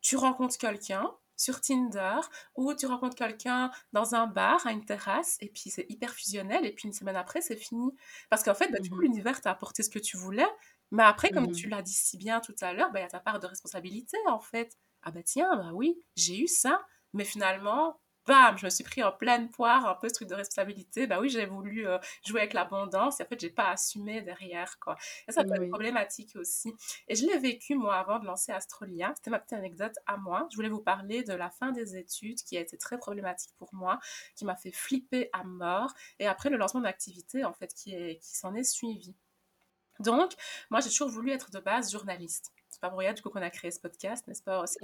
tu 0.00 0.16
rencontres 0.16 0.58
quelqu'un, 0.58 1.10
sur 1.36 1.60
Tinder 1.60 2.20
ou 2.56 2.72
tu 2.74 2.86
rencontres 2.86 3.16
quelqu'un 3.16 3.70
dans 3.92 4.14
un 4.14 4.26
bar, 4.26 4.66
à 4.66 4.72
une 4.72 4.84
terrasse, 4.84 5.36
et 5.40 5.48
puis 5.48 5.70
c'est 5.70 5.86
hyper 5.88 6.12
fusionnel, 6.12 6.64
et 6.64 6.72
puis 6.72 6.86
une 6.86 6.94
semaine 6.94 7.16
après, 7.16 7.40
c'est 7.40 7.56
fini. 7.56 7.94
Parce 8.30 8.42
qu'en 8.42 8.54
fait, 8.54 8.68
bah, 8.68 8.78
du 8.78 8.90
coup, 8.90 8.96
mmh 8.96 9.02
l'univers 9.02 9.40
t'a 9.40 9.50
apporté 9.50 9.82
ce 9.82 9.90
que 9.90 9.98
tu 9.98 10.16
voulais, 10.16 10.46
mais 10.90 11.02
après, 11.02 11.30
comme 11.30 11.46
mmh 11.46 11.52
tu 11.52 11.68
l'as 11.68 11.82
dit 11.82 11.92
si 11.92 12.16
bien 12.16 12.40
tout 12.40 12.54
à 12.60 12.72
l'heure, 12.72 12.90
bah, 12.92 13.00
il 13.00 13.02
y 13.02 13.06
a 13.06 13.08
ta 13.08 13.20
part 13.20 13.40
de 13.40 13.46
responsabilité, 13.46 14.16
en 14.28 14.40
fait. 14.40 14.76
Ah 15.02 15.10
bah 15.10 15.22
tiens, 15.22 15.54
bah 15.56 15.70
oui, 15.72 15.96
j'ai 16.16 16.38
eu 16.38 16.48
ça, 16.48 16.84
mais 17.12 17.24
finalement, 17.24 18.00
bam, 18.26 18.58
je 18.58 18.64
me 18.64 18.70
suis 18.70 18.84
pris 18.84 19.02
en 19.02 19.12
pleine 19.12 19.50
poire, 19.50 19.86
un 19.86 19.94
peu 19.94 20.08
ce 20.08 20.14
truc 20.14 20.28
de 20.28 20.34
responsabilité. 20.34 21.06
Bah 21.06 21.20
oui, 21.20 21.28
j'ai 21.28 21.46
voulu 21.46 21.86
euh, 21.86 21.98
jouer 22.24 22.40
avec 22.40 22.52
l'abondance 22.52 23.20
et 23.20 23.22
en 23.22 23.26
fait, 23.26 23.40
j'ai 23.40 23.50
pas 23.50 23.70
assumé 23.70 24.20
derrière, 24.22 24.78
quoi. 24.80 24.96
Et 25.28 25.32
ça 25.32 25.44
peut 25.44 25.54
être 25.54 25.68
problématique 25.68 26.34
aussi. 26.36 26.74
Et 27.08 27.14
je 27.14 27.26
l'ai 27.26 27.38
vécu, 27.38 27.76
moi, 27.76 27.96
avant 27.96 28.18
de 28.18 28.26
lancer 28.26 28.52
Astrolia. 28.52 29.12
C'était 29.16 29.30
ma 29.30 29.38
petite 29.38 29.54
anecdote 29.58 29.94
à 30.06 30.16
moi. 30.16 30.48
Je 30.50 30.56
voulais 30.56 30.68
vous 30.68 30.82
parler 30.82 31.22
de 31.22 31.32
la 31.34 31.50
fin 31.50 31.72
des 31.72 31.96
études 31.96 32.38
qui 32.42 32.56
a 32.56 32.60
été 32.60 32.76
très 32.76 32.98
problématique 32.98 33.52
pour 33.58 33.72
moi, 33.74 33.98
qui 34.34 34.44
m'a 34.44 34.56
fait 34.56 34.72
flipper 34.72 35.30
à 35.32 35.44
mort. 35.44 35.92
Et 36.18 36.26
après, 36.26 36.50
le 36.50 36.56
lancement 36.56 36.80
de 36.80 36.86
l'activité, 36.86 37.44
en 37.44 37.52
fait, 37.52 37.72
qui, 37.74 37.94
est, 37.94 38.18
qui 38.18 38.36
s'en 38.36 38.54
est 38.54 38.64
suivi. 38.64 39.14
Donc, 40.00 40.32
moi, 40.70 40.80
j'ai 40.80 40.90
toujours 40.90 41.08
voulu 41.08 41.30
être 41.30 41.50
de 41.50 41.58
base 41.58 41.90
journaliste. 41.90 42.52
C'est 42.76 42.80
pas 42.82 42.90
pour 42.90 42.98
rien 42.98 43.14
du 43.14 43.22
coup 43.22 43.30
qu'on 43.30 43.40
a 43.40 43.48
créé 43.48 43.70
ce 43.70 43.80
podcast, 43.80 44.26
n'est-ce 44.28 44.42
pas 44.42 44.62
C'est 44.66 44.80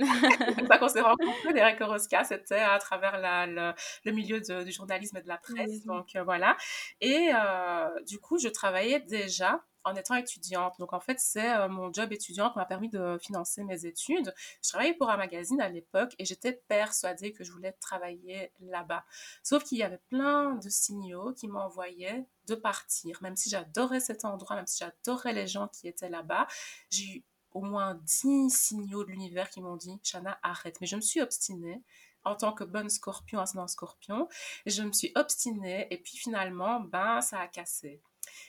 pour 0.56 0.66
ça 0.66 0.78
qu'on 0.78 0.88
s'est 0.88 1.02
rencontrés, 1.02 1.52
Derek 1.52 1.78
Oroska, 1.82 2.24
c'était 2.24 2.54
à 2.54 2.78
travers 2.78 3.18
la, 3.18 3.46
le, 3.46 4.12
milieu 4.12 4.40
du 4.40 4.72
journalisme 4.72 5.18
et 5.18 5.22
de 5.22 5.28
la 5.28 5.36
presse. 5.36 5.84
Donc 5.84 6.16
euh, 6.16 6.22
voilà. 6.24 6.56
Et 7.02 7.30
euh, 7.34 7.90
du 8.06 8.18
coup, 8.18 8.38
je 8.38 8.48
travaillais 8.48 9.00
déjà 9.00 9.62
en 9.84 9.94
étant 9.94 10.14
étudiante. 10.14 10.76
Donc 10.78 10.94
en 10.94 11.00
fait, 11.00 11.20
c'est 11.20 11.52
euh, 11.52 11.68
mon 11.68 11.92
job 11.92 12.10
étudiant 12.14 12.50
qui 12.50 12.56
m'a 12.56 12.64
permis 12.64 12.88
de 12.88 13.18
financer 13.20 13.62
mes 13.62 13.84
études. 13.84 14.32
Je 14.62 14.70
travaillais 14.70 14.94
pour 14.94 15.10
un 15.10 15.18
magazine 15.18 15.60
à 15.60 15.68
l'époque 15.68 16.14
et 16.18 16.24
j'étais 16.24 16.62
persuadée 16.68 17.32
que 17.32 17.44
je 17.44 17.52
voulais 17.52 17.72
travailler 17.72 18.52
là-bas. 18.60 19.04
Sauf 19.42 19.64
qu'il 19.64 19.76
y 19.76 19.82
avait 19.82 20.00
plein 20.08 20.54
de 20.54 20.70
signaux 20.70 21.34
qui 21.34 21.46
m'envoyaient 21.46 22.24
de 22.46 22.54
partir. 22.54 23.18
Même 23.22 23.36
si 23.36 23.50
j'adorais 23.50 24.00
cet 24.00 24.24
endroit, 24.24 24.56
même 24.56 24.66
si 24.66 24.78
j'adorais 24.78 25.34
les 25.34 25.46
gens 25.46 25.68
qui 25.68 25.88
étaient 25.88 26.08
là-bas, 26.08 26.46
j'ai 26.88 27.04
eu 27.04 27.24
au 27.54 27.62
moins 27.62 27.94
10 27.94 28.50
signaux 28.50 29.04
de 29.04 29.10
l'univers 29.10 29.50
qui 29.50 29.60
m'ont 29.60 29.76
dit 29.76 30.00
Chana, 30.02 30.38
arrête. 30.42 30.80
Mais 30.80 30.86
je 30.86 30.96
me 30.96 31.00
suis 31.00 31.20
obstinée 31.20 31.82
en 32.24 32.36
tant 32.36 32.52
que 32.52 32.64
bonne 32.64 32.88
scorpion, 32.88 33.40
ascendant 33.40 33.68
scorpion. 33.68 34.28
Je 34.66 34.82
me 34.82 34.92
suis 34.92 35.12
obstinée 35.14 35.86
et 35.90 35.98
puis 35.98 36.16
finalement, 36.16 36.80
ben, 36.80 37.20
ça 37.20 37.38
a 37.40 37.48
cassé. 37.48 38.00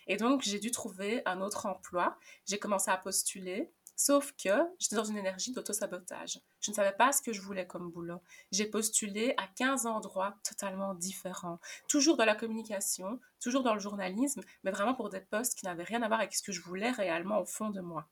Et 0.07 0.17
donc, 0.17 0.41
j'ai 0.41 0.59
dû 0.59 0.71
trouver 0.71 1.21
un 1.25 1.41
autre 1.41 1.65
emploi. 1.65 2.17
J'ai 2.45 2.59
commencé 2.59 2.91
à 2.91 2.97
postuler. 2.97 3.71
Sauf 3.95 4.33
que 4.43 4.49
j'étais 4.79 4.95
dans 4.95 5.03
une 5.03 5.17
énergie 5.17 5.51
d'auto-sabotage. 5.51 6.39
Je 6.61 6.71
ne 6.71 6.75
savais 6.75 6.93
pas 6.93 7.11
ce 7.11 7.21
que 7.21 7.31
je 7.31 7.41
voulais 7.41 7.67
comme 7.67 7.91
boulot. 7.91 8.21
J'ai 8.51 8.65
postulé 8.65 9.35
à 9.37 9.47
15 9.47 9.85
endroits 9.85 10.35
totalement 10.43 10.95
différents. 10.95 11.59
Toujours 11.87 12.17
dans 12.17 12.25
la 12.25 12.35
communication, 12.35 13.19
toujours 13.39 13.61
dans 13.61 13.75
le 13.75 13.79
journalisme, 13.79 14.41
mais 14.63 14.71
vraiment 14.71 14.95
pour 14.95 15.09
des 15.09 15.21
postes 15.21 15.57
qui 15.57 15.65
n'avaient 15.65 15.83
rien 15.83 16.01
à 16.01 16.07
voir 16.07 16.21
avec 16.21 16.33
ce 16.33 16.41
que 16.41 16.51
je 16.51 16.61
voulais 16.61 16.89
réellement 16.89 17.39
au 17.39 17.45
fond 17.45 17.69
de 17.69 17.81
moi. 17.81 18.09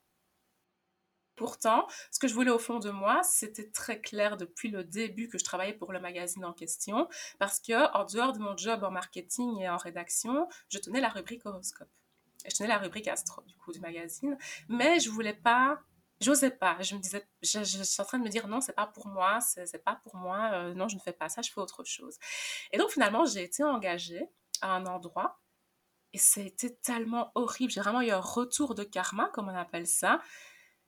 Pourtant, 1.42 1.88
ce 2.12 2.20
que 2.20 2.28
je 2.28 2.36
voulais 2.36 2.52
au 2.52 2.60
fond 2.60 2.78
de 2.78 2.92
moi, 2.92 3.22
c'était 3.24 3.68
très 3.72 4.00
clair 4.00 4.38
depuis 4.38 4.70
le 4.70 4.84
début 4.84 5.28
que 5.28 5.40
je 5.40 5.44
travaillais 5.44 5.74
pour 5.74 5.92
le 5.92 6.00
magazine 6.00 6.46
en 6.46 6.54
question, 6.54 7.08
parce 7.40 7.60
que 7.60 7.92
en 7.98 8.06
dehors 8.06 8.34
de 8.34 8.38
mon 8.38 8.56
job 8.56 8.84
en 8.84 8.92
marketing 8.92 9.58
et 9.58 9.68
en 9.68 9.78
rédaction, 9.78 10.48
je 10.70 10.78
tenais 10.78 11.02
la 11.02 11.10
rubrique 11.10 11.44
horoscope. 11.44 11.90
je 12.48 12.56
tenais 12.56 12.70
la 12.70 12.78
rubrique 12.78 13.08
astro 13.08 13.42
du 13.48 13.56
coup 13.56 13.72
du 13.72 13.80
magazine, 13.80 14.38
mais 14.70 15.00
je 15.00 15.10
voulais 15.10 15.34
pas 15.34 15.80
j'osais 16.20 16.52
pas. 16.52 16.78
Je 16.80 16.94
me 16.94 17.00
disais, 17.00 17.28
je, 17.42 17.64
suis 17.64 18.02
en 18.04 18.06
train 18.06 18.20
de 18.20 18.24
me 18.24 18.30
dire 18.30 18.48
non, 18.48 18.62
c'est 18.62 18.76
pas 18.76 18.86
pour 18.86 19.08
moi, 19.08 19.40
c'est 19.42 19.84
pas 19.84 20.00
pour 20.04 20.16
moi, 20.16 20.52
euh, 20.54 20.76
non, 20.76 20.88
je 20.90 20.96
ne 20.96 21.02
fais 21.02 21.12
pas 21.12 21.28
ça, 21.28 21.42
je 21.42 21.52
fais 21.52 21.60
autre 21.60 21.84
chose. 21.86 22.20
Et 22.72 22.78
donc 22.78 22.92
finalement, 22.92 23.26
j'ai 23.26 23.42
été 23.42 23.64
engagée 23.64 24.30
à 24.62 24.76
un 24.76 24.86
endroit 24.86 25.40
et 26.14 26.18
c'était 26.18 26.76
tellement 26.84 27.32
horrible. 27.36 27.72
J'ai 27.72 27.82
vraiment 27.82 28.02
eu 28.02 28.12
un 28.12 28.20
retour 28.20 28.76
de 28.76 28.84
karma, 28.84 29.30
comme 29.34 29.50
on 29.50 29.56
appelle 29.56 29.88
ça. 29.88 30.22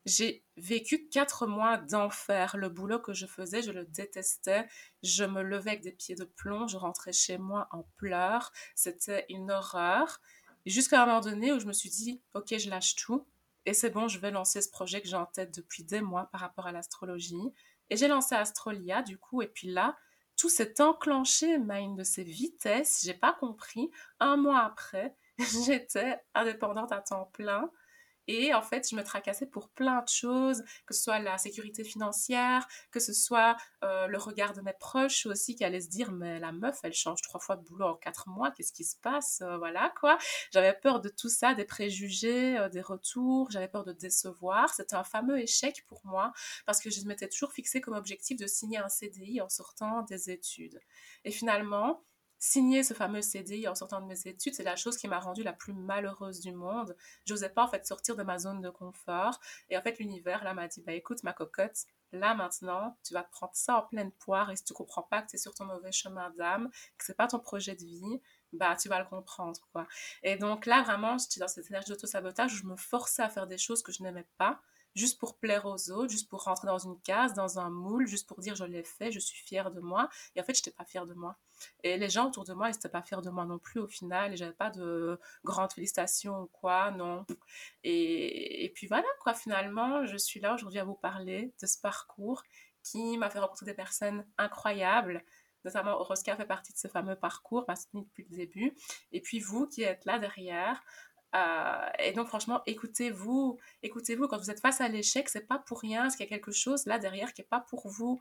J'ai 0.05 0.43
vécu 0.57 1.07
quatre 1.07 1.47
mois 1.47 1.77
d'enfer. 1.77 2.57
Le 2.57 2.69
boulot 2.69 2.99
que 2.99 3.13
je 3.13 3.25
faisais, 3.25 3.61
je 3.61 3.71
le 3.71 3.85
détestais. 3.85 4.67
Je 5.01 5.23
me 5.23 5.41
levais 5.41 5.71
avec 5.71 5.81
des 5.81 5.93
pieds 5.93 6.15
de 6.15 6.25
plomb. 6.25 6.67
Je 6.67 6.77
rentrais 6.77 7.13
chez 7.13 7.37
moi 7.37 7.67
en 7.71 7.83
pleurs. 7.95 8.51
C'était 8.75 9.25
une 9.29 9.51
horreur. 9.51 10.19
Jusqu'à 10.65 11.03
un 11.03 11.05
moment 11.05 11.21
donné 11.21 11.53
où 11.53 11.59
je 11.59 11.65
me 11.65 11.73
suis 11.73 11.89
dit, 11.89 12.21
ok, 12.33 12.57
je 12.57 12.69
lâche 12.69 12.95
tout. 12.95 13.25
Et 13.65 13.73
c'est 13.73 13.89
bon, 13.89 14.07
je 14.09 14.19
vais 14.19 14.31
lancer 14.31 14.61
ce 14.61 14.69
projet 14.69 15.01
que 15.01 15.07
j'ai 15.07 15.15
en 15.15 15.25
tête 15.25 15.55
depuis 15.55 15.83
des 15.83 16.01
mois 16.01 16.25
par 16.31 16.41
rapport 16.41 16.67
à 16.67 16.73
l'astrologie. 16.73 17.53
Et 17.89 17.95
j'ai 17.95 18.07
lancé 18.07 18.35
Astrolia, 18.35 19.03
du 19.03 19.17
coup. 19.17 19.41
Et 19.41 19.47
puis 19.47 19.69
là, 19.69 19.97
tout 20.35 20.49
s'est 20.49 20.81
enclenché, 20.81 21.53
une 21.55 21.95
de 21.95 22.03
ces 22.03 22.23
vitesses. 22.23 23.01
J'ai 23.03 23.13
pas 23.13 23.33
compris. 23.33 23.89
Un 24.19 24.35
mois 24.35 24.59
après, 24.59 25.15
j'étais 25.65 26.19
indépendante 26.33 26.91
à 26.91 26.99
temps 26.99 27.29
plein. 27.33 27.69
Et 28.27 28.53
en 28.53 28.61
fait, 28.61 28.89
je 28.89 28.95
me 28.95 29.03
tracassais 29.03 29.45
pour 29.45 29.69
plein 29.69 30.01
de 30.01 30.07
choses, 30.07 30.63
que 30.85 30.93
ce 30.93 31.03
soit 31.03 31.19
la 31.19 31.37
sécurité 31.37 31.83
financière, 31.83 32.67
que 32.91 32.99
ce 32.99 33.13
soit 33.13 33.57
euh, 33.83 34.07
le 34.07 34.17
regard 34.17 34.53
de 34.53 34.61
mes 34.61 34.73
proches 34.73 35.25
aussi 35.25 35.55
qui 35.55 35.63
allaient 35.63 35.81
se 35.81 35.89
dire, 35.89 36.11
mais 36.11 36.39
la 36.39 36.51
meuf, 36.51 36.79
elle 36.83 36.93
change 36.93 37.21
trois 37.21 37.39
fois 37.39 37.57
de 37.57 37.63
boulot 37.63 37.87
en 37.87 37.95
quatre 37.95 38.29
mois, 38.29 38.51
qu'est-ce 38.51 38.71
qui 38.71 38.85
se 38.85 38.95
passe 38.97 39.41
euh, 39.41 39.57
Voilà 39.57 39.93
quoi. 39.99 40.17
J'avais 40.51 40.73
peur 40.73 41.01
de 41.01 41.09
tout 41.09 41.29
ça, 41.29 41.53
des 41.53 41.65
préjugés, 41.65 42.57
euh, 42.57 42.69
des 42.69 42.81
retours, 42.81 43.51
j'avais 43.51 43.67
peur 43.67 43.83
de 43.83 43.91
décevoir. 43.93 44.73
C'était 44.73 44.95
un 44.95 45.03
fameux 45.03 45.39
échec 45.39 45.85
pour 45.87 46.01
moi 46.05 46.31
parce 46.65 46.79
que 46.79 46.89
je 46.89 47.01
m'étais 47.05 47.27
toujours 47.27 47.51
fixé 47.51 47.81
comme 47.81 47.95
objectif 47.95 48.37
de 48.37 48.47
signer 48.47 48.77
un 48.77 48.89
CDI 48.89 49.41
en 49.41 49.49
sortant 49.49 50.03
des 50.03 50.29
études. 50.29 50.79
Et 51.25 51.31
finalement, 51.31 52.03
signer 52.43 52.83
ce 52.83 52.93
fameux 52.93 53.21
CDI 53.21 53.69
en 53.69 53.73
sortant 53.73 54.01
de 54.01 54.05
mes 54.05 54.27
études, 54.27 54.53
c'est 54.53 54.63
la 54.63 54.75
chose 54.75 54.97
qui 54.97 55.07
m'a 55.07 55.19
rendue 55.19 55.43
la 55.43 55.53
plus 55.53 55.71
malheureuse 55.71 56.41
du 56.41 56.51
monde. 56.51 56.93
J'osais 57.25 57.47
pas 57.47 57.63
en 57.63 57.69
fait 57.69 57.87
sortir 57.87 58.17
de 58.17 58.23
ma 58.23 58.37
zone 58.37 58.59
de 58.59 58.69
confort. 58.69 59.39
Et 59.69 59.77
en 59.77 59.81
fait, 59.81 59.97
l'univers 59.97 60.43
là 60.43 60.53
m'a 60.53 60.67
dit, 60.67 60.81
bah 60.81 60.91
écoute 60.91 61.23
ma 61.23 61.31
cocotte, 61.31 61.85
là 62.11 62.35
maintenant, 62.35 62.97
tu 63.01 63.13
vas 63.13 63.23
prendre 63.23 63.55
ça 63.55 63.77
en 63.77 63.83
pleine 63.83 64.11
poire 64.11 64.51
et 64.51 64.57
si 64.57 64.65
tu 64.65 64.73
comprends 64.73 65.03
pas 65.03 65.21
que 65.21 65.29
tu 65.29 65.35
es 65.37 65.39
sur 65.39 65.55
ton 65.55 65.63
mauvais 65.63 65.93
chemin 65.93 66.31
d'âme, 66.31 66.69
que 66.97 67.05
c'est 67.05 67.15
pas 67.15 67.27
ton 67.27 67.39
projet 67.39 67.75
de 67.75 67.85
vie, 67.85 68.21
bah 68.51 68.75
tu 68.75 68.89
vas 68.89 68.99
le 68.99 69.05
comprendre 69.05 69.61
quoi. 69.71 69.87
Et 70.21 70.35
donc 70.35 70.65
là 70.65 70.83
vraiment, 70.83 71.17
j'étais 71.17 71.39
dans 71.39 71.47
cette 71.47 71.69
énergie 71.69 71.91
d'auto-sabotage 71.91 72.55
où 72.55 72.57
je 72.57 72.65
me 72.65 72.75
forçais 72.75 73.23
à 73.23 73.29
faire 73.29 73.47
des 73.47 73.57
choses 73.57 73.81
que 73.81 73.93
je 73.93 74.03
n'aimais 74.03 74.27
pas 74.37 74.61
juste 74.95 75.19
pour 75.19 75.37
plaire 75.37 75.65
aux 75.65 75.91
autres, 75.91 76.09
juste 76.09 76.29
pour 76.29 76.43
rentrer 76.43 76.67
dans 76.67 76.77
une 76.77 76.99
case, 77.01 77.33
dans 77.33 77.59
un 77.59 77.69
moule, 77.69 78.07
juste 78.07 78.27
pour 78.27 78.39
dire 78.39 78.55
je 78.55 78.65
l'ai 78.65 78.83
fait, 78.83 79.11
je 79.11 79.19
suis 79.19 79.43
fière 79.43 79.71
de 79.71 79.79
moi. 79.79 80.09
Et 80.35 80.41
en 80.41 80.43
fait, 80.43 80.53
je 80.53 80.59
n'étais 80.59 80.71
pas 80.71 80.85
fière 80.85 81.05
de 81.05 81.13
moi. 81.13 81.37
Et 81.83 81.97
les 81.97 82.09
gens 82.09 82.27
autour 82.27 82.43
de 82.43 82.53
moi, 82.53 82.69
ils 82.69 82.73
n'étaient 82.73 82.89
pas 82.89 83.01
fiers 83.01 83.21
de 83.21 83.29
moi 83.29 83.45
non 83.45 83.59
plus 83.59 83.79
au 83.79 83.87
final. 83.87 84.33
Et 84.33 84.37
j'avais 84.37 84.53
pas 84.53 84.69
de 84.69 85.19
grandes 85.43 85.73
félicitations 85.73 86.41
ou 86.41 86.47
quoi, 86.47 86.91
non. 86.91 87.25
Et, 87.83 88.65
et 88.65 88.69
puis 88.69 88.87
voilà, 88.87 89.07
quoi, 89.21 89.33
finalement, 89.33 90.05
je 90.05 90.17
suis 90.17 90.39
là 90.39 90.53
aujourd'hui 90.53 90.79
à 90.79 90.83
vous 90.83 90.95
parler 90.95 91.53
de 91.61 91.67
ce 91.67 91.79
parcours 91.79 92.43
qui 92.83 93.17
m'a 93.17 93.29
fait 93.29 93.39
rencontrer 93.39 93.65
des 93.65 93.73
personnes 93.73 94.25
incroyables, 94.37 95.23
notamment 95.65 95.97
Rosca 96.03 96.35
fait 96.35 96.45
partie 96.45 96.73
de 96.73 96.77
ce 96.77 96.87
fameux 96.87 97.15
parcours, 97.15 97.65
m'a 97.67 97.75
soutenu 97.75 98.01
depuis 98.01 98.27
le 98.29 98.35
début. 98.35 98.75
Et 99.11 99.21
puis 99.21 99.39
vous 99.39 99.67
qui 99.67 99.83
êtes 99.83 100.05
là 100.05 100.19
derrière, 100.19 100.83
euh, 101.35 101.89
et 101.99 102.11
donc 102.11 102.27
franchement, 102.27 102.61
écoutez-vous, 102.65 103.57
écoutez-vous 103.81 104.27
quand 104.27 104.37
vous 104.37 104.51
êtes 104.51 104.59
face 104.59 104.81
à 104.81 104.87
l'échec, 104.87 105.29
c'est 105.29 105.47
pas 105.47 105.59
pour 105.59 105.79
rien, 105.81 106.03
parce 106.03 106.15
qu'il 106.15 106.25
y 106.25 106.29
a 106.29 106.29
quelque 106.29 106.51
chose 106.51 106.85
là 106.85 106.99
derrière 106.99 107.33
qui 107.33 107.41
est 107.41 107.47
pas 107.49 107.61
pour 107.61 107.87
vous? 107.87 108.19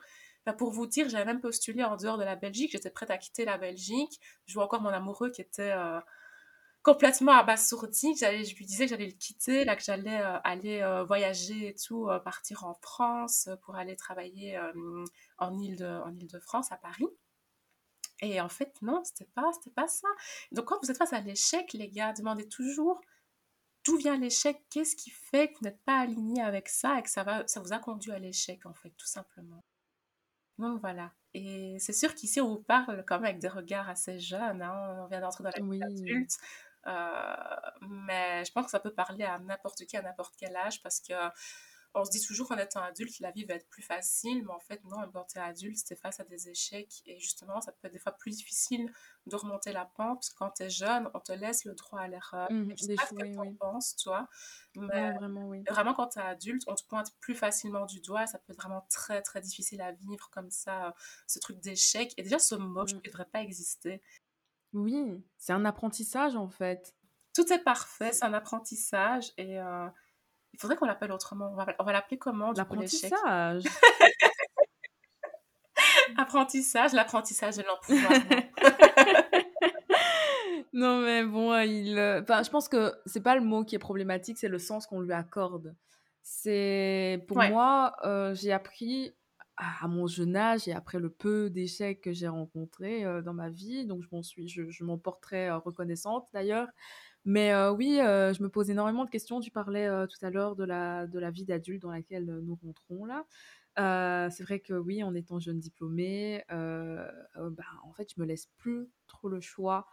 pour 0.59 0.73
vous 0.73 0.89
dire, 0.89 1.09
j'avais 1.09 1.25
même 1.25 1.41
postulé 1.41 1.85
en 1.85 1.97
dehors 1.97 2.19
de 2.19 2.25
la 2.25 2.35
Belgique, 2.35 2.73
j'étais 2.73 2.91
prête 2.91 3.13
à 3.13 3.19
quitter 3.19 3.45
la 3.45 3.59
Belgique. 3.59 4.21
Je 4.47 4.55
vois 4.55 4.65
encore 4.65 4.81
mon 4.81 4.89
amoureux 4.89 5.31
qui 5.31 5.41
était 5.41 5.71
euh, 5.71 6.01
complètement 6.83 7.31
abasourdi. 7.31 8.17
Je 8.17 8.57
lui 8.57 8.67
disais 8.67 8.87
que 8.87 8.91
j'allais 8.91 9.07
le 9.07 9.13
quitter, 9.13 9.65
là 9.65 9.77
que 9.77 9.85
j'allais 9.85 10.21
euh, 10.21 10.39
aller 10.43 11.05
voyager 11.07 11.69
et 11.69 11.75
tout, 11.77 12.09
partir 12.25 12.65
en 12.65 12.75
France 12.75 13.51
pour 13.63 13.77
aller 13.77 13.95
travailler 13.95 14.59
en 15.39 15.57
île 15.61 15.77
de, 15.77 15.87
en 15.87 16.13
Île-de-France 16.17 16.73
à 16.73 16.77
Paris. 16.77 17.07
Et 18.23 18.41
en 18.41 18.49
fait, 18.49 18.81
non, 18.83 19.03
c'était 19.05 19.31
pas, 19.35 19.53
c'était 19.53 19.75
pas 19.75 19.89
ça. 19.89 20.09
Donc, 20.53 20.67
quand 20.67 20.79
vous 20.81 20.91
êtes 20.91 20.97
face 20.97 21.13
à 21.13 21.21
l'échec, 21.21 21.73
les 21.73 21.89
gars, 21.89 22.13
demandez 22.13 22.49
toujours 22.49 23.01
d'où 23.85 23.97
vient 23.97 24.17
l'échec, 24.17 24.63
qu'est-ce 24.71 24.95
qui 24.95 25.11
fait 25.11 25.49
que 25.49 25.59
vous 25.59 25.65
n'êtes 25.65 25.83
pas 25.85 25.99
aligné 25.99 26.41
avec 26.41 26.69
ça 26.69 26.99
et 26.99 27.03
que 27.03 27.11
ça, 27.11 27.25
va, 27.25 27.47
ça 27.49 27.61
vous 27.61 27.73
a 27.73 27.81
conduit 27.81 28.13
à 28.13 28.21
l'échec, 28.21 28.65
en 28.65 28.75
fait, 28.75 28.91
tout 28.91 29.07
simplement. 29.07 29.65
Donc, 30.59 30.81
voilà. 30.81 31.13
Et 31.35 31.77
c'est 31.81 31.93
sûr 31.93 32.15
qu'ici, 32.15 32.41
on 32.41 32.49
vous 32.49 32.63
parle 32.63 33.05
quand 33.07 33.17
même 33.17 33.25
avec 33.25 33.41
des 33.41 33.49
regards 33.49 33.89
assez 33.89 34.21
jeunes. 34.21 34.63
Hein. 34.63 35.03
On 35.03 35.07
vient 35.09 35.21
d'entrer 35.21 35.43
dans 35.43 35.51
la 35.51 35.61
vie 35.61 35.83
adulte. 35.83 36.39
mais 37.81 38.45
je 38.45 38.53
pense 38.53 38.67
que 38.67 38.71
ça 38.71 38.79
peut 38.81 38.95
parler 38.95 39.25
à 39.25 39.41
n'importe 39.41 39.85
qui, 39.85 39.97
à 39.97 40.03
n'importe 40.03 40.35
quel 40.39 40.55
âge, 40.55 40.81
parce 40.81 41.01
que 41.01 41.15
on 41.95 42.05
se 42.05 42.11
dit 42.11 42.25
toujours 42.25 42.49
qu'en 42.49 42.57
étant 42.57 42.81
adulte, 42.81 43.19
la 43.21 43.31
vie 43.31 43.45
va 43.45 43.55
être 43.55 43.69
plus 43.69 43.83
facile, 43.83 44.45
mais 44.45 44.53
en 44.53 44.59
fait, 44.59 44.83
non, 44.85 44.97
quand 45.13 45.25
tu 45.25 45.39
es 45.39 45.43
adulte, 45.43 45.79
c'est 45.85 45.97
face 45.97 46.21
à 46.21 46.25
des 46.25 46.49
échecs 46.49 47.03
et 47.07 47.19
justement, 47.19 47.61
ça 47.61 47.73
peut 47.73 47.89
être 47.89 47.93
des 47.93 47.99
fois 47.99 48.13
plus 48.13 48.37
difficile 48.37 48.91
de 49.27 49.37
remonter 49.37 49.73
la 49.73 49.85
pente 49.85 50.19
parce 50.19 50.31
que 50.31 50.39
quand 50.39 50.51
tu 50.51 50.63
es 50.63 50.71
jeune, 50.71 51.09
on 51.13 51.21
te 51.21 51.33
laisse 51.33 51.65
le 51.65 51.75
droit 51.75 52.01
à 52.01 52.09
l'erreur. 52.09 52.51
Mmh, 52.51 52.73
je 52.77 52.85
sais 52.85 52.95
pas 52.95 53.07
ce 53.07 53.15
que 53.15 53.25
tu 53.25 53.39
en 53.39 53.55
penses, 53.55 53.97
toi, 53.97 54.29
mais 54.77 55.13
vraiment, 55.13 55.49
oui. 55.49 55.63
vraiment, 55.69 55.93
quand 55.93 56.09
tu 56.09 56.19
es 56.19 56.23
adulte, 56.23 56.63
on 56.67 56.75
te 56.75 56.85
pointe 56.87 57.13
plus 57.21 57.35
facilement 57.35 57.85
du 57.85 58.01
doigt, 58.01 58.27
ça 58.27 58.39
peut 58.39 58.53
être 58.53 58.61
vraiment 58.61 58.87
très, 58.89 59.21
très 59.21 59.41
difficile 59.43 59.83
à 59.83 59.93
vivre 59.93 60.31
comme 60.31 60.51
ça, 60.51 60.95
ce 61.27 61.39
truc 61.41 61.61
d'échec. 61.61 62.15
Et 62.17 62.23
déjà, 62.23 62.39
ce 62.39 62.55
mot, 62.55 62.87
je 62.87 62.95
ne 62.95 63.01
mmh. 63.01 63.03
devrait 63.03 63.29
pas 63.31 63.43
exister. 63.43 64.03
Oui, 64.73 65.23
c'est 65.37 65.53
un 65.53 65.67
apprentissage 65.67 66.37
en 66.37 66.49
fait. 66.49 66.95
Tout 67.35 67.51
est 67.53 67.63
parfait, 67.63 68.13
c'est 68.13 68.25
un 68.25 68.33
apprentissage 68.33 69.33
et. 69.37 69.61
Euh, 69.61 69.89
il 70.53 70.61
faudrait 70.61 70.77
qu'on 70.77 70.87
l'appelle 70.87 71.13
autrement. 71.13 71.55
On 71.79 71.85
va, 71.85 71.93
l'appeler 71.93 72.19
comment 72.19 72.53
L'apprentissage. 72.53 73.65
Apprentissage, 76.17 76.93
l'apprentissage 76.93 77.57
de 77.57 77.63
l'empouvoirment. 77.63 78.23
non 80.73 81.01
mais 81.01 81.25
bon, 81.25 81.59
il, 81.61 81.99
euh, 81.99 82.23
enfin, 82.23 82.43
je 82.43 82.51
pense 82.51 82.69
que 82.69 82.93
c'est 83.07 83.23
pas 83.23 83.35
le 83.35 83.41
mot 83.41 83.65
qui 83.65 83.75
est 83.75 83.81
problématique, 83.81 84.39
c'est 84.39 84.49
le 84.49 84.59
sens 84.59 84.87
qu'on 84.87 85.01
lui 85.01 85.13
accorde. 85.13 85.75
C'est 86.23 87.25
pour 87.27 87.43
moi, 87.43 87.95
euh, 88.05 88.35
j'ai 88.35 88.53
appris 88.53 89.13
à, 89.57 89.89
mon 89.89 90.07
jeune 90.07 90.37
âge 90.37 90.69
et 90.69 90.73
après 90.73 90.99
le 90.99 91.11
peu 91.11 91.51
d'échecs 91.51 92.01
que 92.01 92.13
j'ai 92.13 92.29
rencontrés 92.29 93.05
euh, 93.05 93.23
dans 93.23 93.35
ma 93.35 93.51
vie, 93.51 93.87
donc 93.87 94.03
je 94.03 94.09
m'en 94.13 94.23
suis, 94.23 94.49
je, 94.49 94.71
je 94.71 94.85
m'en 94.85 94.99
porterai 94.99 95.51
reconnaissante 95.51 96.29
d'ailleurs. 96.33 96.69
Mais 97.25 97.55
oui, 97.69 97.99
je 97.99 98.43
me 98.43 98.49
pose 98.49 98.71
énormément 98.71 99.05
de 99.05 99.11
questions. 99.11 99.41
Tu 99.41 99.51
parlais 99.51 99.89
tout 100.09 100.25
à 100.25 100.31
l'heure 100.31 100.57
de 100.57 100.65
la, 100.65 101.07
de 101.07 101.19
la 101.19 101.31
vie 101.31 101.45
d'adulte 101.45 101.83
dans 101.83 101.91
laquelle 101.91 102.25
nous 102.25 102.59
rentrons 102.63 103.05
là. 103.05 103.25
c'est 104.31 104.43
vrai 104.43 104.61
que 104.61 104.75
oui, 104.75 105.03
en 105.03 105.15
étant 105.15 105.39
jeune 105.39 105.61
diplômée, 105.61 106.45
bah, 106.49 107.65
en 107.85 107.93
fait, 107.93 108.09
je 108.15 108.21
me 108.21 108.27
laisse 108.27 108.47
plus 108.59 108.89
trop 109.07 109.29
le 109.29 109.41
choix 109.41 109.87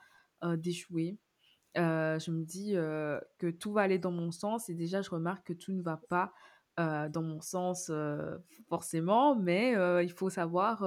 d'échouer. 0.43 1.17
je 1.75 2.32
me 2.32 2.43
dis 2.43 2.73
que 3.38 3.49
tout 3.51 3.73
va 3.73 3.82
aller 3.82 3.99
dans 3.99 4.11
mon 4.11 4.32
sens 4.32 4.69
et 4.69 4.73
déjà, 4.73 5.01
je 5.01 5.09
remarque 5.11 5.47
que 5.47 5.53
tout 5.53 5.73
ne 5.73 5.82
va 5.82 6.01
pas 6.09 6.34
dans 6.77 7.21
mon 7.21 7.41
sens 7.41 7.91
forcément, 8.69 9.36
mais 9.36 9.73
il 10.03 10.11
faut 10.11 10.32
savoir 10.32 10.84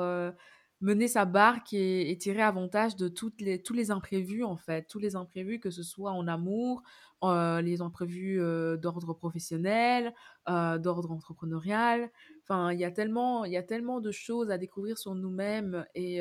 mener 0.82 1.06
sa 1.08 1.24
barque 1.24 1.72
et, 1.72 2.16
tirer 2.18 2.42
avantage 2.42 2.96
de 2.96 3.08
toutes 3.08 3.40
les, 3.40 3.62
tous 3.62 3.72
les 3.72 3.90
imprévus, 3.90 4.44
en 4.44 4.56
fait. 4.56 4.86
Tous 4.88 4.98
les 4.98 5.16
imprévus, 5.16 5.60
que 5.60 5.70
ce 5.70 5.82
soit 5.82 6.10
en 6.10 6.26
amour, 6.26 6.82
euh, 7.22 7.62
les 7.62 7.80
imprévus 7.80 8.40
euh, 8.40 8.76
d'ordre 8.76 9.14
professionnel, 9.14 10.12
euh, 10.48 10.78
d'ordre 10.78 11.12
entrepreneurial. 11.12 12.10
Enfin, 12.42 12.72
il 12.72 12.80
y 12.80 12.84
a 12.84 12.90
tellement, 12.90 13.44
y 13.44 13.56
a 13.56 13.62
tellement 13.62 14.00
de 14.00 14.10
choses 14.10 14.50
à 14.50 14.58
découvrir 14.58 14.98
sur 14.98 15.14
nous-mêmes 15.14 15.86
et, 15.94 16.20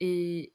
et, 0.00 0.52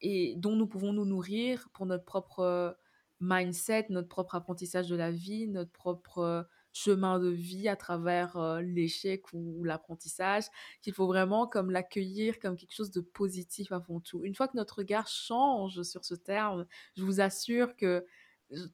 et 0.00 0.34
dont 0.36 0.54
nous 0.54 0.68
pouvons 0.68 0.92
nous 0.92 1.04
nourrir 1.04 1.68
pour 1.74 1.86
notre 1.86 2.04
propre 2.04 2.76
mindset, 3.20 3.86
notre 3.90 4.08
propre 4.08 4.36
apprentissage 4.36 4.88
de 4.88 4.96
la 4.96 5.10
vie, 5.10 5.48
notre 5.48 5.72
propre 5.72 6.46
chemin 6.72 7.18
de 7.18 7.28
vie 7.28 7.68
à 7.68 7.76
travers 7.76 8.60
l'échec 8.62 9.24
ou, 9.32 9.64
l'apprentissage, 9.64 10.44
qu'il 10.82 10.92
faut 10.92 11.06
vraiment 11.06 11.46
comme 11.46 11.70
l'accueillir 11.70 12.38
comme 12.38 12.56
quelque 12.56 12.74
chose 12.74 12.90
de 12.90 13.00
positif 13.00 13.72
avant 13.72 14.00
tout. 14.00 14.24
Une 14.24 14.34
fois 14.34 14.48
que 14.48 14.56
notre 14.56 14.78
regard 14.78 15.08
change 15.08 15.82
sur 15.82 16.04
ce 16.04 16.14
terme, 16.14 16.66
je 16.96 17.04
vous 17.04 17.20
assure 17.20 17.76
que 17.76 18.04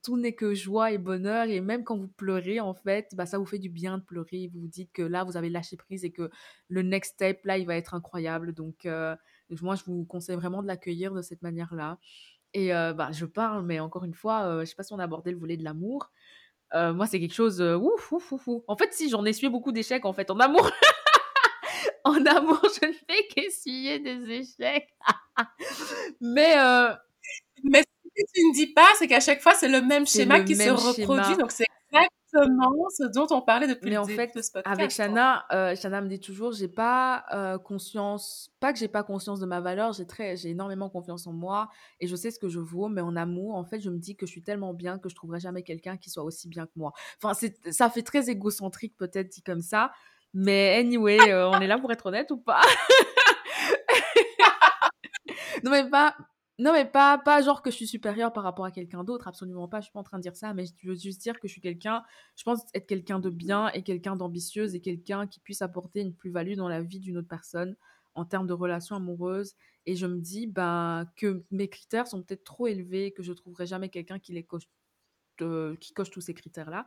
tout 0.02 0.16
n'est 0.16 0.34
que 0.34 0.54
joie 0.54 0.90
et 0.92 0.98
bonheur 0.98 1.48
et 1.48 1.60
même 1.60 1.84
quand 1.84 1.98
vous 1.98 2.08
pleurez 2.08 2.60
en 2.60 2.72
fait 2.72 3.14
bah 3.14 3.26
ça 3.26 3.36
vous 3.38 3.44
fait 3.44 3.58
du 3.58 3.68
bien 3.68 3.98
de 3.98 4.02
pleurer. 4.02 4.48
Vous 4.52 4.60
vous 4.60 4.68
dites 4.68 4.90
que 4.92 5.02
là 5.02 5.22
vous 5.24 5.36
avez 5.36 5.50
lâché 5.50 5.76
prise 5.76 6.04
et 6.04 6.12
que 6.12 6.30
le 6.68 6.82
next 6.82 7.14
step 7.14 7.44
là 7.44 7.58
il 7.58 7.66
va 7.66 7.76
être 7.76 7.94
incroyable. 7.94 8.54
Donc 8.54 8.86
moi 9.60 9.74
je 9.76 9.84
vous 9.84 10.04
conseille 10.04 10.36
vraiment 10.36 10.62
de 10.62 10.66
l'accueillir 10.66 11.12
de 11.12 11.22
cette 11.22 11.42
manière 11.42 11.74
là 11.74 11.98
et 12.54 12.70
bah 12.70 13.10
je 13.12 13.26
parle 13.26 13.66
mais 13.66 13.80
encore 13.80 14.04
une 14.04 14.14
fois 14.14 14.60
je 14.60 14.64
sais 14.64 14.74
pas 14.74 14.82
si 14.82 14.94
on 14.94 14.98
a 14.98 15.04
abordé 15.04 15.30
le 15.30 15.36
volet 15.38 15.58
de 15.58 15.64
l'amour 15.64 16.10
euh, 16.74 16.92
moi, 16.92 17.06
c'est 17.06 17.20
quelque 17.20 17.34
chose. 17.34 17.60
Euh, 17.60 17.76
ouf, 17.76 18.12
ouf, 18.12 18.32
ouf, 18.32 18.48
ouf. 18.48 18.62
En 18.66 18.76
fait, 18.76 18.92
si, 18.92 19.08
j'en 19.08 19.24
ai 19.24 19.30
essuyé 19.30 19.48
beaucoup 19.48 19.72
d'échecs, 19.72 20.04
en 20.04 20.12
fait. 20.12 20.30
En 20.30 20.38
amour. 20.40 20.70
en 22.04 22.24
amour, 22.26 22.60
je 22.62 22.88
ne 22.88 22.92
fais 22.92 23.26
qu'essuyer 23.28 23.98
des 23.98 24.30
échecs. 24.30 24.88
Mais. 26.20 26.58
Euh... 26.58 26.92
Mais 27.64 27.80
ce 27.80 28.22
que 28.22 28.26
tu 28.34 28.40
ne 28.46 28.54
dis 28.54 28.66
pas, 28.68 28.86
c'est 28.98 29.08
qu'à 29.08 29.20
chaque 29.20 29.40
fois, 29.40 29.54
c'est 29.54 29.68
le 29.68 29.80
même 29.82 30.06
schéma 30.06 30.40
qui 30.40 30.54
se 30.54 30.70
reproduit. 30.70 31.36
Donc, 31.36 31.50
c'est 31.50 31.66
ce 32.90 33.04
dont 33.12 33.26
on 33.30 33.42
parlait 33.42 33.66
depuis 33.66 33.90
le 33.90 33.98
en 33.98 34.06
début 34.06 34.16
fait, 34.16 34.34
de 34.34 34.42
ce 34.42 34.52
podcast. 34.52 34.72
Avec 34.78 34.90
Shana, 34.90 35.46
euh, 35.52 35.76
Shana 35.76 36.00
me 36.00 36.08
dit 36.08 36.20
toujours, 36.20 36.52
j'ai 36.52 36.68
pas 36.68 37.24
euh, 37.32 37.58
conscience, 37.58 38.50
pas 38.60 38.72
que 38.72 38.78
j'ai 38.78 38.88
pas 38.88 39.02
conscience 39.02 39.40
de 39.40 39.46
ma 39.46 39.60
valeur, 39.60 39.92
j'ai 39.92 40.06
très, 40.06 40.36
j'ai 40.36 40.50
énormément 40.50 40.88
confiance 40.88 41.26
en 41.26 41.32
moi 41.32 41.68
et 42.00 42.06
je 42.06 42.16
sais 42.16 42.30
ce 42.30 42.38
que 42.38 42.48
je 42.48 42.60
vaux, 42.60 42.88
mais 42.88 43.00
en 43.00 43.16
amour, 43.16 43.54
en 43.54 43.64
fait, 43.64 43.80
je 43.80 43.90
me 43.90 43.98
dis 43.98 44.16
que 44.16 44.26
je 44.26 44.30
suis 44.30 44.42
tellement 44.42 44.74
bien 44.74 44.98
que 44.98 45.08
je 45.08 45.14
trouverai 45.14 45.40
jamais 45.40 45.62
quelqu'un 45.62 45.96
qui 45.96 46.10
soit 46.10 46.24
aussi 46.24 46.48
bien 46.48 46.66
que 46.66 46.72
moi. 46.76 46.92
Enfin, 47.22 47.34
c'est, 47.34 47.56
ça 47.72 47.90
fait 47.90 48.02
très 48.02 48.30
égocentrique 48.30 48.96
peut-être 48.96 49.28
dit 49.28 49.42
comme 49.42 49.60
ça, 49.62 49.92
mais 50.34 50.76
anyway, 50.78 51.18
euh, 51.30 51.48
on 51.48 51.60
est 51.60 51.66
là 51.66 51.78
pour 51.78 51.92
être 51.92 52.06
honnête 52.06 52.30
ou 52.30 52.38
pas? 52.38 52.60
Non 55.64 55.70
mais 55.70 55.88
pas, 55.88 56.14
non, 56.58 56.72
mais 56.72 56.86
pas, 56.86 57.18
pas 57.18 57.42
genre 57.42 57.60
que 57.60 57.70
je 57.70 57.76
suis 57.76 57.86
supérieure 57.86 58.32
par 58.32 58.42
rapport 58.42 58.64
à 58.64 58.70
quelqu'un 58.70 59.04
d'autre, 59.04 59.28
absolument 59.28 59.68
pas. 59.68 59.80
Je 59.80 59.84
suis 59.84 59.92
pas 59.92 60.00
en 60.00 60.04
train 60.04 60.16
de 60.16 60.22
dire 60.22 60.36
ça, 60.36 60.54
mais 60.54 60.64
je 60.64 60.88
veux 60.88 60.94
juste 60.94 61.20
dire 61.20 61.38
que 61.38 61.48
je 61.48 61.52
suis 61.52 61.60
quelqu'un, 61.60 62.02
je 62.34 62.44
pense 62.44 62.60
être 62.72 62.86
quelqu'un 62.86 63.20
de 63.20 63.28
bien 63.28 63.68
et 63.70 63.82
quelqu'un 63.82 64.16
d'ambitieuse 64.16 64.74
et 64.74 64.80
quelqu'un 64.80 65.26
qui 65.26 65.38
puisse 65.40 65.60
apporter 65.60 66.00
une 66.00 66.14
plus-value 66.14 66.54
dans 66.54 66.68
la 66.68 66.82
vie 66.82 66.98
d'une 66.98 67.18
autre 67.18 67.28
personne 67.28 67.76
en 68.14 68.24
termes 68.24 68.46
de 68.46 68.54
relations 68.54 68.96
amoureuses. 68.96 69.54
Et 69.84 69.96
je 69.96 70.06
me 70.06 70.18
dis 70.18 70.46
ben, 70.46 71.06
que 71.16 71.44
mes 71.50 71.68
critères 71.68 72.06
sont 72.06 72.22
peut-être 72.22 72.44
trop 72.44 72.66
élevés, 72.66 73.12
que 73.12 73.22
je 73.22 73.34
trouverai 73.34 73.66
jamais 73.66 73.90
quelqu'un 73.90 74.18
qui 74.18 74.32
les 74.32 74.42
coche, 74.42 74.64
euh, 75.42 75.76
qui 75.76 75.92
coche 75.92 76.10
tous 76.10 76.22
ces 76.22 76.34
critères-là. 76.34 76.86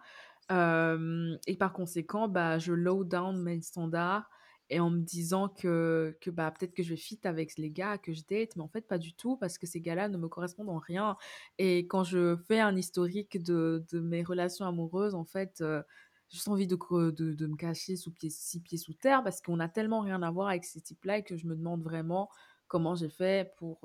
Euh, 0.52 1.38
et 1.46 1.56
par 1.56 1.74
conséquent, 1.74 2.28
bah, 2.28 2.58
je 2.58 2.74
low 2.74 3.04
down 3.04 3.40
mes 3.40 3.62
standards 3.62 4.30
et 4.70 4.80
en 4.80 4.90
me 4.90 5.00
disant 5.00 5.50
que, 5.50 6.18
que 6.22 6.30
bah, 6.30 6.52
peut-être 6.52 6.74
que 6.74 6.84
je 6.84 6.90
vais 6.90 6.96
fit 6.96 7.20
avec 7.24 7.58
les 7.58 7.72
gars 7.72 7.98
que 7.98 8.14
je 8.14 8.22
date, 8.30 8.56
mais 8.56 8.62
en 8.62 8.68
fait 8.68 8.88
pas 8.88 8.98
du 8.98 9.14
tout 9.14 9.38
parce 9.38 9.58
que 9.58 9.66
ces 9.68 9.82
gars-là 9.82 10.10
ne 10.10 10.18
me 10.18 10.28
correspondent 10.28 10.70
en 10.70 10.78
rien. 10.78 11.18
Et 11.58 11.88
quand 11.88 12.04
je 12.04 12.38
fais 12.48 12.60
un 12.60 12.76
historique 12.76 13.42
de, 13.44 13.84
de 13.92 14.00
mes 14.00 14.24
relations 14.24 14.66
amoureuses, 14.66 15.16
en 15.16 15.26
fait, 15.26 15.56
j'ai 15.60 15.84
juste 16.30 16.48
envie 16.48 16.68
de, 16.68 16.78
de, 17.12 17.34
de, 17.34 17.48
me 17.48 17.56
cacher 17.56 17.96
sous 17.96 18.14
six 18.30 18.62
pieds 18.62 18.78
sous 18.78 18.94
terre 18.94 19.24
parce 19.24 19.42
qu'on 19.42 19.60
a 19.60 19.70
tellement 19.70 20.02
rien 20.02 20.22
à 20.22 20.32
voir 20.32 20.50
avec 20.50 20.66
ces 20.66 20.82
types-là 20.82 21.20
et 21.20 21.24
que 21.24 21.36
je 21.36 21.48
me 21.48 21.56
demande 21.56 21.84
vraiment 21.84 22.30
comment 22.68 22.96
j'ai 22.96 23.10
fait 23.10 23.54
pour, 23.58 23.80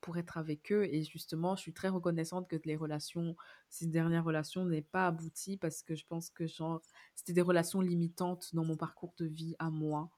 pour 0.00 0.18
être 0.18 0.38
avec 0.38 0.72
eux. 0.72 0.84
Et 0.84 1.02
justement, 1.02 1.56
je 1.56 1.62
suis 1.62 1.72
très 1.72 1.88
reconnaissante 1.88 2.48
que 2.48 2.56
les 2.64 2.76
relations, 2.76 3.36
ces 3.68 3.86
dernières 3.86 4.24
relations, 4.24 4.64
n'aient 4.64 4.82
pas 4.82 5.06
abouti 5.06 5.56
parce 5.56 5.82
que 5.82 5.94
je 5.94 6.04
pense 6.06 6.30
que 6.30 6.44
c'était 7.14 7.32
des 7.32 7.42
relations 7.42 7.80
limitantes 7.80 8.54
dans 8.54 8.64
mon 8.64 8.76
parcours 8.76 9.14
de 9.18 9.26
vie 9.26 9.54
à 9.58 9.70
moi. 9.70 10.10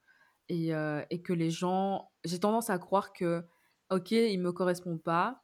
Et, 0.49 0.75
euh, 0.75 1.03
et 1.11 1.23
que 1.23 1.33
les 1.33 1.51
gens, 1.51 2.11
j'ai 2.25 2.41
tendance 2.41 2.69
à 2.71 2.79
croire 2.79 3.13
que, 3.13 3.45
ok, 3.91 4.11
il 4.11 4.41
me 4.41 4.53
correspond 4.53 4.99
pas, 4.99 5.43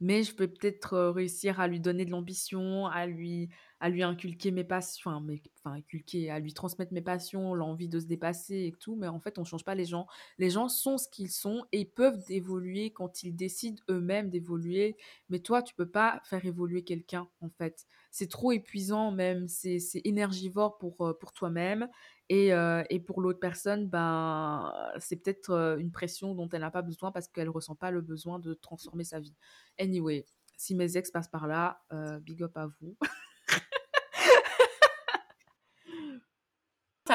mais 0.00 0.22
je 0.22 0.34
peux 0.34 0.48
peut-être 0.48 0.98
réussir 0.98 1.60
à 1.60 1.68
lui 1.68 1.80
donner 1.80 2.04
de 2.04 2.10
l'ambition, 2.10 2.86
à 2.86 3.06
lui, 3.06 3.50
à 3.80 3.88
lui 3.88 4.02
inculquer 4.02 4.50
mes 4.50 4.64
passions, 4.64 5.10
enfin, 5.10 5.76
inculquer, 5.76 6.30
à 6.30 6.38
lui 6.38 6.52
transmettre 6.52 6.92
mes 6.92 7.00
passions, 7.00 7.54
l'envie 7.54 7.88
de 7.88 7.98
se 7.98 8.06
dépasser 8.06 8.66
et 8.66 8.72
tout, 8.78 8.94
mais 8.94 9.08
en 9.08 9.18
fait, 9.18 9.38
on 9.38 9.44
change 9.44 9.64
pas 9.64 9.74
les 9.74 9.86
gens. 9.86 10.06
Les 10.38 10.50
gens 10.50 10.68
sont 10.68 10.98
ce 10.98 11.08
qu'ils 11.08 11.30
sont 11.30 11.64
et 11.72 11.80
ils 11.80 11.90
peuvent 11.90 12.22
évoluer 12.28 12.90
quand 12.90 13.22
ils 13.22 13.34
décident 13.34 13.82
eux-mêmes 13.90 14.30
d'évoluer, 14.30 14.96
mais 15.28 15.40
toi, 15.40 15.62
tu 15.62 15.74
peux 15.74 15.88
pas 15.88 16.20
faire 16.24 16.44
évoluer 16.44 16.84
quelqu'un, 16.84 17.28
en 17.40 17.48
fait. 17.48 17.86
C'est 18.10 18.30
trop 18.30 18.52
épuisant 18.52 19.12
même, 19.12 19.48
c'est 19.48 19.80
énergivore 20.04 20.78
pour, 20.78 21.16
pour 21.18 21.32
toi-même 21.32 21.88
et, 22.30 22.52
euh, 22.52 22.84
et, 22.90 23.00
pour 23.00 23.20
l'autre 23.20 23.40
personne, 23.40 23.88
ben, 23.88 24.72
c'est 25.00 25.16
peut-être 25.16 25.50
euh, 25.50 25.78
une 25.78 25.90
pression 25.90 26.32
dont 26.36 26.48
elle 26.52 26.60
n'a 26.60 26.70
pas 26.70 26.80
besoin 26.80 27.10
parce 27.10 27.26
qu'elle 27.26 27.48
ressent 27.48 27.74
pas 27.74 27.90
le 27.90 28.02
besoin 28.02 28.38
de 28.38 28.54
transformer 28.54 29.02
sa 29.02 29.18
vie. 29.18 29.34
Anyway, 29.80 30.24
si 30.56 30.76
mes 30.76 30.96
ex 30.96 31.10
passent 31.10 31.28
par 31.28 31.48
là, 31.48 31.82
euh, 31.92 32.20
big 32.20 32.44
up 32.44 32.56
à 32.56 32.68
vous. 32.68 32.96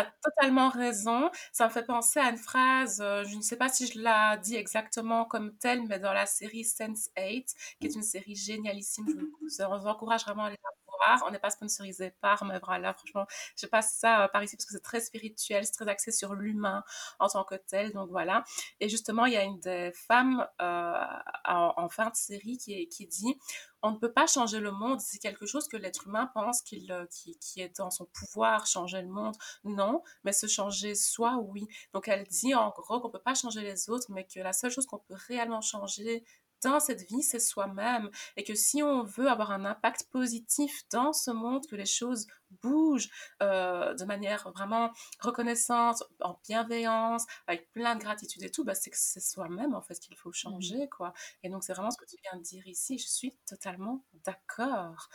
tu 0.03 0.11
totalement 0.23 0.69
raison. 0.69 1.29
Ça 1.53 1.65
me 1.67 1.71
fait 1.71 1.85
penser 1.85 2.19
à 2.19 2.29
une 2.29 2.37
phrase, 2.37 2.97
je 2.99 3.35
ne 3.35 3.41
sais 3.41 3.55
pas 3.57 3.69
si 3.69 3.87
je 3.87 3.99
l'ai 3.99 4.37
dit 4.41 4.55
exactement 4.55 5.25
comme 5.25 5.55
telle, 5.57 5.83
mais 5.87 5.99
dans 5.99 6.13
la 6.13 6.25
série 6.25 6.63
Sense8, 6.63 7.53
qui 7.79 7.87
est 7.87 7.95
une 7.95 8.03
série 8.03 8.35
génialissime, 8.35 9.05
je 9.07 9.63
vous 9.65 9.87
encourage 9.87 10.23
vraiment 10.23 10.43
à 10.43 10.47
aller 10.47 10.57
la 10.63 10.84
On 11.25 11.31
n'est 11.31 11.39
pas 11.39 11.49
sponsorisé 11.49 12.11
par, 12.21 12.43
mais 12.45 12.59
voilà, 12.63 12.93
franchement, 12.93 13.25
je 13.55 13.65
passe 13.65 13.95
ça 13.95 14.29
par 14.31 14.43
ici 14.43 14.55
parce 14.55 14.65
que 14.65 14.73
c'est 14.73 14.83
très 14.83 15.01
spirituel, 15.01 15.65
c'est 15.65 15.71
très 15.71 15.87
axé 15.87 16.11
sur 16.11 16.33
l'humain 16.33 16.83
en 17.19 17.27
tant 17.27 17.43
que 17.43 17.55
tel. 17.55 17.91
Donc 17.93 18.09
voilà. 18.09 18.43
Et 18.79 18.89
justement, 18.89 19.25
il 19.25 19.33
y 19.33 19.37
a 19.37 19.43
une 19.43 19.59
des 19.59 19.91
femmes 19.93 20.47
en, 20.59 21.89
fin 21.89 22.09
de 22.09 22.15
série 22.15 22.57
qui, 22.57 22.87
qui 22.89 23.07
dit 23.07 23.37
on 23.85 23.91
ne 23.91 23.97
peut 23.97 24.11
pas 24.11 24.25
changer 24.25 24.59
le 24.59 24.71
monde, 24.71 24.99
c'est 24.99 25.19
quelque 25.19 25.45
chose 25.45 25.67
que 25.67 25.77
l'être 25.77 26.07
humain 26.07 26.31
pense 26.33 26.63
qu'il 26.63 26.91
qui, 27.11 27.37
qui, 27.37 27.61
est 27.61 27.77
dans 27.77 27.91
son 27.91 28.05
pouvoir, 28.05 28.65
changer 28.65 29.01
le 29.01 29.09
monde. 29.09 29.35
Non, 29.63 30.01
mais 30.23 30.31
se 30.31 30.47
changer 30.47 30.95
soi, 30.95 31.37
oui. 31.39 31.67
Donc 31.93 32.07
elle 32.07 32.23
dit 32.23 32.55
en 32.55 32.69
gros 32.71 32.99
qu'on 32.99 33.09
ne 33.09 33.13
peut 33.13 33.21
pas 33.21 33.35
changer 33.35 33.61
les 33.61 33.89
autres, 33.91 34.07
mais 34.09 34.25
que 34.25 34.39
la 34.39 34.53
seule 34.53 34.71
chose 34.71 34.87
qu'on 34.87 34.97
peut 34.97 35.15
réellement 35.27 35.61
changer 35.61 36.25
dans 36.65 36.79
cette 36.79 37.01
vie, 37.03 37.21
c'est 37.21 37.39
soi-même. 37.39 38.09
Et 38.37 38.43
que 38.43 38.55
si 38.55 38.81
on 38.83 39.03
veut 39.03 39.29
avoir 39.29 39.51
un 39.51 39.65
impact 39.65 40.07
positif 40.11 40.83
dans 40.91 41.13
ce 41.13 41.31
monde, 41.31 41.65
que 41.67 41.75
les 41.75 41.85
choses 41.85 42.27
bougent 42.61 43.09
euh, 43.43 43.93
de 43.93 44.03
manière 44.05 44.49
vraiment 44.51 44.91
reconnaissante, 45.19 46.03
en 46.21 46.39
bienveillance, 46.47 47.25
avec 47.47 47.71
plein 47.71 47.95
de 47.95 48.01
gratitude 48.01 48.43
et 48.43 48.49
tout, 48.51 48.63
bah, 48.63 48.75
c'est 48.75 48.89
que 48.89 48.97
c'est 48.99 49.19
soi-même 49.19 49.75
en 49.75 49.81
fait 49.81 49.99
qu'il 49.99 50.15
faut 50.17 50.29
mmh 50.29 50.33
changer. 50.33 50.89
quoi. 50.89 51.13
Et 51.43 51.49
donc 51.49 51.63
c'est 51.63 51.73
vraiment 51.73 51.91
ce 51.91 51.97
que 51.97 52.05
tu 52.05 52.15
viens 52.23 52.37
de 52.39 52.43
dire 52.43 52.65
ici. 52.67 52.97
Je 52.97 53.07
suis 53.07 53.37
totalement 53.47 54.03
d'accord. 54.25 55.09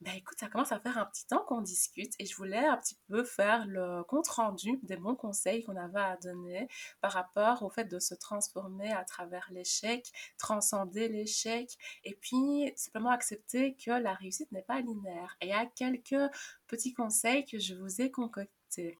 Ben 0.00 0.14
écoute, 0.16 0.38
ça 0.40 0.48
commence 0.48 0.72
à 0.72 0.80
faire 0.80 0.96
un 0.96 1.04
petit 1.04 1.26
temps 1.26 1.44
qu'on 1.46 1.60
discute 1.60 2.14
et 2.18 2.24
je 2.24 2.34
voulais 2.34 2.64
un 2.64 2.78
petit 2.78 2.96
peu 3.08 3.22
faire 3.22 3.66
le 3.66 4.02
compte 4.04 4.28
rendu 4.28 4.78
des 4.82 4.96
bons 4.96 5.14
conseils 5.14 5.62
qu'on 5.62 5.76
avait 5.76 6.00
à 6.00 6.16
donner 6.16 6.68
par 7.02 7.12
rapport 7.12 7.62
au 7.62 7.68
fait 7.68 7.84
de 7.84 7.98
se 7.98 8.14
transformer 8.14 8.90
à 8.90 9.04
travers 9.04 9.48
l'échec, 9.52 10.10
transcender 10.38 11.08
l'échec 11.08 11.76
et 12.04 12.14
puis 12.14 12.72
simplement 12.76 13.10
accepter 13.10 13.74
que 13.74 13.90
la 13.90 14.14
réussite 14.14 14.50
n'est 14.52 14.62
pas 14.62 14.80
linéaire. 14.80 15.36
Et 15.42 15.48
il 15.48 15.50
y 15.50 15.52
a 15.52 15.66
quelques 15.66 16.32
petits 16.66 16.94
conseils 16.94 17.44
que 17.44 17.58
je 17.58 17.74
vous 17.74 18.00
ai 18.00 18.10
concoctés. 18.10 18.96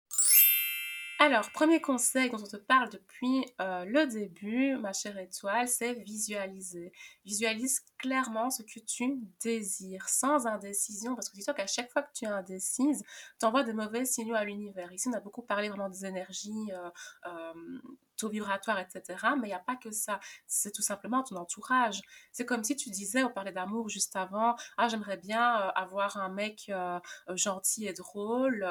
Alors, 1.23 1.51
premier 1.51 1.83
conseil 1.83 2.31
dont 2.31 2.39
on 2.39 2.47
te 2.47 2.57
parle 2.57 2.89
depuis 2.89 3.45
euh, 3.61 3.85
le 3.85 4.07
début, 4.07 4.79
ma 4.79 4.95
chère 4.95 5.19
étoile, 5.19 5.69
c'est 5.69 5.93
visualiser. 5.93 6.95
Visualise 7.27 7.85
clairement 7.99 8.49
ce 8.49 8.63
que 8.63 8.81
tu 8.81 9.21
désires, 9.43 10.09
sans 10.09 10.47
indécision, 10.47 11.15
parce 11.15 11.29
que 11.29 11.35
dis-toi 11.35 11.53
qu'à 11.53 11.67
chaque 11.67 11.93
fois 11.93 12.05
que 12.05 12.13
tu 12.15 12.25
es 12.25 12.29
indécise, 12.29 13.05
tu 13.39 13.45
envoies 13.45 13.65
de 13.65 13.73
mauvais 13.73 14.07
signaux 14.07 14.35
à 14.35 14.47
l'univers. 14.47 14.91
Ici, 14.95 15.09
on 15.09 15.13
a 15.13 15.21
beaucoup 15.21 15.43
parlé 15.43 15.69
vraiment 15.69 15.91
des 15.91 16.07
énergies 16.07 16.73
euh, 16.73 16.89
euh, 17.27 17.81
vibratoire, 18.29 18.79
etc. 18.79 19.19
Mais 19.41 19.49
il 19.49 19.51
n'y 19.51 19.55
a 19.55 19.59
pas 19.59 19.77
que 19.77 19.91
ça. 19.91 20.21
C'est 20.47 20.73
tout 20.73 20.83
simplement 20.83 21.23
ton 21.23 21.37
entourage. 21.37 22.01
C'est 22.33 22.45
comme 22.45 22.65
si 22.65 22.77
tu 22.77 22.91
disais, 22.91 23.23
on 23.25 23.31
parlait 23.31 23.53
d'amour 23.53 23.89
juste 23.89 24.17
avant, 24.17 24.57
ah, 24.77 24.89
j'aimerais 24.89 25.17
bien 25.17 25.61
euh, 25.61 25.71
avoir 25.75 26.17
un 26.17 26.29
mec 26.29 26.67
euh, 26.69 26.99
euh, 27.29 27.37
gentil 27.37 27.87
et 27.87 27.93
drôle, 27.93 28.67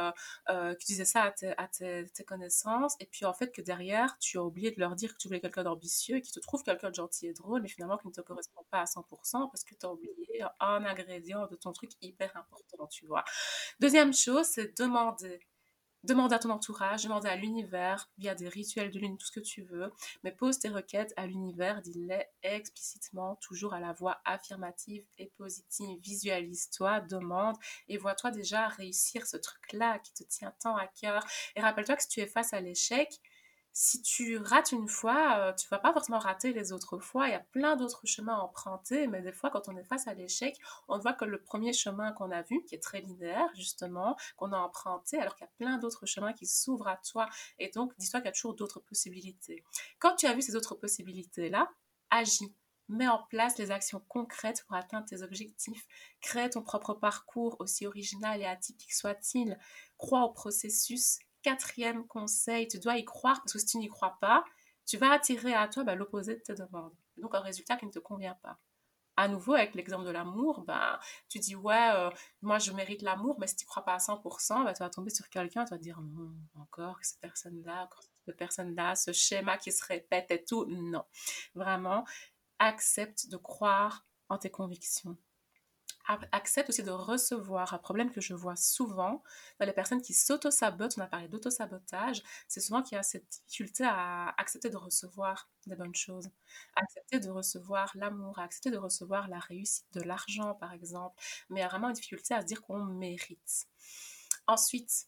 que 0.47 0.75
tu 0.75 0.85
disais 0.85 1.05
ça 1.05 1.23
à, 1.57 1.67
tes, 1.67 2.23
connaissances, 2.27 2.95
et 2.99 3.05
puis 3.05 3.25
en 3.25 3.33
fait 3.33 3.51
que 3.51 3.61
derrière, 3.61 4.17
tu 4.19 4.37
as 4.37 4.43
oublié 4.43 4.71
de 4.71 4.79
leur 4.79 4.95
dire 4.95 5.13
que 5.13 5.17
tu 5.17 5.27
voulais 5.27 5.39
quelqu'un 5.39 5.63
d'ambitieux 5.63 6.19
qui 6.19 6.31
te 6.31 6.39
trouve 6.39 6.63
quelqu'un 6.63 6.89
de 6.89 6.95
gentil 6.95 7.27
et 7.27 7.33
drôle, 7.33 7.61
mais 7.61 7.67
finalement 7.67 7.97
qui 7.97 8.07
ne 8.07 8.13
te 8.13 8.21
correspond 8.21 8.65
pas 8.69 8.81
à 8.81 8.85
100% 8.85 9.49
parce 9.49 9.63
que 9.63 9.75
tu 9.75 9.85
as 9.85 9.91
oublié 9.91 10.43
un 10.59 10.85
ingrédient 10.85 11.47
de 11.47 11.55
ton 11.55 11.71
truc 11.71 11.91
hyper 12.01 12.35
important, 12.35 12.87
tu 12.87 13.05
vois. 13.05 13.23
Deuxième 13.79 14.13
chose, 14.13 14.45
c'est 14.45 14.77
demander 14.77 15.39
Demande 16.05 16.31
à 16.31 16.39
ton 16.39 16.49
entourage, 16.49 17.03
demande 17.03 17.25
à 17.25 17.35
l'univers, 17.35 18.09
via 18.17 18.33
des 18.33 18.47
rituels 18.47 18.89
de 18.89 18.99
lune, 18.99 19.17
tout 19.17 19.25
ce 19.25 19.33
que 19.33 19.41
tu 19.41 19.63
veux, 19.63 19.91
mais 20.23 20.31
pose 20.31 20.57
tes 20.57 20.69
requêtes 20.69 21.13
à 21.17 21.27
l'univers, 21.27 21.81
dis-les 21.81 22.23
explicitement, 22.41 23.35
toujours 23.41 23.73
à 23.73 23.81
la 23.81 23.91
voix 23.91 24.21
affirmative 24.23 25.03
et 25.17 25.27
positive. 25.37 25.99
Visualise-toi, 26.01 27.01
demande 27.01 27.57
et 27.89 27.97
vois-toi 27.97 28.31
déjà 28.31 28.69
réussir 28.69 29.27
ce 29.27 29.35
truc-là 29.35 29.99
qui 29.99 30.13
te 30.13 30.23
tient 30.23 30.53
tant 30.61 30.77
à 30.77 30.87
cœur. 30.87 31.27
Et 31.57 31.61
rappelle-toi 31.61 31.97
que 31.97 32.03
si 32.03 32.09
tu 32.09 32.21
es 32.21 32.27
face 32.27 32.53
à 32.53 32.61
l'échec, 32.61 33.19
si 33.81 34.01
tu 34.01 34.37
rates 34.37 34.73
une 34.73 34.89
fois, 34.89 35.37
euh, 35.37 35.53
tu 35.53 35.65
vas 35.69 35.79
pas 35.79 35.93
forcément 35.93 36.19
rater 36.19 36.51
les 36.51 36.73
autres 36.73 36.99
fois. 36.99 37.29
Il 37.29 37.31
y 37.31 37.35
a 37.35 37.39
plein 37.39 37.77
d'autres 37.77 38.05
chemins 38.05 38.35
à 38.35 38.41
emprunter, 38.41 39.07
mais 39.07 39.21
des 39.21 39.31
fois, 39.31 39.49
quand 39.51 39.69
on 39.69 39.77
est 39.77 39.85
face 39.85 40.05
à 40.05 40.13
l'échec, 40.13 40.59
on 40.89 40.99
voit 40.99 41.13
que 41.13 41.23
le 41.23 41.41
premier 41.41 41.71
chemin 41.71 42.11
qu'on 42.11 42.29
a 42.29 42.41
vu, 42.41 42.61
qui 42.65 42.75
est 42.75 42.83
très 42.83 42.99
linéaire, 42.99 43.47
justement, 43.55 44.17
qu'on 44.35 44.51
a 44.51 44.57
emprunté, 44.57 45.17
alors 45.17 45.33
qu'il 45.33 45.45
y 45.45 45.47
a 45.47 45.53
plein 45.57 45.77
d'autres 45.77 46.05
chemins 46.05 46.33
qui 46.33 46.45
s'ouvrent 46.45 46.89
à 46.89 46.97
toi. 46.97 47.29
Et 47.57 47.69
donc, 47.69 47.93
dis-toi 47.97 48.19
qu'il 48.19 48.25
y 48.25 48.29
a 48.29 48.33
toujours 48.33 48.53
d'autres 48.53 48.81
possibilités. 48.81 49.63
Quand 49.99 50.13
tu 50.17 50.25
as 50.25 50.33
vu 50.33 50.41
ces 50.41 50.57
autres 50.57 50.75
possibilités-là, 50.75 51.71
agis. 52.09 52.53
Mets 52.89 53.07
en 53.07 53.23
place 53.29 53.57
les 53.59 53.71
actions 53.71 54.03
concrètes 54.09 54.65
pour 54.67 54.75
atteindre 54.75 55.05
tes 55.05 55.21
objectifs. 55.21 55.87
Crée 56.21 56.49
ton 56.49 56.63
propre 56.63 56.95
parcours, 56.95 57.55
aussi 57.59 57.85
original 57.85 58.41
et 58.41 58.45
atypique 58.45 58.93
soit-il. 58.93 59.57
Crois 59.95 60.23
au 60.23 60.33
processus 60.33 61.19
Quatrième 61.41 62.05
conseil, 62.05 62.67
tu 62.67 62.79
dois 62.79 62.97
y 62.97 63.05
croire 63.05 63.39
parce 63.41 63.53
que 63.53 63.59
si 63.59 63.65
tu 63.65 63.77
n'y 63.77 63.87
crois 63.87 64.17
pas, 64.19 64.43
tu 64.85 64.97
vas 64.97 65.11
attirer 65.11 65.53
à 65.53 65.67
toi 65.67 65.83
bah, 65.83 65.95
l'opposé 65.95 66.35
de 66.35 66.41
tes 66.41 66.55
demandes. 66.55 66.95
Donc 67.17 67.35
un 67.35 67.39
résultat 67.39 67.77
qui 67.77 67.85
ne 67.85 67.91
te 67.91 67.99
convient 67.99 68.37
pas. 68.41 68.57
À 69.15 69.27
nouveau, 69.27 69.53
avec 69.53 69.75
l'exemple 69.75 70.05
de 70.05 70.11
l'amour, 70.11 70.63
bah, 70.65 70.99
tu 71.27 71.39
dis 71.39 71.55
ouais, 71.55 71.91
euh, 71.93 72.09
moi 72.41 72.57
je 72.57 72.71
mérite 72.71 73.01
l'amour, 73.01 73.37
mais 73.39 73.47
si 73.47 73.55
tu 73.57 73.65
ne 73.65 73.67
crois 73.67 73.83
pas 73.83 73.95
à 73.95 73.97
100%, 73.97 74.63
bah, 74.63 74.73
tu 74.73 74.79
vas 74.81 74.89
tomber 74.89 75.09
sur 75.09 75.29
quelqu'un, 75.29 75.65
tu 75.65 75.71
vas 75.71 75.77
dire 75.77 75.99
non, 76.01 76.31
encore 76.55 76.97
cette 77.01 77.19
personne-là, 77.19 77.83
encore 77.83 78.03
cette 78.25 78.37
personne-là, 78.37 78.95
ce 78.95 79.11
schéma 79.11 79.57
qui 79.57 79.71
se 79.71 79.85
répète 79.85 80.31
et 80.31 80.43
tout. 80.43 80.65
Non, 80.67 81.03
vraiment, 81.53 82.05
accepte 82.59 83.29
de 83.29 83.37
croire 83.37 84.05
en 84.29 84.37
tes 84.37 84.49
convictions 84.49 85.17
accepte 86.31 86.69
aussi 86.69 86.83
de 86.83 86.91
recevoir 86.91 87.73
un 87.73 87.77
problème 87.77 88.11
que 88.11 88.21
je 88.21 88.33
vois 88.33 88.55
souvent 88.55 89.23
dans 89.59 89.65
les 89.65 89.73
personnes 89.73 90.01
qui 90.01 90.13
s'auto-sabotent. 90.13 90.97
On 90.97 91.01
a 91.01 91.07
parlé 91.07 91.27
d'auto-sabotage. 91.27 92.23
C'est 92.47 92.61
souvent 92.61 92.81
qu'il 92.81 92.95
y 92.95 92.99
a 92.99 93.03
cette 93.03 93.27
difficulté 93.47 93.83
à 93.85 94.33
accepter 94.37 94.69
de 94.69 94.77
recevoir 94.77 95.49
des 95.67 95.75
bonnes 95.75 95.95
choses, 95.95 96.29
accepter 96.75 97.19
de 97.19 97.29
recevoir 97.29 97.91
l'amour, 97.95 98.39
accepter 98.39 98.71
de 98.71 98.77
recevoir 98.77 99.27
la 99.27 99.39
réussite, 99.39 99.85
de 99.93 100.01
l'argent 100.01 100.55
par 100.55 100.73
exemple. 100.73 101.15
Mais 101.49 101.59
il 101.59 101.63
y 101.63 101.65
a 101.65 101.69
vraiment 101.69 101.89
une 101.89 101.93
difficulté 101.93 102.33
à 102.33 102.41
se 102.41 102.45
dire 102.45 102.61
qu'on 102.61 102.83
mérite. 102.85 103.67
Ensuite, 104.47 105.07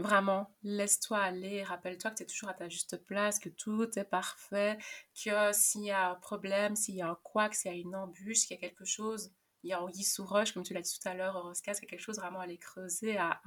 Vraiment, 0.00 0.54
laisse-toi 0.62 1.18
aller, 1.18 1.64
rappelle-toi 1.64 2.12
que 2.12 2.16
tu 2.18 2.22
es 2.22 2.26
toujours 2.26 2.48
à 2.48 2.54
ta 2.54 2.68
juste 2.68 2.98
place, 3.04 3.40
que 3.40 3.48
tout 3.48 3.98
est 3.98 4.04
parfait, 4.04 4.78
que 5.24 5.52
s'il 5.52 5.82
y 5.82 5.90
a 5.90 6.10
un 6.10 6.14
problème, 6.14 6.76
s'il 6.76 6.94
y 6.94 7.02
a 7.02 7.08
un 7.08 7.16
couac, 7.16 7.52
s'il 7.52 7.72
y 7.72 7.74
a 7.74 7.78
une 7.78 7.96
embûche, 7.96 8.36
s'il 8.38 8.52
y 8.52 8.54
a 8.54 8.60
quelque 8.60 8.84
chose, 8.84 9.32
il 9.62 9.70
y 9.70 9.72
a 9.72 9.82
Anguille 9.82 10.04
sous 10.04 10.24
roche, 10.24 10.52
comme 10.52 10.62
tu 10.62 10.74
l'as 10.74 10.82
dit 10.82 10.98
tout 11.00 11.08
à 11.08 11.14
l'heure, 11.14 11.42
Roscas, 11.42 11.74
c'est 11.74 11.86
quelque 11.86 12.00
chose 12.00 12.16
vraiment 12.16 12.40
à 12.40 12.44
aller 12.44 12.58
creuser, 12.58 13.16
à, 13.18 13.40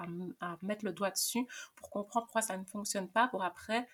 mettre 0.61 0.85
le 0.85 0.93
doigt 0.93 1.11
dessus 1.11 1.47
pour 1.75 1.89
comprendre 1.89 2.25
pourquoi 2.25 2.41
ça 2.41 2.57
ne 2.57 2.65
fonctionne 2.65 3.09
pas, 3.09 3.27
pour 3.27 3.43
après, 3.43 3.87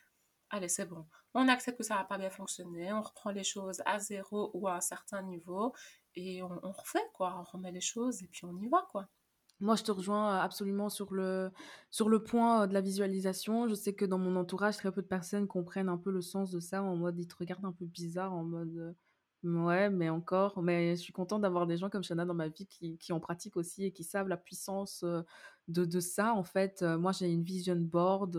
allez, 0.50 0.70
c'est 0.70 0.86
bon. 0.86 1.06
On 1.34 1.48
accepte 1.48 1.78
que 1.78 1.84
ça 1.84 1.96
n'a 1.96 2.04
pas 2.04 2.18
bien 2.18 2.30
fonctionné, 2.30 2.92
on 2.92 3.02
reprend 3.02 3.32
les 3.32 3.44
choses 3.44 3.82
à 3.86 4.00
zéro 4.00 4.52
ou 4.54 4.68
à 4.68 4.76
un 4.76 4.82
certain 4.82 5.22
niveau 5.22 5.74
et 6.16 6.42
on, 6.42 6.60
on 6.64 6.72
refait, 6.72 7.08
quoi. 7.14 7.36
On 7.40 7.44
remet 7.44 7.72
les 7.72 7.82
choses 7.82 8.24
et 8.24 8.28
puis 8.28 8.46
on 8.46 8.58
y 8.58 8.68
va, 8.68 8.88
quoi. 8.92 9.08
Moi, 9.60 9.76
je 9.76 9.84
te 9.84 9.92
rejoins 9.92 10.38
absolument 10.38 10.90
sur 10.90 11.14
le, 11.14 11.52
sur 11.90 12.10
le 12.10 12.24
point 12.24 12.68
de 12.68 12.74
la 12.74 12.82
visualisation. 12.82 13.68
Je 13.68 13.74
sais 13.74 13.94
que 13.94 14.06
dans 14.06 14.20
mon 14.20 14.36
entourage, 14.36 14.78
très 14.78 14.92
peu 14.92 15.02
de 15.02 15.08
personnes 15.08 15.48
comprennent 15.48 15.90
un 15.90 15.98
peu 15.98 16.12
le 16.12 16.22
sens 16.22 16.52
de 16.52 16.60
ça, 16.60 16.84
en 16.84 16.96
mode 16.96 17.18
ils 17.18 17.28
te 17.28 17.36
regardent 17.36 17.66
un 17.66 17.72
peu 17.72 17.86
bizarre, 17.86 18.34
en 18.34 18.44
mode 18.44 18.96
Ouais, 19.44 19.90
mais 19.92 20.10
encore, 20.10 20.62
mais 20.64 20.96
je 20.96 21.02
suis 21.02 21.14
contente 21.14 21.42
d'avoir 21.44 21.68
des 21.68 21.78
gens 21.78 21.90
comme 21.92 22.04
Shana 22.04 22.26
dans 22.26 22.34
ma 22.34 22.48
vie 22.48 22.66
qui, 22.66 22.98
qui 22.98 23.14
en 23.14 23.20
pratiquent 23.20 23.56
aussi 23.56 23.86
et 23.86 23.92
qui 23.92 24.04
savent 24.04 24.28
la 24.28 24.36
puissance 24.36 25.06
de, 25.68 25.86
de 25.86 26.00
ça. 26.00 26.34
En 26.34 26.44
fait, 26.44 26.82
moi, 26.82 27.12
j'ai 27.12 27.30
une 27.30 27.44
vision 27.44 27.76
board 27.76 28.38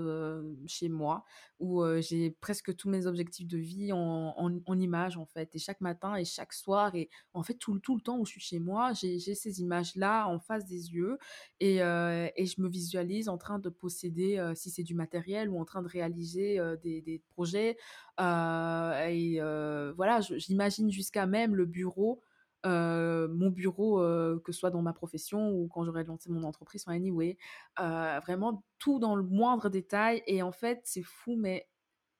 chez 0.66 0.88
moi 0.88 1.24
où 1.60 1.84
j'ai 2.00 2.30
presque 2.30 2.74
tous 2.76 2.88
mes 2.88 3.06
objectifs 3.06 3.46
de 3.46 3.58
vie 3.58 3.92
en, 3.92 4.34
en, 4.64 4.80
images, 4.80 5.16
en 5.16 5.26
fait. 5.26 5.54
Et 5.54 5.58
chaque 5.58 5.80
matin 5.80 6.14
et 6.14 6.24
chaque 6.24 6.52
soir, 6.52 6.94
et 6.94 7.08
en 7.34 7.42
fait, 7.42 7.54
tout, 7.54 7.78
tout 7.80 7.96
le 7.96 8.00
temps 8.00 8.18
où 8.18 8.24
je 8.24 8.32
suis 8.32 8.40
chez 8.40 8.58
moi, 8.58 8.92
j'ai 8.92 9.18
ces 9.18 9.60
images-là 9.60 10.26
en 10.28 10.38
face 10.38 10.66
des 10.66 10.92
yeux 10.92 11.18
et, 11.60 11.76
et 11.76 12.46
je 12.46 12.60
me 12.60 12.68
visualise 12.68 13.28
en 13.28 13.38
train 13.38 13.58
de 13.58 13.68
posséder, 13.68 14.52
si 14.54 14.70
c'est 14.70 14.84
du 14.84 14.94
matériel, 14.94 15.50
ou 15.50 15.60
en 15.60 15.64
train 15.64 15.82
de 15.82 15.88
réaliser 15.88 16.60
des, 16.82 17.02
des 17.02 17.18
projets. 17.34 17.76
et 18.18 19.40
voilà, 19.96 20.20
j'imagine 20.20 20.90
jusqu'à 20.90 21.26
même 21.26 21.54
le 21.54 21.66
bureau 21.66 22.22
mon 22.64 23.50
bureau, 23.50 23.98
que 24.44 24.52
ce 24.52 24.58
soit 24.58 24.70
dans 24.70 24.82
ma 24.82 24.92
profession 24.92 25.50
ou 25.50 25.68
quand 25.68 25.84
j'aurai 25.84 26.04
lancé 26.04 26.30
mon 26.30 26.44
entreprise 26.44 26.84
en 26.86 26.92
anyway, 26.92 27.36
vraiment 27.76 28.64
tout 28.78 28.98
dans 28.98 29.16
le 29.16 29.22
moindre 29.22 29.68
détail. 29.68 30.22
Et 30.26 30.42
en 30.42 30.52
fait, 30.52 30.80
c'est 30.84 31.02
fou, 31.02 31.36
mais 31.36 31.68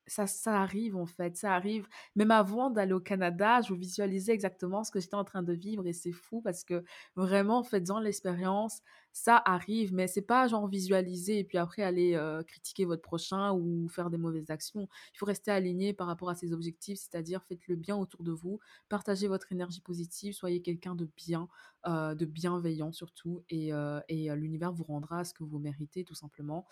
ça, 0.07 0.27
ça 0.27 0.63
arrive 0.63 0.97
en 0.97 1.05
fait, 1.05 1.37
ça 1.37 1.55
arrive. 1.55 1.87
Même 2.17 2.31
avant 2.31 2.71
d'aller 2.71 2.95
au 2.95 3.01
Canada, 3.01 3.61
je 3.61 3.75
visualisais 3.75 4.33
exactement 4.33 4.83
ce 4.83 4.91
que 4.91 5.01
j'étais 5.01 5.17
en 5.17 5.25
train 5.25 5.43
de 5.43 5.53
vivre 5.53 5.87
et 5.87 5.93
c'est 5.93 6.13
fou 6.13 6.41
parce 6.41 6.65
que 6.65 6.83
vraiment, 7.15 7.59
en 7.59 7.63
faisant 7.63 7.99
l'expérience, 8.01 8.81
ça 9.19 9.43
arrive, 9.45 9.93
mais 9.93 10.07
c'est 10.07 10.23
pas 10.23 10.47
genre 10.47 10.69
visualiser 10.69 11.41
et 11.41 11.45
puis 11.45 11.59
après 11.59 11.83
aller 11.83 12.19
critiquer 12.47 12.85
votre 12.85 13.03
prochain 13.03 13.53
ou 13.53 13.89
faire 13.89 14.11
des 14.11 14.19
mauvaises 14.19 14.51
actions. 14.51 14.89
Il 15.13 15.19
faut 15.19 15.27
rester 15.27 15.51
aligné 15.51 15.93
par 15.93 16.07
rapport 16.07 16.31
à 16.31 16.35
ses 16.35 16.53
objectifs, 16.53 16.99
c'est-à-dire 16.99 17.43
faites 17.45 17.67
le 17.67 17.77
bien 17.77 17.97
autour 17.97 18.23
de 18.23 18.33
vous, 18.33 18.61
partagez 18.89 19.27
votre 19.29 19.51
énergie 19.53 19.81
positive, 19.81 20.35
soyez 20.35 20.63
quelqu'un 20.63 20.95
de 20.95 21.09
bien, 21.17 21.49
de 21.87 22.25
bienveillant 22.25 22.93
surtout, 22.93 23.43
et, 23.51 23.71
et 24.09 24.35
l'univers 24.37 24.73
vous 24.73 24.85
rendra 24.85 25.25
ce 25.25 25.35
que 25.35 25.45
vous 25.45 25.59
méritez 25.59 26.05
tout 26.05 26.15
simplement. 26.15 26.67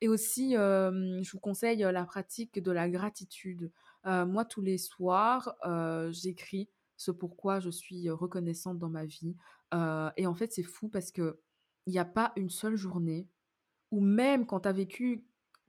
Et 0.00 0.08
aussi, 0.08 0.52
je 0.54 1.30
vous 1.30 1.40
conseille 1.40 1.78
la 1.78 2.04
pratique 2.04 2.60
de 2.60 2.72
la 2.72 2.88
gratitude. 2.88 3.70
moi, 4.04 4.44
tous 4.44 4.62
les 4.62 4.78
soirs, 4.78 5.54
j'écris 6.10 6.68
ce 6.96 7.10
pourquoi 7.10 7.60
je 7.60 7.70
suis 7.70 8.10
reconnaissante 8.10 8.78
dans 8.78 8.90
ma 8.90 9.04
vie. 9.04 9.36
et 10.16 10.26
en 10.26 10.34
fait, 10.34 10.52
c'est 10.52 10.62
fou 10.62 10.88
parce 10.88 11.12
que 11.12 11.40
il 11.86 11.92
n'y 11.92 11.98
a 11.98 12.04
pas 12.04 12.32
une 12.36 12.50
seule 12.50 12.76
journée 12.76 13.28
ou 13.92 14.00
même 14.00 14.46
quand 14.46 14.60
tu 14.60 14.68
as 14.68 14.72
vécu, 14.72 15.24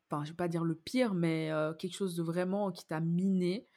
enfin, 0.10 0.24
je 0.24 0.32
vais 0.32 0.36
pas 0.36 0.48
dire 0.48 0.64
le 0.64 0.76
pire, 0.76 1.14
mais 1.14 1.52
quelque 1.78 1.96
chose 1.96 2.16
de 2.16 2.24
vraiment 2.24 2.72
qui 2.72 2.88
t'a 2.88 3.02
miné, 3.02 3.68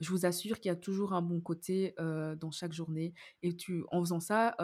je 0.00 0.10
vous 0.10 0.26
assure 0.26 0.60
qu'il 0.60 0.68
y 0.68 0.72
a 0.72 0.76
toujours 0.76 1.14
un 1.14 1.22
bon 1.22 1.40
côté 1.40 1.94
dans 1.98 2.50
chaque 2.50 2.72
journée. 2.72 3.14
Et 3.42 3.56
tu, 3.56 3.84
en 3.90 4.00
faisant 4.00 4.20
ça, 4.20 4.54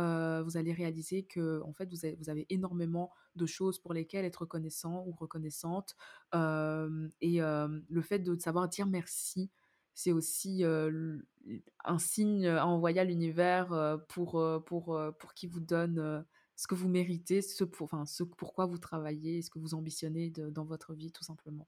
vous 0.45 0.57
allez 0.57 0.73
réaliser 0.73 1.25
que 1.25 1.63
en 1.63 1.73
fait, 1.73 1.89
vous 1.91 2.05
avez, 2.05 2.17
vous 2.17 2.29
avez, 2.29 2.47
énormément 2.51 3.11
de 3.35 3.47
choses 3.47 3.79
pour 3.79 3.95
lesquelles 3.95 4.27
être 4.27 4.43
reconnaissant 4.43 5.05
ou 5.07 5.13
reconnaissante. 5.13 5.97
et 6.35 7.41
le 7.41 8.03
fait 8.03 8.19
de 8.19 8.39
savoir 8.39 8.69
dire 8.69 8.87
merci, 8.87 9.51
c'est 9.95 10.13
aussi 10.13 10.65
un 10.65 11.99
signe 11.99 12.47
à 12.47 12.67
envoyer 12.67 13.01
à 13.01 13.05
l'univers 13.05 13.99
pour, 14.09 14.43
pour, 14.67 15.01
pour 15.19 15.35
qu'il 15.35 15.49
vous 15.49 15.61
donne 15.61 16.27
ce 16.61 16.67
que 16.67 16.75
vous 16.75 16.89
méritez, 16.91 17.41
ce, 17.41 17.65
pour, 17.65 17.87
enfin, 17.87 18.05
ce 18.05 18.23
pourquoi 18.23 18.67
vous 18.67 18.77
travaillez, 18.77 19.41
ce 19.41 19.49
que 19.49 19.59
vous 19.59 19.73
ambitionnez 19.73 20.29
dans 20.29 20.67
votre 20.67 20.93
vie, 20.93 21.11
tout 21.11 21.25
simplement. 21.25 21.67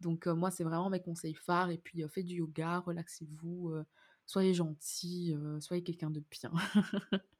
Donc, 0.00 0.26
moi, 0.26 0.50
c'est 0.50 0.64
vraiment 0.64 0.90
mes 0.90 1.00
conseils 1.00 1.32
phares. 1.32 1.70
Et 1.70 1.78
puis, 1.78 2.04
faites 2.10 2.26
du 2.26 2.34
yoga, 2.36 2.80
relaxez-vous, 2.80 3.72
soyez 4.26 4.52
gentil, 4.52 5.34
soyez 5.60 5.82
quelqu'un 5.82 6.10
de 6.10 6.22
bien. 6.30 6.52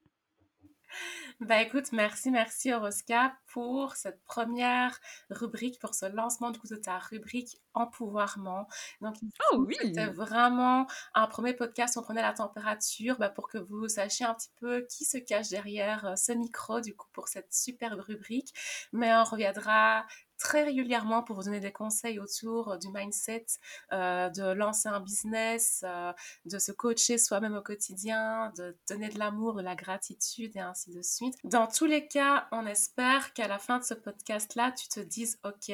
Bah 1.41 1.61
écoute, 1.61 1.91
merci, 1.93 2.31
merci 2.31 2.73
Oroska 2.73 3.37
pour 3.53 3.97
cette 3.97 4.23
première 4.25 4.99
rubrique, 5.31 5.81
pour 5.81 5.95
ce 5.95 6.07
lancement 6.07 6.51
du 6.51 6.59
coup 6.59 6.69
de 6.69 6.77
ta 6.77 6.99
rubrique 6.99 7.61
empouvoirment. 7.75 8.69
Donc, 9.01 9.17
oh, 9.53 9.65
oui. 9.67 9.77
c'était 9.81 10.07
vraiment 10.07 10.87
un 11.15 11.27
premier 11.27 11.55
podcast 11.55 11.97
où 11.97 12.01
on 12.01 12.03
prenait 12.03 12.23
la 12.23 12.33
température 12.33 13.19
bah, 13.19 13.31
pour 13.31 13.49
que 13.49 13.59
vous 13.59 13.89
sachiez 13.89 14.25
un 14.27 14.35
petit 14.35 14.53
peu 14.61 14.87
qui 14.89 15.05
se 15.05 15.19
cache 15.19 15.49
derrière 15.49 16.07
euh, 16.07 16.17
ce 16.17 16.33
micro 16.33 16.81
du 16.81 16.95
coup 16.95 17.09
pour 17.13 17.29
cette 17.29 17.53
superbe 17.53 18.01
rubrique. 18.01 18.55
Mais 18.93 19.13
on 19.15 19.25
reviendra 19.25 20.07
très 20.39 20.65
régulièrement 20.65 21.23
pour 21.23 21.37
vous 21.37 21.45
donner 21.45 21.61
des 21.61 21.73
conseils 21.73 22.19
autour 22.19 22.79
du 22.79 22.89
mindset, 22.89 23.47
euh, 23.93 24.29
de 24.31 24.53
lancer 24.53 24.89
un 24.89 25.01
business, 25.01 25.85
euh, 25.87 26.13
de 26.45 26.59
se 26.59 26.73
coacher 26.73 27.19
soi-même 27.19 27.55
au 27.55 27.63
quotidien, 27.63 28.53
de 28.57 28.77
donner 28.89 29.09
de 29.09 29.19
l'amour, 29.19 29.55
de 29.55 29.63
la 29.63 29.75
gratitude 29.75 30.53
et 30.57 30.61
ainsi 30.61 30.91
de 30.91 31.03
suite. 31.03 31.35
Dans 31.45 31.67
tous 31.67 31.87
les 31.87 32.07
cas, 32.07 32.49
on 32.53 32.67
espère 32.67 33.33
qu'à 33.33 33.49
la 33.49 33.59
fin 33.59 33.79
de 33.79 33.85
ce 33.85 33.95
podcast-là, 33.95 34.73
tu 34.73 34.89
te 34.89 35.01
dises, 35.01 35.39
OK, 35.45 35.73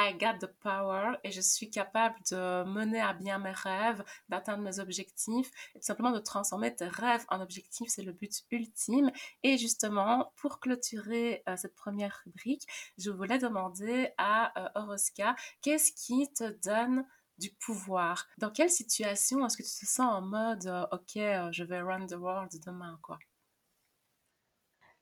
I 0.00 0.14
got 0.14 0.38
the 0.38 0.50
power 0.60 1.16
et 1.24 1.30
je 1.30 1.40
suis 1.40 1.70
capable 1.70 2.16
de 2.30 2.64
mener 2.64 3.00
à 3.00 3.12
bien 3.12 3.38
mes 3.38 3.52
rêves, 3.52 4.02
d'atteindre 4.28 4.62
mes 4.62 4.78
objectifs 4.78 5.50
et 5.74 5.80
tout 5.80 5.84
simplement 5.84 6.12
de 6.12 6.18
transformer 6.18 6.74
tes 6.74 6.88
rêves 6.88 7.24
en 7.28 7.40
objectifs. 7.40 7.90
C'est 7.90 8.02
le 8.02 8.12
but 8.12 8.42
ultime. 8.50 9.10
Et 9.42 9.58
justement, 9.58 10.32
pour 10.36 10.60
clôturer 10.60 11.42
euh, 11.48 11.56
cette 11.56 11.74
première 11.74 12.22
rubrique, 12.24 12.66
je 12.98 13.10
voulais 13.10 13.38
demander 13.38 14.10
à 14.16 14.58
euh, 14.58 14.82
Oroska, 14.82 15.36
qu'est-ce 15.60 15.92
qui 15.92 16.32
te 16.32 16.50
donne 16.66 17.04
du 17.38 17.50
pouvoir? 17.50 18.26
Dans 18.38 18.50
quelle 18.50 18.70
situation 18.70 19.44
est-ce 19.44 19.56
que 19.56 19.62
tu 19.62 19.68
te 19.68 19.90
sens 19.90 20.12
en 20.12 20.22
mode 20.22 20.66
euh, 20.66 20.86
OK, 20.92 21.52
je 21.52 21.64
vais 21.64 21.80
run 21.80 22.06
the 22.06 22.14
world 22.14 22.50
demain 22.64 22.98
quoi? 23.02 23.18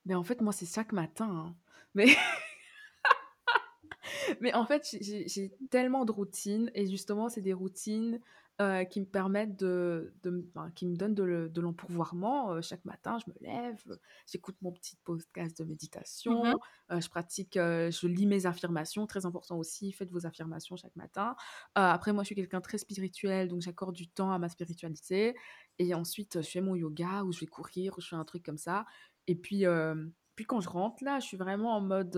Mais 0.05 0.15
en 0.15 0.25
fait, 0.25 0.41
moi, 0.41 0.53
c'est 0.53 0.67
chaque 0.67 0.93
matin. 0.93 1.29
Hein. 1.29 1.57
Mais 1.95 2.07
Mais 4.41 4.55
en 4.55 4.65
fait, 4.67 4.97
j'ai 5.01 5.53
tellement 5.71 6.05
de 6.05 6.13
routines 6.13 6.71
et 6.75 6.87
justement, 6.87 7.29
c'est 7.29 7.43
des 7.43 7.53
routines 7.53 8.21
euh, 8.61 8.83
qui 8.83 8.99
me 8.99 9.07
permettent 9.07 9.57
de, 9.57 10.13
de 10.25 10.45
qui 10.75 10.85
me 10.85 10.97
donnent 10.97 11.15
de, 11.15 11.61
l'empourvoirment. 11.61 12.55
Euh, 12.55 12.61
chaque 12.61 12.85
matin, 12.85 13.17
je 13.25 13.31
me 13.31 13.37
lève, 13.41 13.81
j'écoute 14.27 14.57
mon 14.63 14.73
petit 14.73 14.97
podcast 15.05 15.57
de 15.59 15.65
méditation, 15.65 16.45
mmh 16.45 16.55
euh, 16.91 17.01
je 17.01 17.09
pratique, 17.09 17.55
je 17.55 18.07
lis 18.09 18.27
mes 18.27 18.47
affirmations, 18.47 19.07
très 19.07 19.27
important 19.27 19.59
aussi, 19.59 19.93
faites 19.93 20.11
vos 20.11 20.27
affirmations 20.27 20.75
chaque 20.75 20.97
matin. 20.97 21.37
après, 21.77 22.13
moi, 22.13 22.25
je 22.25 22.29
suis 22.29 22.35
quelqu'un 22.35 22.61
très 22.61 22.79
spirituel, 22.79 23.47
donc 23.47 23.61
j'accorde 23.61 23.95
du 23.95 24.09
temps 24.09 24.33
à 24.33 24.41
ma 24.41 24.49
spiritualité. 24.49 25.37
Et 25.79 25.95
ensuite, 25.95 26.43
je 26.43 26.49
fais 26.49 26.61
mon 26.61 26.75
yoga 26.75 27.23
ou 27.23 27.31
je 27.31 27.39
vais 27.39 27.47
courir 27.47 27.97
ou 27.97 28.01
je 28.01 28.09
fais 28.09 28.17
un 28.17 28.25
truc 28.25 28.43
comme 28.43 28.59
ça. 28.59 28.87
Et 29.29 29.37
puis, 29.37 29.67
puis 30.35 30.47
quand 30.47 30.61
je 30.61 30.69
rentre 30.69 31.05
là, 31.05 31.21
je 31.21 31.27
suis 31.27 31.37
vraiment 31.37 31.77
en 31.77 31.81
mode 31.81 32.17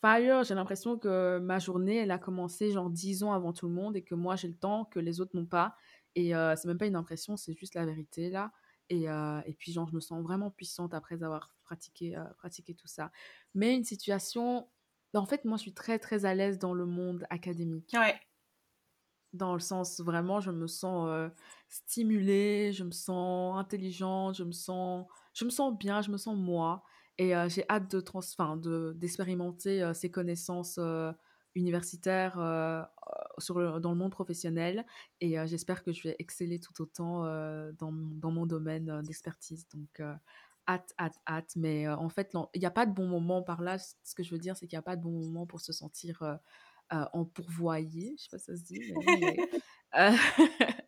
Fire, 0.00 0.44
j'ai 0.44 0.54
l'impression 0.54 0.96
que 0.96 1.38
ma 1.38 1.58
journée, 1.58 1.96
elle 1.96 2.12
a 2.12 2.18
commencé 2.18 2.70
genre 2.70 2.88
10 2.88 3.24
ans 3.24 3.32
avant 3.32 3.52
tout 3.52 3.66
le 3.66 3.74
monde 3.74 3.96
et 3.96 4.02
que 4.02 4.14
moi, 4.14 4.36
j'ai 4.36 4.48
le 4.48 4.56
temps 4.56 4.84
que 4.84 5.00
les 5.00 5.20
autres 5.20 5.34
n'ont 5.34 5.46
pas. 5.46 5.74
Et 6.14 6.34
euh, 6.34 6.54
c'est 6.56 6.68
même 6.68 6.78
pas 6.78 6.86
une 6.86 6.96
impression, 6.96 7.36
c'est 7.36 7.54
juste 7.54 7.74
la 7.74 7.84
vérité 7.84 8.30
là. 8.30 8.52
Et, 8.90 9.10
euh, 9.10 9.40
et, 9.44 9.52
puis, 9.52 9.72
genre, 9.72 9.86
je 9.88 9.94
me 9.94 10.00
sens 10.00 10.22
vraiment 10.22 10.50
puissante 10.50 10.94
après 10.94 11.22
avoir 11.22 11.52
pratiqué, 11.62 12.16
euh, 12.16 12.24
pratiqué 12.38 12.74
tout 12.74 12.86
ça. 12.86 13.12
Mais 13.54 13.74
une 13.74 13.84
situation. 13.84 14.68
En 15.14 15.26
fait, 15.26 15.44
moi, 15.44 15.56
je 15.58 15.62
suis 15.62 15.74
très, 15.74 15.98
très 15.98 16.24
à 16.24 16.34
l'aise 16.34 16.58
dans 16.58 16.72
le 16.72 16.86
monde 16.86 17.26
académique. 17.28 17.90
Ouais. 17.94 18.18
Dans 19.34 19.52
le 19.52 19.60
sens, 19.60 20.00
vraiment, 20.00 20.40
je 20.40 20.50
me 20.50 20.66
sens 20.66 21.30
stimulée, 21.68 22.72
je 22.72 22.82
me 22.82 22.92
sens 22.92 23.58
intelligente, 23.58 24.36
je 24.36 24.44
me 24.44 24.52
sens, 24.52 25.06
je 25.34 25.44
me 25.44 25.50
sens 25.50 25.76
bien, 25.76 26.00
je 26.00 26.10
me 26.10 26.16
sens 26.16 26.36
moi. 26.36 26.82
Et 27.18 27.32
j'ai 27.48 27.64
hâte 27.68 27.90
de 27.90 28.00
trans 28.00 28.20
de 28.56 28.92
d'expérimenter 28.96 29.90
ces 29.94 30.10
connaissances 30.10 30.78
universitaires 31.54 32.88
sur 33.38 33.80
dans 33.80 33.90
le 33.90 33.96
monde 33.96 34.12
professionnel. 34.12 34.86
Et 35.20 35.36
j'espère 35.46 35.82
que 35.82 35.92
je 35.92 36.04
vais 36.04 36.16
exceller 36.18 36.60
tout 36.60 36.80
autant 36.80 37.24
dans, 37.78 37.92
dans, 37.92 38.30
mon 38.30 38.46
domaine 38.46 39.02
d'expertise. 39.02 39.66
Donc, 39.74 40.00
hâte, 40.68 40.94
hâte, 40.98 41.16
hâte. 41.28 41.52
Mais 41.56 41.88
en 41.88 42.08
fait, 42.08 42.34
il 42.54 42.60
n'y 42.60 42.66
a 42.66 42.70
pas 42.70 42.86
de 42.86 42.92
bon 42.92 43.08
moment 43.08 43.42
par 43.42 43.62
là. 43.62 43.78
Ce 43.78 44.14
que 44.14 44.22
je 44.22 44.30
veux 44.30 44.38
dire, 44.40 44.56
c'est 44.56 44.68
qu'il 44.68 44.76
n'y 44.76 44.80
a 44.80 44.82
pas 44.82 44.96
de 44.96 45.02
bon 45.02 45.10
moment 45.10 45.46
pour 45.46 45.60
se 45.60 45.72
sentir 45.72 46.38
en 46.90 47.24
pourvoyer. 47.24 48.14
Je 48.16 48.22
sais 48.22 48.28
pas 48.30 48.38
si 48.38 48.44
ça 48.44 48.56
se 48.56 48.62
dit. 48.62 48.92
Mais 49.06 49.36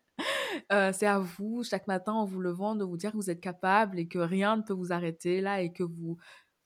Euh, 0.71 0.91
c'est 0.93 1.07
à 1.07 1.19
vous, 1.19 1.63
chaque 1.63 1.87
matin 1.87 2.13
en 2.13 2.25
vous 2.25 2.39
levant, 2.39 2.75
de 2.75 2.83
vous 2.83 2.97
dire 2.97 3.11
que 3.11 3.17
vous 3.17 3.29
êtes 3.29 3.41
capable 3.41 3.99
et 3.99 4.07
que 4.07 4.19
rien 4.19 4.57
ne 4.57 4.61
peut 4.61 4.73
vous 4.73 4.91
arrêter 4.91 5.41
là 5.41 5.61
et 5.61 5.71
que 5.71 5.83
vous, 5.83 6.17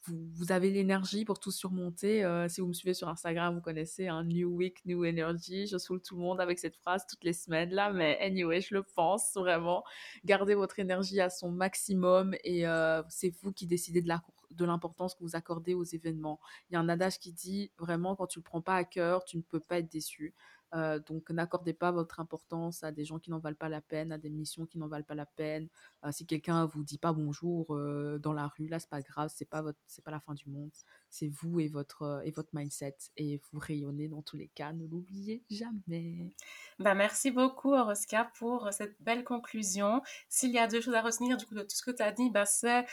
vous, 0.08 0.52
avez 0.52 0.70
l'énergie 0.70 1.26
pour 1.26 1.40
tout 1.40 1.52
surmonter. 1.52 2.24
Euh, 2.24 2.48
si 2.48 2.62
vous 2.62 2.68
me 2.68 2.74
suivez 2.74 2.94
sur 2.94 3.10
Instagram, 3.10 3.56
vous 3.56 3.62
connaissez 3.62 4.08
un 4.08 4.24
New 4.24 4.50
Week, 4.50 4.84
New 4.86 5.06
Energy. 5.06 5.68
Je 5.68 5.78
saoule 5.78 6.02
tout 6.02 6.16
le 6.16 6.22
monde 6.22 6.40
avec 6.42 6.60
cette 6.60 6.76
phrase 6.76 7.06
toutes 7.08 7.24
les 7.24 7.34
semaines 7.34 7.72
là, 7.72 7.92
mais 7.92 8.18
anyway, 8.20 8.62
je 8.62 8.74
le 8.74 8.84
pense 8.84 9.34
vraiment. 9.36 9.84
Gardez 10.24 10.56
votre 10.56 10.80
énergie 10.80 11.22
à 11.22 11.30
son 11.30 11.52
maximum 11.52 12.36
et 12.44 12.68
euh, 12.68 13.02
c'est 13.10 13.34
vous 13.42 13.52
qui 13.52 13.68
décidez 13.68 14.02
de 14.02 14.08
la 14.08 14.22
de 14.52 14.64
l'importance 14.64 15.16
que 15.16 15.24
vous 15.24 15.36
accordez 15.36 15.74
aux 15.74 15.84
événements. 15.84 16.40
Il 16.70 16.74
y 16.74 16.76
a 16.78 16.80
un 16.80 16.88
adage 16.88 17.20
qui 17.20 17.34
dit 17.34 17.72
vraiment 17.78 18.16
quand 18.16 18.28
tu 18.28 18.40
le 18.40 18.44
prends 18.44 18.62
pas 18.62 18.76
à 18.76 18.84
cœur, 18.84 19.26
tu 19.26 19.38
ne 19.38 19.42
peux 19.42 19.60
pas 19.60 19.80
être 19.80 19.92
déçu. 19.92 20.34
Euh, 20.76 21.00
donc 21.00 21.30
n'accordez 21.30 21.74
pas 21.74 21.92
votre 21.92 22.20
importance 22.20 22.84
à 22.84 22.92
des 22.92 23.06
gens 23.06 23.20
qui 23.20 23.32
n'en 23.32 23.40
valent 23.40 23.56
pas 23.56 23.70
la 23.70 23.82
peine, 23.82 24.12
à 24.12 24.18
des 24.18 24.30
missions 24.30 24.66
qui 24.66 24.78
n'en 24.78 24.88
valent 24.88 25.06
pas 25.06 25.16
la 25.16 25.26
peine. 25.26 25.70
Euh, 26.04 26.12
si 26.12 26.26
quelqu'un 26.26 26.66
vous 26.66 26.84
dit 26.84 26.98
pas 26.98 27.14
bonjour 27.14 27.76
euh, 27.76 28.20
dans 28.20 28.34
la 28.34 28.48
rue, 28.48 28.68
là 28.68 28.80
c'est 28.80 28.90
pas 28.90 29.02
grave, 29.02 29.32
c'est 29.34 29.50
pas 29.50 29.62
votre, 29.62 29.80
c'est 29.88 30.04
pas 30.04 30.12
la 30.12 30.20
fin 30.20 30.34
du 30.34 30.50
monde. 30.50 30.72
C'est 31.10 31.30
vous 31.30 31.60
et 31.60 31.68
votre 31.68 32.22
et 32.26 32.32
votre 32.32 32.50
mindset 32.54 32.98
et 33.16 33.40
vous 33.52 33.60
rayonnez 33.60 34.10
dans 34.10 34.22
tous 34.22 34.38
les 34.38 34.50
cas. 34.50 34.74
Ne 34.74 34.86
l'oubliez 34.86 35.44
jamais. 35.50 36.34
Bah 36.80 36.94
merci 36.94 37.32
beaucoup 37.32 37.74
Oroska 37.74 38.30
pour 38.38 38.70
cette 38.72 39.02
belle 39.02 39.24
conclusion. 39.24 40.02
S'il 40.28 40.52
y 40.52 40.60
a 40.60 40.68
deux 40.68 40.82
choses 40.82 40.96
à 40.96 41.02
retenir 41.02 41.38
du 41.38 41.46
coup 41.46 41.56
de 41.56 41.62
tout 41.62 41.76
ce 41.76 41.84
que 41.84 41.92
tu 41.92 42.04
as 42.04 42.12
dit, 42.12 42.30
bah 42.30 42.46
c'est 42.46 42.86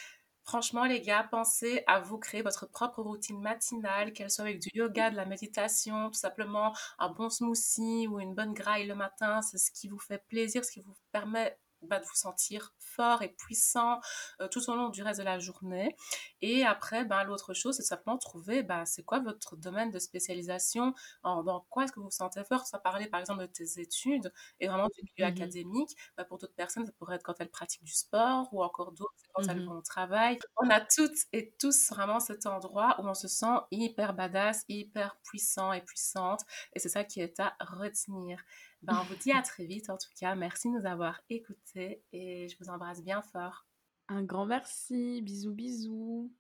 Franchement, 0.45 0.85
les 0.85 1.01
gars, 1.01 1.27
pensez 1.31 1.85
à 1.87 2.01
vous 2.01 2.19
créer 2.19 2.43
votre 2.43 2.67
propre 2.67 3.01
routine 3.03 3.41
matinale, 3.41 4.13
qu'elle 4.13 4.31
soit 4.31 4.45
avec 4.45 4.61
du 4.61 4.71
yoga, 4.75 5.11
de 5.11 5.17
la 5.17 5.25
méditation, 5.25 6.09
tout 6.09 6.19
simplement 6.19 6.75
un 6.99 7.11
bon 7.11 7.31
smoothie 7.31 8.09
ou 8.09 8.19
une 8.19 8.35
bonne 8.35 8.53
graille 8.53 8.87
le 8.87 8.95
matin. 8.97 9.41
C'est 9.43 9.59
ce 9.59 9.71
qui 9.71 9.89
vous 9.89 10.01
fait 10.01 10.23
plaisir, 10.29 10.65
ce 10.65 10.73
qui 10.73 10.81
vous 10.81 10.97
permet 11.13 11.57
bah, 11.87 11.99
de 11.99 12.05
vous 12.05 12.15
sentir 12.15 12.75
fort 12.79 13.23
et 13.23 13.29
puissant 13.31 14.01
euh, 14.41 14.49
tout 14.49 14.61
au 14.71 14.75
long 14.77 14.89
du 14.89 15.03
reste 15.03 15.21
de 15.21 15.25
la 15.25 15.39
journée. 15.39 15.97
Et 16.41 16.65
après, 16.65 17.05
bah, 17.05 17.25
l'autre 17.25 17.55
chose, 17.55 17.77
c'est 17.77 17.83
simplement 17.83 18.19
trouver 18.19 18.63
bah, 18.63 18.85
c'est 18.87 19.03
quoi 19.05 19.21
votre 19.21 19.57
domaine 19.57 19.91
de 19.91 19.99
spécialisation, 19.99 20.95
en, 21.23 21.43
dans 21.43 21.61
quoi 21.71 21.85
est-ce 21.85 21.93
que 21.93 22.01
vous 22.01 22.07
vous 22.07 22.11
sentez 22.11 22.43
fort? 22.45 22.67
Ça 22.67 22.79
parler 22.79 23.07
par 23.07 23.21
exemple 23.21 23.43
de 23.43 23.47
tes 23.47 23.81
études 23.81 24.33
et 24.61 24.69
vraiment 24.69 24.89
du 24.89 25.03
milieu 25.05 25.27
Mmh 25.27 25.29
académique. 25.29 25.97
Bah, 26.17 26.25
pour 26.25 26.39
d'autres 26.39 26.55
personnes, 26.55 26.87
ça 26.87 26.93
pourrait 26.93 27.17
être 27.17 27.23
quand 27.23 27.41
elles 27.41 27.51
pratiquent 27.51 27.85
du 27.85 27.93
sport 27.95 28.49
ou 28.53 28.63
encore 28.63 28.93
d'autres, 28.93 29.15
c'est 29.17 29.29
quand 29.33 29.49
elles 29.49 29.63
Mmh 29.63 29.69
vont 29.69 29.79
au 29.79 29.83
travail. 29.83 30.39
On 30.57 30.69
a 30.71 30.81
toutes 30.81 31.17
et 31.33 31.55
tous 31.59 31.91
vraiment 31.91 32.21
cet 32.21 32.47
endroit 32.47 32.97
où 33.01 33.07
on 33.09 33.15
se 33.15 33.29
sent 33.29 33.47
hyper 33.71 34.15
badass, 34.15 34.65
hyper 34.69 35.17
puissant 35.23 35.73
et 35.73 35.81
puissante. 35.83 36.41
Et 36.75 36.79
c'est 36.79 36.89
ça 36.89 37.05
qui 37.05 37.21
est 37.21 37.39
à 37.41 37.55
retenir. 37.61 38.43
Ben, 38.83 38.99
on 39.01 39.05
vous 39.05 39.15
dit 39.15 39.33
à 39.33 39.43
très 39.43 39.65
vite 39.65 39.91
en 39.91 39.97
tout 39.97 40.11
cas. 40.19 40.35
Merci 40.35 40.69
de 40.69 40.79
nous 40.79 40.87
avoir 40.87 41.21
écoutés 41.31 42.03
et 42.13 42.49
je 42.49 42.57
vous 42.59 42.69
embrasse 42.69 43.03
bien 43.03 43.23
fort. 43.23 43.67
Un 44.09 44.25
grand 44.25 44.47
merci. 44.47 45.23
Bisous, 45.23 45.55
bisous. 45.55 46.33